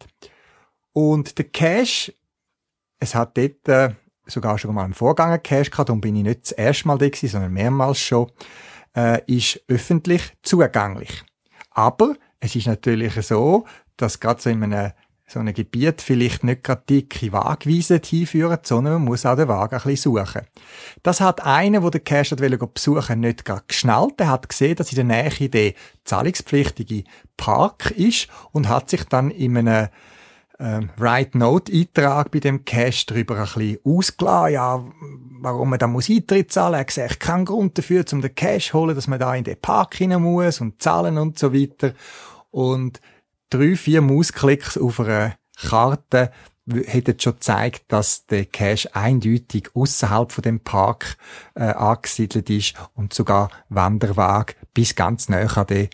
Und 0.93 1.39
der 1.39 1.47
Cache 1.47 2.14
es 2.99 3.15
hat 3.15 3.37
dort 3.37 3.69
äh, 3.69 3.95
sogar 4.27 4.59
schon 4.59 4.75
mal 4.75 4.85
einen 4.85 4.95
Vorgänger 4.95 5.39
Cache 5.39 5.71
gehabt, 5.71 5.89
darum 5.89 6.01
bin 6.01 6.17
ich 6.17 6.23
nicht 6.23 6.43
das 6.43 6.53
erste 6.53 6.89
Mal 6.89 6.99
da 6.99 7.09
gewesen, 7.09 7.29
sondern 7.29 7.53
mehrmals 7.53 7.99
schon, 7.99 8.31
äh, 8.97 9.21
ist 9.27 9.61
öffentlich 9.69 10.33
zugänglich. 10.43 11.23
Aber 11.71 12.15
es 12.41 12.57
ist 12.57 12.67
natürlich 12.67 13.15
so, 13.27 13.67
dass 13.97 14.21
gerade 14.21 14.41
so 14.41 14.51
in 14.51 14.63
einem 14.63 14.93
so 15.29 15.41
einem 15.41 15.55
Gebiet 15.55 16.03
vielleicht 16.03 16.45
nicht 16.45 16.63
gerade 16.63 16.85
dicke 16.89 17.33
Wagweisen 17.33 18.01
hinführen, 18.05 18.59
sondern 18.63 18.95
man 18.95 19.05
muss 19.05 19.27
auch 19.27 19.35
den 19.35 19.49
Wagen 19.49 19.75
ein 19.75 19.83
bisschen 19.83 20.13
suchen. 20.15 20.43
Das 21.03 21.21
hat 21.21 21.45
einer, 21.45 21.81
der 21.81 21.91
den 21.91 22.05
Cache 22.05 22.37
besuchen 22.37 23.21
nicht 23.21 23.45
gerade 23.45 23.65
geschnallt. 23.67 24.21
Er 24.21 24.29
hat 24.29 24.49
gesehen, 24.49 24.77
dass 24.77 24.93
in 24.93 25.09
der 25.09 25.23
Nähe 25.23 25.49
der 25.49 25.73
zahlungspflichtige 26.05 27.03
Park 27.37 27.91
ist 27.91 28.29
und 28.53 28.69
hat 28.69 28.89
sich 28.89 29.03
dann 29.05 29.33
in 29.33 29.59
einem 29.59 29.89
ähm, 30.59 30.91
Write-Note-Eintrag 30.97 32.31
bei 32.31 32.41
dem 32.41 32.65
Cash 32.65 33.07
darüber 33.07 33.37
ein 33.37 33.45
bisschen 33.45 33.79
ausgelassen, 33.85 34.55
ja, 34.55 34.85
warum 35.41 35.71
man 35.71 35.79
da 35.79 35.87
muss 35.87 36.09
Eintritt 36.09 36.53
zahlen. 36.53 36.85
Er 36.87 36.91
sieht 36.91 37.21
keinen 37.21 37.45
Grund 37.45 37.77
dafür, 37.79 38.05
um 38.13 38.23
den 38.23 38.35
Cash 38.35 38.71
zu 38.71 38.79
holen, 38.79 38.95
dass 38.95 39.07
man 39.07 39.19
da 39.19 39.35
in 39.35 39.45
den 39.45 39.61
Park 39.61 39.95
hinein 39.97 40.23
muss 40.23 40.61
und 40.61 40.83
zahlen 40.83 41.19
und 41.19 41.39
so 41.39 41.53
weiter. 41.53 41.93
Und 42.51 43.01
drei, 43.51 43.77
vier 43.77 44.01
Mausklicks 44.01 44.79
auf 44.79 45.01
einer 45.01 45.37
Karte 45.57 46.33
hätten 46.69 47.19
schon 47.21 47.35
gezeigt, 47.35 47.85
dass 47.89 48.27
der 48.27 48.47
Cache 48.47 48.95
eindeutig 48.95 49.71
außerhalb 49.75 50.33
von 50.33 50.43
dem 50.43 50.61
Park 50.61 51.17
äh, 51.55 51.65
angesiedelt 51.65 52.51
ist 52.51 52.75
und 52.95 53.15
sogar 53.15 53.51
Wanderwag 53.69 54.57
bis 54.75 54.95
ganz 54.95 55.29
näher 55.29 55.57
an 55.57 55.67
den 55.67 55.89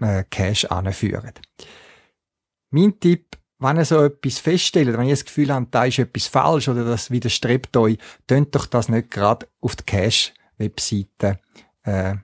äh, 0.00 0.24
Cache 0.28 0.70
anführen. 0.70 1.32
Mein 2.70 3.00
Tipp 3.00 3.29
wenn 3.60 3.76
ihr 3.76 3.84
so 3.84 4.02
etwas 4.02 4.38
feststellt, 4.38 4.96
wenn 4.96 5.06
ihr 5.06 5.12
das 5.12 5.24
Gefühl 5.24 5.52
habt, 5.52 5.74
da 5.74 5.84
ist 5.84 5.98
etwas 5.98 6.26
falsch 6.26 6.68
oder 6.68 6.84
das 6.84 7.10
widerstrebt 7.10 7.76
euch, 7.76 7.98
tönt 8.26 8.54
doch 8.54 8.66
das 8.66 8.88
nicht 8.88 9.10
gerade 9.10 9.46
auf 9.60 9.76
der 9.76 9.86
Cache-Webseite 9.86 11.38
äh, 11.82 12.14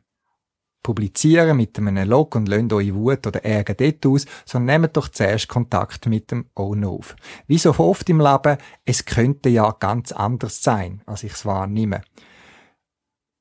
publizieren 0.83 1.57
mit 1.57 1.77
einem 1.79 2.09
Log 2.09 2.37
und 2.37 2.49
lönt 2.49 2.73
eure 2.73 2.95
Wut 2.95 3.27
oder 3.27 3.45
Ärger 3.45 3.75
dort 3.75 4.07
aus, 4.07 4.25
sondern 4.45 4.81
nehmt 4.81 4.97
doch 4.97 5.09
zuerst 5.09 5.49
Kontakt 5.49 6.07
mit 6.07 6.31
dem 6.31 6.47
Owner 6.55 6.89
auf. 6.89 7.17
Wie 7.49 7.59
so 7.59 7.77
oft 7.77 8.09
im 8.09 8.21
Leben, 8.21 8.57
es 8.85 9.05
könnte 9.05 9.49
ja 9.49 9.73
ganz 9.73 10.13
anders 10.13 10.63
sein, 10.63 11.03
als 11.05 11.25
ich 11.25 11.33
es 11.33 11.45
wahrnehme. 11.45 12.03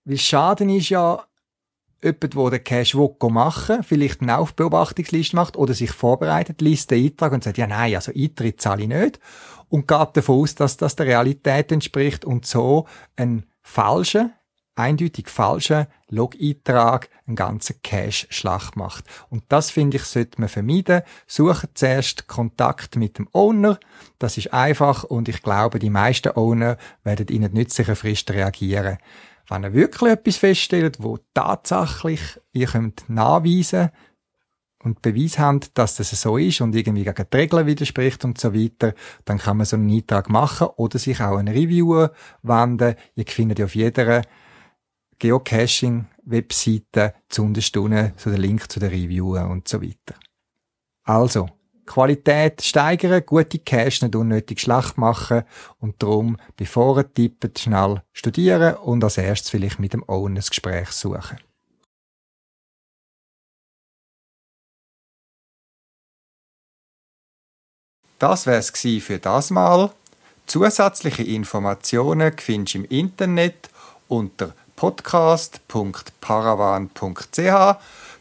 Weil 0.05 0.17
Schaden 0.17 0.69
ist 0.69 0.89
ja, 0.89 1.23
jemand, 2.03 2.33
der 2.35 2.49
den 2.49 2.63
Cash 2.63 2.95
machen 2.95 3.77
will, 3.77 3.83
vielleicht 3.83 4.21
eine 4.21 4.37
Aufbeobachtungsliste 4.37 5.35
macht 5.35 5.57
oder 5.57 5.73
sich 5.73 5.91
vorbereitet, 5.91 6.61
liest 6.61 6.91
den 6.91 7.05
Eintrag 7.05 7.33
und 7.33 7.43
sagt, 7.43 7.57
ja 7.57 7.67
nein, 7.67 7.95
also 7.95 8.11
Eintritt 8.15 8.61
zahle 8.61 8.83
ich 8.83 8.89
nicht 8.89 9.19
und 9.69 9.87
geht 9.87 10.17
davon 10.17 10.41
aus, 10.41 10.55
dass 10.55 10.77
das 10.77 10.95
der 10.95 11.07
Realität 11.07 11.71
entspricht 11.71 12.25
und 12.25 12.45
so 12.45 12.85
einen 13.15 13.45
falschen 13.61 14.33
eindeutig 14.75 15.29
falschen 15.29 15.87
Log-Eintrag 16.09 17.09
einen 17.25 17.35
ganzen 17.35 17.81
Cache-Schlag 17.81 18.75
macht. 18.75 19.05
Und 19.29 19.43
das 19.47 19.71
finde 19.71 19.97
ich, 19.97 20.03
sollte 20.03 20.39
man 20.39 20.49
vermeiden. 20.49 21.01
Suchen 21.25 21.69
zuerst 21.73 22.27
Kontakt 22.27 22.95
mit 22.95 23.17
dem 23.17 23.27
Owner. 23.31 23.79
Das 24.19 24.37
ist 24.37 24.53
einfach 24.53 25.03
und 25.03 25.29
ich 25.29 25.41
glaube, 25.41 25.79
die 25.79 25.89
meisten 25.89 26.35
Owner 26.35 26.77
werden 27.03 27.27
in 27.27 27.41
nützlicher 27.53 27.95
Frist 27.95 28.29
reagieren. 28.31 28.97
Wenn 29.49 29.63
ihr 29.63 29.73
wirklich 29.73 30.11
etwas 30.11 30.37
feststellt, 30.37 30.97
wo 31.01 31.19
tatsächlich 31.33 32.21
ihr 32.51 32.67
könnt 32.67 33.09
nachweisen 33.09 33.89
und 34.83 35.01
Beweis 35.01 35.39
habt, 35.39 35.77
dass 35.77 35.95
das 35.95 36.09
so 36.09 36.37
ist 36.37 36.61
und 36.61 36.75
irgendwie 36.75 37.03
gegen 37.03 37.15
die 37.15 37.37
Regeln 37.37 37.65
widerspricht 37.65 38.23
und 38.25 38.39
so 38.39 38.53
weiter, 38.53 38.93
dann 39.25 39.37
kann 39.37 39.57
man 39.57 39.65
so 39.65 39.75
einen 39.75 39.91
Eintrag 39.91 40.29
machen 40.29 40.67
oder 40.77 40.99
sich 40.99 41.21
auch 41.21 41.37
an 41.37 41.47
Reviewer 41.47 42.11
wenden. 42.43 42.95
Ihr 43.15 43.25
findet 43.27 43.61
auf 43.61 43.75
jeder 43.75 44.21
Geocaching-Webseite 45.19 47.13
zu 47.29 47.43
unterstunden 47.43 48.13
so 48.17 48.29
den 48.29 48.41
Link 48.41 48.71
zu 48.71 48.79
den 48.79 48.89
Reviewen 48.89 49.45
und 49.47 49.67
so 49.67 49.81
weiter. 49.81 50.15
Also, 51.03 51.49
Qualität 51.85 52.61
steigern, 52.61 53.25
gute 53.25 53.59
Cache 53.59 54.05
nicht 54.05 54.15
unnötig 54.15 54.59
schlecht 54.59 54.97
machen 54.97 55.43
und 55.79 56.01
darum, 56.01 56.37
bevor 56.57 56.97
ihr 56.97 57.13
tippt, 57.13 57.59
schnell 57.59 58.01
studieren 58.13 58.75
und 58.77 59.03
als 59.03 59.17
erstes 59.17 59.49
vielleicht 59.49 59.79
mit 59.79 59.93
dem 59.93 60.03
Owner 60.07 60.39
ein 60.39 60.45
Gespräch 60.47 60.89
suchen. 60.89 61.37
Das 68.17 68.45
wär's 68.45 68.71
für 68.71 69.19
das 69.19 69.51
Mal. 69.51 69.91
Zusätzliche 70.47 71.23
Informationen 71.23 72.31
findest 72.37 72.75
du 72.75 72.79
im 72.79 72.85
Internet 72.85 73.69
unter 74.07 74.53
podcast.paravan.ch. 74.75 77.75